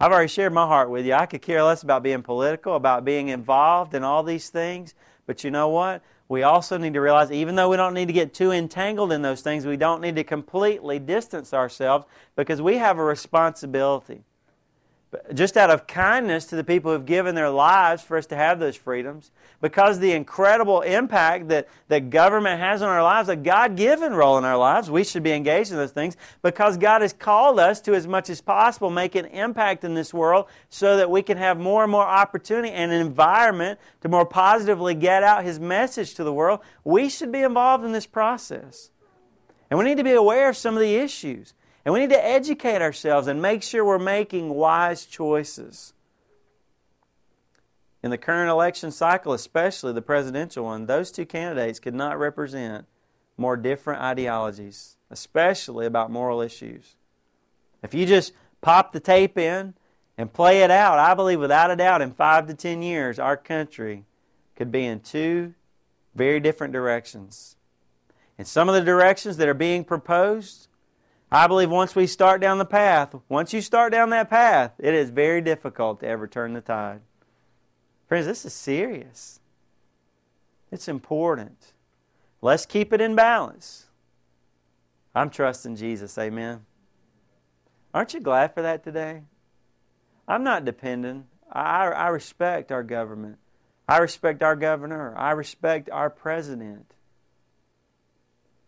I've 0.00 0.10
already 0.10 0.26
shared 0.26 0.52
my 0.52 0.66
heart 0.66 0.90
with 0.90 1.06
you. 1.06 1.12
I 1.12 1.26
could 1.26 1.42
care 1.42 1.62
less 1.62 1.84
about 1.84 2.02
being 2.02 2.24
political, 2.24 2.74
about 2.74 3.04
being 3.04 3.28
involved 3.28 3.94
in 3.94 4.02
all 4.02 4.24
these 4.24 4.50
things. 4.50 4.94
But 5.26 5.44
you 5.44 5.52
know 5.52 5.68
what? 5.68 6.02
We 6.28 6.42
also 6.42 6.76
need 6.76 6.94
to 6.94 7.00
realize, 7.00 7.30
even 7.30 7.54
though 7.54 7.68
we 7.68 7.76
don't 7.76 7.94
need 7.94 8.08
to 8.08 8.12
get 8.12 8.34
too 8.34 8.50
entangled 8.50 9.12
in 9.12 9.22
those 9.22 9.42
things, 9.42 9.64
we 9.64 9.76
don't 9.76 10.00
need 10.00 10.16
to 10.16 10.24
completely 10.24 10.98
distance 10.98 11.54
ourselves 11.54 12.04
because 12.34 12.60
we 12.60 12.78
have 12.78 12.98
a 12.98 13.04
responsibility 13.04 14.24
just 15.32 15.56
out 15.56 15.70
of 15.70 15.86
kindness 15.86 16.44
to 16.46 16.56
the 16.56 16.64
people 16.64 16.90
who 16.90 16.94
have 16.94 17.06
given 17.06 17.34
their 17.34 17.50
lives 17.50 18.02
for 18.02 18.16
us 18.16 18.26
to 18.26 18.36
have 18.36 18.58
those 18.58 18.76
freedoms, 18.76 19.30
because 19.60 19.98
the 19.98 20.12
incredible 20.12 20.80
impact 20.82 21.48
that, 21.48 21.68
that 21.88 22.10
government 22.10 22.60
has 22.60 22.82
on 22.82 22.88
our 22.88 23.02
lives, 23.02 23.28
a 23.28 23.36
God 23.36 23.76
given 23.76 24.12
role 24.14 24.38
in 24.38 24.44
our 24.44 24.56
lives, 24.56 24.90
we 24.90 25.04
should 25.04 25.22
be 25.22 25.32
engaged 25.32 25.70
in 25.70 25.76
those 25.76 25.92
things, 25.92 26.16
because 26.42 26.76
God 26.76 27.02
has 27.02 27.12
called 27.12 27.58
us 27.58 27.80
to, 27.82 27.94
as 27.94 28.06
much 28.06 28.28
as 28.30 28.40
possible, 28.40 28.90
make 28.90 29.14
an 29.14 29.26
impact 29.26 29.84
in 29.84 29.94
this 29.94 30.12
world 30.12 30.46
so 30.68 30.96
that 30.96 31.10
we 31.10 31.22
can 31.22 31.38
have 31.38 31.58
more 31.58 31.82
and 31.82 31.92
more 31.92 32.06
opportunity 32.06 32.70
and 32.70 32.92
an 32.92 33.00
environment 33.00 33.78
to 34.00 34.08
more 34.08 34.26
positively 34.26 34.94
get 34.94 35.22
out 35.22 35.44
His 35.44 35.58
message 35.58 36.14
to 36.14 36.24
the 36.24 36.32
world. 36.32 36.60
We 36.84 37.08
should 37.08 37.32
be 37.32 37.42
involved 37.42 37.84
in 37.84 37.92
this 37.92 38.06
process. 38.06 38.90
And 39.70 39.78
we 39.78 39.84
need 39.84 39.96
to 39.96 40.04
be 40.04 40.12
aware 40.12 40.48
of 40.48 40.56
some 40.56 40.74
of 40.74 40.80
the 40.80 40.96
issues. 40.96 41.54
And 41.84 41.92
we 41.92 42.00
need 42.00 42.10
to 42.10 42.24
educate 42.24 42.80
ourselves 42.80 43.26
and 43.26 43.42
make 43.42 43.62
sure 43.62 43.84
we're 43.84 43.98
making 43.98 44.50
wise 44.50 45.04
choices. 45.04 45.92
In 48.02 48.10
the 48.10 48.18
current 48.18 48.50
election 48.50 48.90
cycle, 48.90 49.32
especially 49.32 49.92
the 49.92 50.02
presidential 50.02 50.64
one, 50.64 50.86
those 50.86 51.10
two 51.10 51.26
candidates 51.26 51.80
could 51.80 51.94
not 51.94 52.18
represent 52.18 52.86
more 53.36 53.56
different 53.56 54.02
ideologies, 54.02 54.96
especially 55.10 55.86
about 55.86 56.10
moral 56.10 56.40
issues. 56.40 56.96
If 57.82 57.94
you 57.94 58.06
just 58.06 58.32
pop 58.60 58.92
the 58.92 59.00
tape 59.00 59.36
in 59.36 59.74
and 60.16 60.32
play 60.32 60.62
it 60.62 60.70
out, 60.70 60.98
I 60.98 61.14
believe 61.14 61.40
without 61.40 61.70
a 61.70 61.76
doubt 61.76 62.02
in 62.02 62.12
five 62.12 62.46
to 62.46 62.54
ten 62.54 62.82
years, 62.82 63.18
our 63.18 63.36
country 63.36 64.04
could 64.54 64.70
be 64.70 64.84
in 64.84 65.00
two 65.00 65.54
very 66.14 66.40
different 66.40 66.72
directions. 66.72 67.56
And 68.38 68.46
some 68.46 68.68
of 68.68 68.74
the 68.74 68.82
directions 68.82 69.36
that 69.38 69.48
are 69.48 69.54
being 69.54 69.84
proposed 69.84 70.68
I 71.34 71.48
believe 71.48 71.68
once 71.68 71.96
we 71.96 72.06
start 72.06 72.40
down 72.40 72.58
the 72.58 72.64
path, 72.64 73.12
once 73.28 73.52
you 73.52 73.60
start 73.60 73.90
down 73.90 74.10
that 74.10 74.30
path, 74.30 74.70
it 74.78 74.94
is 74.94 75.10
very 75.10 75.40
difficult 75.40 75.98
to 75.98 76.06
ever 76.06 76.28
turn 76.28 76.52
the 76.52 76.60
tide. 76.60 77.00
Friends, 78.06 78.26
this 78.26 78.44
is 78.44 78.52
serious. 78.52 79.40
It's 80.70 80.86
important. 80.86 81.72
Let's 82.40 82.66
keep 82.66 82.92
it 82.92 83.00
in 83.00 83.16
balance. 83.16 83.86
I'm 85.12 85.28
trusting 85.28 85.74
Jesus. 85.74 86.16
Amen. 86.18 86.66
Aren't 87.92 88.14
you 88.14 88.20
glad 88.20 88.54
for 88.54 88.62
that 88.62 88.84
today? 88.84 89.22
I'm 90.28 90.44
not 90.44 90.64
dependent. 90.64 91.26
I, 91.50 91.88
I 91.88 92.08
respect 92.10 92.70
our 92.70 92.84
government. 92.84 93.38
I 93.88 93.98
respect 93.98 94.44
our 94.44 94.54
governor. 94.54 95.12
I 95.18 95.32
respect 95.32 95.90
our 95.90 96.10
president. 96.10 96.94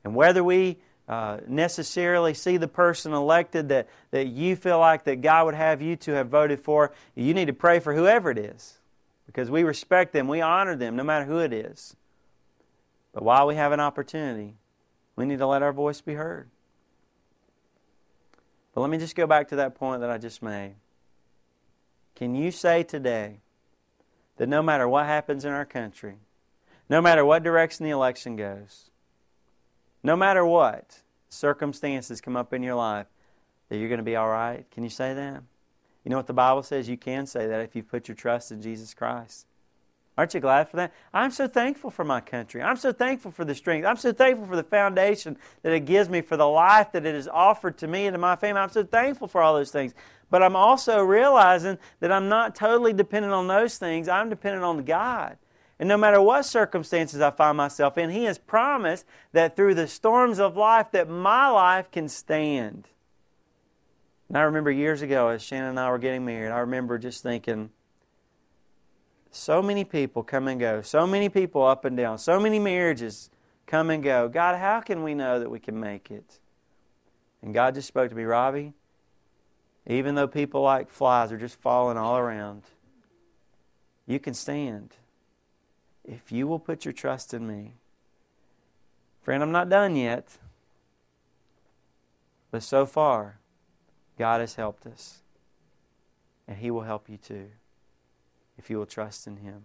And 0.03 0.17
whether 0.17 0.43
we 0.43 0.79
uh, 1.09 1.39
necessarily 1.47 2.35
see 2.35 2.57
the 2.57 2.69
person 2.69 3.13
elected 3.13 3.69
that, 3.69 3.89
that 4.11 4.27
you 4.27 4.57
feel 4.57 4.79
like 4.79 5.05
that 5.05 5.21
God 5.23 5.47
would 5.47 5.55
have 5.55 5.81
you 5.81 5.97
to 5.97 6.13
have 6.13 6.29
voted 6.29 6.61
for, 6.61 6.93
you 7.15 7.33
need 7.33 7.47
to 7.47 7.53
pray 7.53 7.79
for 7.79 7.95
whoever 7.95 8.31
it 8.31 8.39
is. 8.39 8.79
Because 9.27 9.51
we 9.51 9.63
respect 9.63 10.13
them, 10.13 10.29
we 10.29 10.41
honor 10.41 10.77
them, 10.77 10.97
no 10.97 11.05
matter 11.05 11.25
who 11.25 11.39
it 11.39 11.53
is. 11.53 11.95
But 13.13 13.23
while 13.23 13.47
we 13.47 13.55
have 13.55 13.73
an 13.73 13.81
opportunity, 13.81 14.55
we 15.15 15.27
need 15.27 15.39
to 15.39 15.47
let 15.47 15.63
our 15.63 15.73
voice 15.73 16.01
be 16.01 16.15
heard. 16.15 16.49
But 18.75 18.83
let 18.83 18.91
me 18.91 18.99
just 18.99 19.17
go 19.17 19.27
back 19.27 19.49
to 19.49 19.57
that 19.57 19.75
point 19.75 20.01
that 20.01 20.11
I 20.11 20.19
just 20.19 20.43
made. 20.43 20.75
Can 22.15 22.35
you 22.35 22.51
say 22.51 22.83
today 22.83 23.39
that 24.37 24.49
no 24.49 24.63
matter 24.63 24.89
what 24.89 25.07
happens 25.07 25.45
in 25.45 25.53
our 25.53 25.65
country, 25.65 26.17
no 26.89 27.01
matter 27.01 27.25
what 27.25 27.43
direction 27.43 27.85
the 27.85 27.91
election 27.91 28.37
goes, 28.37 28.91
no 30.07 30.15
matter 30.15 30.47
what 30.47 31.01
circumstances 31.29 32.21
come 32.21 32.37
up 32.37 32.53
in 32.53 32.63
your 32.63 32.77
life, 32.77 33.07
that 33.69 33.79
you're 33.79 33.89
going 33.89 33.99
to 33.99 34.05
be 34.05 34.15
all 34.15 34.29
right? 34.29 34.65
Can 34.71 34.85
you 34.85 34.89
say 34.89 35.13
that? 35.13 35.43
You 36.05 36.11
know 36.11 36.17
what 36.17 36.29
the 36.29 36.33
Bible 36.33 36.63
says? 36.63 36.89
You 36.89 36.97
can 36.97 37.27
say 37.27 37.49
that 37.49 37.61
if 37.61 37.75
you 37.75 37.83
put 37.83 38.07
your 38.07 38.15
trust 38.15 38.53
in 38.53 38.63
Jesus 38.63 38.95
Christ. 38.95 39.47
Aren't 40.17 40.33
you 40.33 40.39
glad 40.39 40.69
for 40.69 40.77
that? 40.77 40.95
I'm 41.13 41.33
so 41.33 41.49
thankful 41.49 41.91
for 41.91 42.05
my 42.05 42.21
country. 42.21 42.63
I'm 42.63 42.77
so 42.77 42.93
thankful 42.93 43.33
for 43.33 43.45
the 43.45 43.55
strength. 43.55 43.85
I'm 43.85 43.97
so 43.97 44.13
thankful 44.13 44.47
for 44.47 44.55
the 44.55 44.63
foundation 44.63 45.37
that 45.63 45.73
it 45.73 45.85
gives 45.85 46.09
me, 46.09 46.21
for 46.21 46.37
the 46.37 46.49
life 46.49 46.93
that 46.93 47.05
it 47.05 47.15
has 47.15 47.27
offered 47.27 47.77
to 47.79 47.89
me 47.89 48.07
and 48.07 48.15
to 48.15 48.19
my 48.19 48.37
family. 48.37 48.61
I'm 48.61 48.71
so 48.71 48.85
thankful 48.85 49.27
for 49.27 49.43
all 49.43 49.55
those 49.55 49.73
things. 49.73 49.93
But 50.31 50.43
I'm 50.43 50.57
also 50.57 51.03
realizing 51.03 51.79
that 51.99 52.13
I'm 52.13 52.29
not 52.29 52.55
totally 52.55 52.93
dependent 52.93 53.35
on 53.35 53.49
those 53.49 53.77
things. 53.77 54.09
I'm 54.09 54.31
dependent 54.31 54.63
on 54.63 54.85
God. 54.85 55.37
And 55.79 55.89
no 55.89 55.97
matter 55.97 56.21
what 56.21 56.45
circumstances 56.45 57.21
I 57.21 57.31
find 57.31 57.57
myself 57.57 57.99
in, 57.99 58.11
He 58.11 58.25
has 58.25 58.39
promised 58.39 59.05
that 59.33 59.57
through 59.57 59.75
the 59.75 59.87
storms 59.87 60.39
of 60.39 60.57
life 60.57 60.91
that 60.93 61.09
my 61.09 61.49
life 61.49 61.91
can 61.91 62.09
stand. 62.09 62.89
And 64.29 64.39
I 64.39 64.43
remember 64.43 64.71
years 64.71 65.03
ago 65.03 65.29
as 65.29 65.43
Shannon 65.43 65.71
and 65.71 65.81
I 65.81 65.91
were 65.91 65.99
getting 65.99 66.25
married, 66.25 66.51
I 66.51 66.61
remember 66.61 66.99
just 66.99 67.23
thinking, 67.23 67.71
so 69.31 69.61
many 69.61 69.85
people 69.85 70.23
come 70.23 70.49
and 70.49 70.59
go, 70.59 70.81
so 70.81 71.07
many 71.07 71.29
people 71.29 71.63
up 71.63 71.85
and 71.85 71.97
down, 71.97 72.19
so 72.19 72.41
many 72.41 72.59
marriages 72.59 73.31
come 73.67 73.91
and 73.91 74.03
go. 74.03 74.29
God, 74.29 74.59
how 74.59 74.81
can 74.81 75.03
we 75.03 75.15
know 75.15 75.39
that 75.39 75.51
we 75.51 75.59
can 75.59 75.79
make 75.79 76.11
it? 76.11 76.39
And 77.43 77.53
God 77.53 77.75
just 77.75 77.87
spoke 77.87 78.09
to 78.09 78.17
me, 78.17 78.25
Robbie, 78.25 78.73
even 79.87 80.15
though 80.15 80.27
people 80.27 80.63
like 80.63 80.89
flies 80.89 81.31
are 81.33 81.39
just 81.39 81.61
falling 81.61 81.99
all 81.99 82.17
around, 82.17 82.63
you 84.07 84.19
can 84.19 84.33
stand 84.33 84.95
if 86.07 86.31
you 86.31 86.47
will 86.47 86.59
put 86.59 86.85
your 86.85 86.93
trust 86.93 87.35
in 87.35 87.47
me. 87.47 87.73
Friend, 89.23 89.43
I'm 89.43 89.53
not 89.53 89.69
done 89.69 89.97
yet. 89.97 90.39
But 92.51 92.63
so 92.63 92.87
far, 92.87 93.39
God 94.19 94.41
has 94.41 94.55
helped 94.55 94.87
us. 94.87 95.19
And 96.47 96.59
He 96.59 96.71
will 96.71 96.83
help 96.83 97.09
you 97.09 97.17
too 97.17 97.49
if 98.57 98.71
you 98.71 98.79
will 98.79 98.87
trust 98.87 99.27
in 99.27 99.39
Him. 99.39 99.65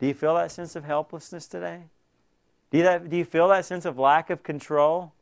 Do 0.00 0.06
you 0.06 0.14
feel 0.14 0.34
that 0.34 0.50
sense 0.50 0.74
of 0.74 0.84
helplessness 0.84 1.46
today? 1.46 1.84
Do 2.70 2.78
you, 2.78 3.08
do 3.08 3.16
you 3.16 3.24
feel 3.24 3.48
that 3.48 3.64
sense 3.64 3.84
of 3.84 3.98
lack 3.98 4.30
of 4.30 4.42
control? 4.42 5.12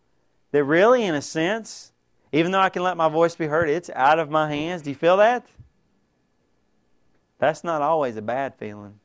That 0.52 0.64
really, 0.64 1.04
in 1.04 1.14
a 1.14 1.22
sense, 1.22 1.92
even 2.32 2.50
though 2.50 2.60
I 2.60 2.70
can 2.70 2.82
let 2.82 2.96
my 2.96 3.10
voice 3.10 3.34
be 3.34 3.46
heard, 3.46 3.68
it's 3.68 3.90
out 3.90 4.18
of 4.18 4.30
my 4.30 4.48
hands. 4.48 4.82
Do 4.82 4.90
you 4.90 4.96
feel 4.96 5.18
that? 5.18 5.46
That's 7.38 7.62
not 7.62 7.82
always 7.82 8.16
a 8.16 8.22
bad 8.22 8.54
feeling 8.54 9.00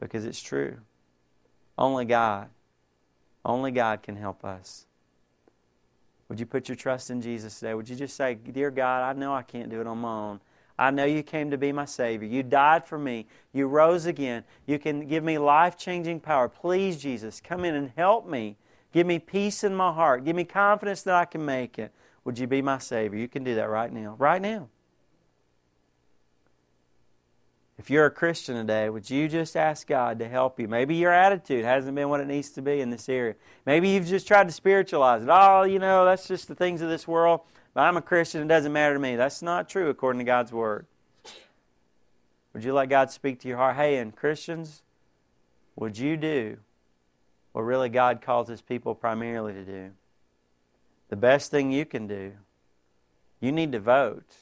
because 0.00 0.24
it's 0.24 0.40
true. 0.40 0.78
Only 1.78 2.04
God, 2.04 2.48
only 3.44 3.70
God 3.70 4.02
can 4.02 4.16
help 4.16 4.44
us. 4.44 4.86
Would 6.28 6.40
you 6.40 6.46
put 6.46 6.68
your 6.68 6.76
trust 6.76 7.10
in 7.10 7.20
Jesus 7.20 7.58
today? 7.58 7.74
Would 7.74 7.88
you 7.88 7.96
just 7.96 8.16
say, 8.16 8.34
Dear 8.34 8.70
God, 8.70 9.02
I 9.02 9.18
know 9.18 9.34
I 9.34 9.42
can't 9.42 9.68
do 9.68 9.80
it 9.80 9.86
on 9.86 9.98
my 9.98 10.12
own. 10.12 10.40
I 10.78 10.90
know 10.90 11.04
you 11.04 11.22
came 11.22 11.50
to 11.50 11.58
be 11.58 11.72
my 11.72 11.84
Savior. 11.84 12.26
You 12.26 12.42
died 12.42 12.86
for 12.86 12.98
me. 12.98 13.26
You 13.52 13.66
rose 13.66 14.06
again. 14.06 14.44
You 14.66 14.78
can 14.78 15.06
give 15.06 15.22
me 15.22 15.36
life 15.36 15.76
changing 15.76 16.20
power. 16.20 16.48
Please, 16.48 16.96
Jesus, 16.96 17.40
come 17.40 17.64
in 17.64 17.74
and 17.74 17.92
help 17.96 18.26
me. 18.26 18.56
Give 18.92 19.06
me 19.06 19.18
peace 19.18 19.62
in 19.62 19.74
my 19.74 19.92
heart. 19.92 20.24
Give 20.24 20.34
me 20.34 20.44
confidence 20.44 21.02
that 21.02 21.14
I 21.14 21.26
can 21.26 21.44
make 21.44 21.78
it. 21.78 21.92
Would 22.24 22.38
you 22.38 22.46
be 22.46 22.62
my 22.62 22.78
Savior? 22.78 23.18
You 23.18 23.28
can 23.28 23.44
do 23.44 23.54
that 23.56 23.68
right 23.68 23.92
now. 23.92 24.16
Right 24.18 24.40
now. 24.40 24.68
If 27.80 27.88
you're 27.88 28.04
a 28.04 28.10
Christian 28.10 28.56
today, 28.56 28.90
would 28.90 29.08
you 29.08 29.26
just 29.26 29.56
ask 29.56 29.86
God 29.86 30.18
to 30.18 30.28
help 30.28 30.60
you? 30.60 30.68
Maybe 30.68 30.96
your 30.96 31.14
attitude 31.14 31.64
hasn't 31.64 31.94
been 31.94 32.10
what 32.10 32.20
it 32.20 32.26
needs 32.26 32.50
to 32.50 32.60
be 32.60 32.82
in 32.82 32.90
this 32.90 33.08
area. 33.08 33.36
Maybe 33.64 33.88
you've 33.88 34.06
just 34.06 34.28
tried 34.28 34.48
to 34.48 34.52
spiritualize 34.52 35.22
it. 35.22 35.30
Oh, 35.32 35.62
you 35.62 35.78
know, 35.78 36.04
that's 36.04 36.28
just 36.28 36.46
the 36.46 36.54
things 36.54 36.82
of 36.82 36.90
this 36.90 37.08
world. 37.08 37.40
But 37.72 37.84
I'm 37.84 37.96
a 37.96 38.02
Christian, 38.02 38.42
it 38.42 38.48
doesn't 38.48 38.74
matter 38.74 38.92
to 38.92 39.00
me. 39.00 39.16
That's 39.16 39.40
not 39.40 39.70
true 39.70 39.88
according 39.88 40.18
to 40.18 40.26
God's 40.26 40.52
Word. 40.52 40.84
Would 42.52 42.64
you 42.64 42.74
let 42.74 42.90
God 42.90 43.10
speak 43.10 43.40
to 43.40 43.48
your 43.48 43.56
heart? 43.56 43.76
Hey, 43.76 43.96
and 43.96 44.14
Christians, 44.14 44.82
would 45.74 45.96
you 45.96 46.18
do 46.18 46.58
what 47.52 47.62
really 47.62 47.88
God 47.88 48.20
calls 48.20 48.50
His 48.50 48.60
people 48.60 48.94
primarily 48.94 49.54
to 49.54 49.64
do? 49.64 49.92
The 51.08 51.16
best 51.16 51.50
thing 51.50 51.72
you 51.72 51.86
can 51.86 52.06
do, 52.06 52.32
you 53.40 53.50
need 53.50 53.72
to 53.72 53.80
vote, 53.80 54.36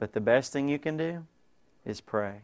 but 0.00 0.14
the 0.14 0.20
best 0.20 0.52
thing 0.52 0.68
you 0.68 0.80
can 0.80 0.96
do 0.96 1.24
is 1.84 2.00
pray. 2.00 2.40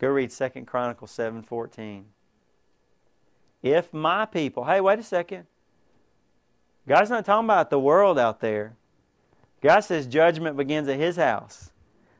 Go 0.00 0.08
read 0.08 0.30
2 0.30 0.66
Chronicles 0.66 1.10
7:14. 1.10 2.04
If 3.62 3.92
my 3.92 4.24
people, 4.26 4.64
hey, 4.64 4.80
wait 4.80 4.98
a 4.98 5.02
second. 5.02 5.46
God's 6.86 7.10
not 7.10 7.24
talking 7.24 7.44
about 7.44 7.70
the 7.70 7.78
world 7.78 8.18
out 8.18 8.40
there. 8.40 8.76
God 9.60 9.80
says 9.80 10.06
judgment 10.06 10.56
begins 10.56 10.88
at 10.88 10.98
his 10.98 11.16
house. 11.16 11.70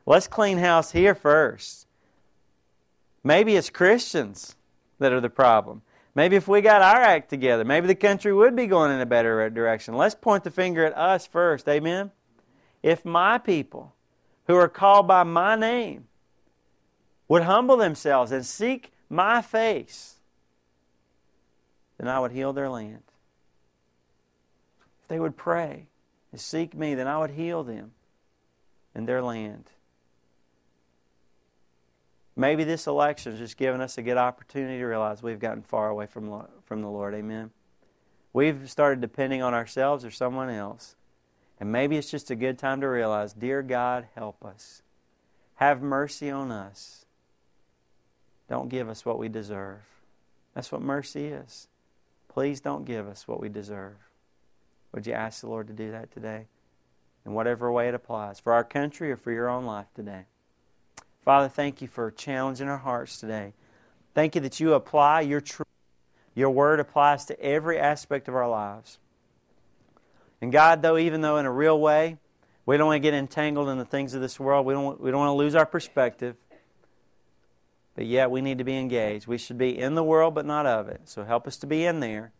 Let's 0.05 0.27
clean 0.27 0.57
house 0.57 0.91
here 0.91 1.15
first. 1.15 1.87
Maybe 3.23 3.55
it's 3.55 3.69
Christians 3.69 4.55
that 4.99 5.13
are 5.13 5.21
the 5.21 5.29
problem. 5.29 5.81
Maybe 6.13 6.35
if 6.35 6.47
we 6.47 6.61
got 6.61 6.81
our 6.81 7.01
act 7.01 7.29
together, 7.29 7.63
maybe 7.63 7.87
the 7.87 7.95
country 7.95 8.33
would 8.33 8.55
be 8.55 8.67
going 8.67 8.91
in 8.91 8.99
a 8.99 9.05
better 9.05 9.49
direction. 9.49 9.95
Let's 9.95 10.15
point 10.15 10.43
the 10.43 10.51
finger 10.51 10.85
at 10.85 10.97
us 10.97 11.25
first. 11.25 11.69
Amen? 11.69 12.11
If 12.83 13.05
my 13.05 13.37
people, 13.37 13.93
who 14.47 14.55
are 14.55 14.67
called 14.67 15.07
by 15.07 15.23
my 15.23 15.55
name, 15.55 16.08
would 17.29 17.43
humble 17.43 17.77
themselves 17.77 18.31
and 18.33 18.45
seek 18.45 18.91
my 19.07 19.41
face, 19.41 20.15
then 21.97 22.09
I 22.09 22.19
would 22.19 22.31
heal 22.31 22.51
their 22.51 22.69
land. 22.69 23.03
If 25.01 25.07
they 25.07 25.19
would 25.19 25.37
pray 25.37 25.85
and 26.31 26.41
seek 26.41 26.73
me, 26.73 26.95
then 26.95 27.07
I 27.07 27.19
would 27.19 27.31
heal 27.31 27.63
them 27.63 27.91
and 28.93 29.07
their 29.07 29.21
land. 29.21 29.71
Maybe 32.35 32.63
this 32.63 32.87
election 32.87 33.33
has 33.33 33.39
just 33.39 33.57
given 33.57 33.81
us 33.81 33.97
a 33.97 34.01
good 34.01 34.17
opportunity 34.17 34.79
to 34.79 34.85
realize 34.85 35.21
we've 35.21 35.39
gotten 35.39 35.61
far 35.61 35.89
away 35.89 36.05
from, 36.05 36.47
from 36.63 36.81
the 36.81 36.87
Lord. 36.87 37.13
Amen. 37.13 37.51
We've 38.31 38.69
started 38.69 39.01
depending 39.01 39.41
on 39.41 39.53
ourselves 39.53 40.05
or 40.05 40.11
someone 40.11 40.49
else. 40.49 40.95
And 41.59 41.71
maybe 41.71 41.97
it's 41.97 42.09
just 42.09 42.31
a 42.31 42.35
good 42.35 42.57
time 42.57 42.79
to 42.81 42.87
realize, 42.87 43.33
Dear 43.33 43.61
God, 43.61 44.07
help 44.15 44.45
us. 44.45 44.81
Have 45.55 45.81
mercy 45.81 46.29
on 46.29 46.51
us. 46.51 47.05
Don't 48.49 48.69
give 48.69 48.89
us 48.89 49.05
what 49.05 49.19
we 49.19 49.29
deserve. 49.29 49.79
That's 50.55 50.71
what 50.71 50.81
mercy 50.81 51.27
is. 51.27 51.67
Please 52.27 52.59
don't 52.59 52.83
give 52.83 53.07
us 53.07 53.27
what 53.27 53.39
we 53.39 53.47
deserve. 53.47 53.95
Would 54.91 55.05
you 55.05 55.13
ask 55.13 55.41
the 55.41 55.47
Lord 55.47 55.67
to 55.67 55.73
do 55.73 55.91
that 55.91 56.11
today? 56.11 56.47
In 57.25 57.33
whatever 57.33 57.71
way 57.71 57.87
it 57.89 57.93
applies, 57.93 58.39
for 58.39 58.53
our 58.53 58.63
country 58.63 59.11
or 59.11 59.17
for 59.17 59.31
your 59.31 59.49
own 59.49 59.65
life 59.65 59.87
today. 59.95 60.25
Father, 61.23 61.47
thank 61.47 61.81
you 61.81 61.87
for 61.87 62.09
challenging 62.09 62.67
our 62.67 62.77
hearts 62.77 63.19
today. 63.19 63.53
Thank 64.15 64.35
you 64.35 64.41
that 64.41 64.59
you 64.59 64.73
apply 64.73 65.21
your 65.21 65.41
truth. 65.41 65.67
Your 66.33 66.49
word 66.49 66.79
applies 66.79 67.25
to 67.25 67.39
every 67.39 67.77
aspect 67.77 68.27
of 68.27 68.35
our 68.35 68.49
lives. 68.49 68.97
And 70.41 70.51
God, 70.51 70.81
though, 70.81 70.97
even 70.97 71.21
though 71.21 71.37
in 71.37 71.45
a 71.45 71.51
real 71.51 71.79
way, 71.79 72.17
we 72.65 72.77
don't 72.77 72.87
want 72.87 72.95
to 72.95 72.99
get 73.07 73.13
entangled 73.13 73.69
in 73.69 73.77
the 73.77 73.85
things 73.85 74.13
of 74.13 74.21
this 74.21 74.39
world, 74.39 74.65
we 74.65 74.73
don't, 74.73 74.99
we 74.99 75.11
don't 75.11 75.19
want 75.19 75.29
to 75.29 75.33
lose 75.33 75.55
our 75.55 75.65
perspective. 75.65 76.35
But 77.99 78.05
yet 78.05 78.31
we 78.31 78.39
need 78.39 78.59
to 78.59 78.63
be 78.63 78.77
engaged. 78.77 79.27
We 79.27 79.37
should 79.37 79.57
be 79.57 79.77
in 79.77 79.93
the 79.93 80.05
world, 80.05 80.33
but 80.33 80.45
not 80.45 80.65
of 80.65 80.87
it. 80.87 81.01
So 81.09 81.25
help 81.25 81.45
us 81.45 81.57
to 81.57 81.67
be 81.67 81.83
in 81.83 81.99
there. 81.99 82.31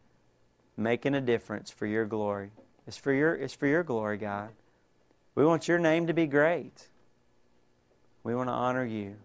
making 0.77 1.15
a 1.15 1.19
difference 1.21 1.69
for 1.69 1.85
your 1.85 2.05
glory. 2.05 2.51
It's 2.87 2.95
for 2.95 3.11
your, 3.11 3.35
it's 3.35 3.53
for 3.53 3.67
your 3.67 3.83
glory, 3.83 4.17
God. 4.17 4.51
We 5.35 5.45
want 5.45 5.67
your 5.67 5.77
name 5.77 6.07
to 6.07 6.13
be 6.13 6.25
great. 6.27 6.87
We 8.23 8.33
want 8.35 8.47
to 8.47 8.53
honor 8.53 8.85
you. 8.85 9.15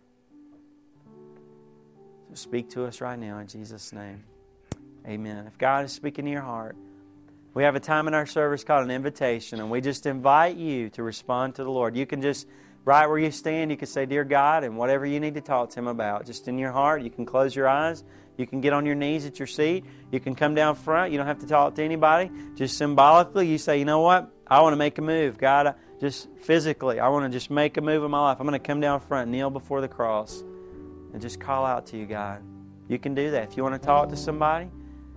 So 2.30 2.34
speak 2.34 2.70
to 2.70 2.84
us 2.84 3.00
right 3.00 3.18
now 3.18 3.38
in 3.38 3.46
Jesus' 3.46 3.92
name. 3.92 4.24
Amen. 5.06 5.46
If 5.46 5.56
God 5.56 5.84
is 5.84 5.92
speaking 5.92 6.24
to 6.24 6.30
your 6.30 6.42
heart, 6.42 6.76
we 7.54 7.62
have 7.62 7.76
a 7.76 7.80
time 7.80 8.08
in 8.08 8.14
our 8.14 8.26
service 8.26 8.64
called 8.64 8.84
an 8.84 8.90
invitation, 8.90 9.60
and 9.60 9.70
we 9.70 9.80
just 9.80 10.06
invite 10.06 10.56
you 10.56 10.90
to 10.90 11.04
respond 11.04 11.54
to 11.54 11.64
the 11.64 11.70
Lord. 11.70 11.96
You 11.96 12.06
can 12.06 12.20
just, 12.20 12.48
right 12.84 13.06
where 13.06 13.18
you 13.18 13.30
stand, 13.30 13.70
you 13.70 13.76
can 13.76 13.86
say, 13.86 14.06
Dear 14.06 14.24
God, 14.24 14.64
and 14.64 14.76
whatever 14.76 15.06
you 15.06 15.20
need 15.20 15.34
to 15.34 15.40
talk 15.40 15.70
to 15.70 15.78
Him 15.78 15.86
about, 15.86 16.26
just 16.26 16.48
in 16.48 16.58
your 16.58 16.72
heart, 16.72 17.02
you 17.02 17.10
can 17.10 17.24
close 17.26 17.54
your 17.54 17.68
eyes. 17.68 18.04
You 18.36 18.46
can 18.46 18.60
get 18.60 18.72
on 18.72 18.84
your 18.84 18.96
knees 18.96 19.26
at 19.26 19.38
your 19.38 19.46
seat. 19.46 19.84
You 20.10 20.18
can 20.18 20.34
come 20.34 20.54
down 20.54 20.74
front. 20.74 21.12
You 21.12 21.18
don't 21.18 21.26
have 21.26 21.38
to 21.38 21.46
talk 21.46 21.76
to 21.76 21.84
anybody. 21.84 22.30
Just 22.56 22.76
symbolically, 22.76 23.46
you 23.46 23.58
say, 23.58 23.78
You 23.78 23.84
know 23.84 24.00
what? 24.00 24.30
I 24.46 24.60
want 24.60 24.72
to 24.72 24.76
make 24.76 24.98
a 24.98 25.02
move. 25.02 25.38
God, 25.38 25.74
just 26.00 26.28
physically, 26.42 27.00
I 27.00 27.08
want 27.08 27.30
to 27.30 27.36
just 27.36 27.50
make 27.50 27.76
a 27.76 27.80
move 27.80 28.04
in 28.04 28.10
my 28.10 28.20
life. 28.20 28.38
I'm 28.40 28.46
going 28.46 28.60
to 28.60 28.66
come 28.66 28.80
down 28.80 29.00
front, 29.00 29.30
kneel 29.30 29.50
before 29.50 29.80
the 29.80 29.88
cross, 29.88 30.42
and 31.12 31.20
just 31.20 31.40
call 31.40 31.64
out 31.64 31.86
to 31.86 31.96
you, 31.96 32.06
God. 32.06 32.42
You 32.88 32.98
can 32.98 33.14
do 33.14 33.30
that. 33.30 33.50
If 33.50 33.56
you 33.56 33.62
want 33.62 33.80
to 33.80 33.86
talk 33.86 34.10
to 34.10 34.16
somebody, 34.16 34.68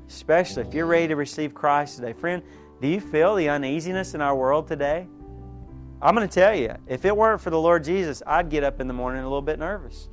especially 0.07 0.63
if 0.63 0.73
you're 0.73 0.85
ready 0.85 1.07
to 1.09 1.15
receive 1.15 1.53
Christ 1.53 1.97
today. 1.97 2.13
Friend, 2.13 2.41
do 2.81 2.87
you 2.87 3.01
feel 3.01 3.35
the 3.35 3.49
uneasiness 3.49 4.13
in 4.13 4.21
our 4.21 4.35
world 4.35 4.67
today? 4.67 5.07
I'm 6.01 6.13
going 6.13 6.27
to 6.27 6.33
tell 6.33 6.55
you, 6.55 6.75
if 6.87 7.05
it 7.05 7.15
weren't 7.15 7.41
for 7.41 7.49
the 7.49 7.59
Lord 7.59 7.83
Jesus, 7.83 8.21
I'd 8.27 8.49
get 8.49 8.63
up 8.63 8.79
in 8.79 8.87
the 8.87 8.93
morning 8.93 9.21
a 9.21 9.25
little 9.25 9.41
bit 9.41 9.57
nervous. 9.57 10.09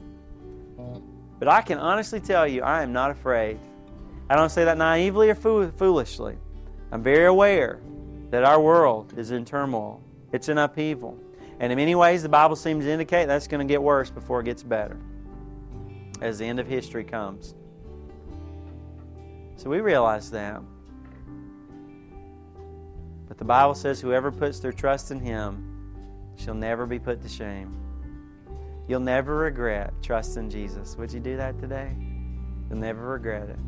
But 1.39 1.49
I 1.49 1.61
can 1.61 1.79
honestly 1.79 2.21
tell 2.21 2.49
you, 2.49 2.63
I 2.63 2.83
am 2.83 2.93
not 2.93 3.11
afraid. 3.11 3.59
I 4.31 4.37
don't 4.37 4.49
say 4.49 4.65
that 4.65 4.79
naively 4.79 5.29
or 5.29 5.35
foolishly. 5.35 6.39
I'm 6.91 7.03
very 7.03 7.27
aware 7.27 7.81
that 8.31 8.45
our 8.45 8.61
world 8.61 9.13
is 9.19 9.31
in 9.31 9.45
turmoil, 9.45 10.03
it's 10.33 10.49
in 10.49 10.57
upheaval. 10.57 11.19
And 11.61 11.71
in 11.71 11.77
many 11.77 11.95
ways, 11.95 12.23
the 12.23 12.29
Bible 12.29 12.57
seems 12.57 12.85
to 12.85 12.91
indicate 12.91 13.27
that's 13.27 13.47
going 13.47 13.67
to 13.67 13.71
get 13.71 13.83
worse 13.83 14.11
before 14.11 14.41
it 14.41 14.45
gets 14.45 14.63
better 14.63 14.97
as 16.21 16.39
the 16.39 16.47
end 16.47 16.59
of 16.59 16.67
history 16.67 17.05
comes. 17.05 17.55
So 19.57 19.69
we 19.69 19.81
realize 19.81 20.31
that. 20.31 20.63
But 23.29 23.39
the 23.39 23.45
Bible 23.45 23.75
says 23.75 24.01
whoever 24.01 24.33
puts 24.33 24.61
their 24.61 24.73
trust 24.73 25.11
in 25.11 25.21
Him 25.21 25.74
shall 26.37 26.55
never 26.55 26.87
be 26.87 26.99
put 26.99 27.23
to 27.23 27.29
shame. 27.29 27.77
You'll 28.87 29.01
never 29.01 29.37
regret 29.37 29.95
trusting 30.03 30.51
Jesus. 30.51 30.97
Would 30.97 31.13
you 31.13 31.21
do 31.21 31.37
that 31.37 31.59
today? 31.59 31.97
You'll 32.69 32.79
never 32.79 33.07
regret 33.09 33.49
it. 33.49 33.59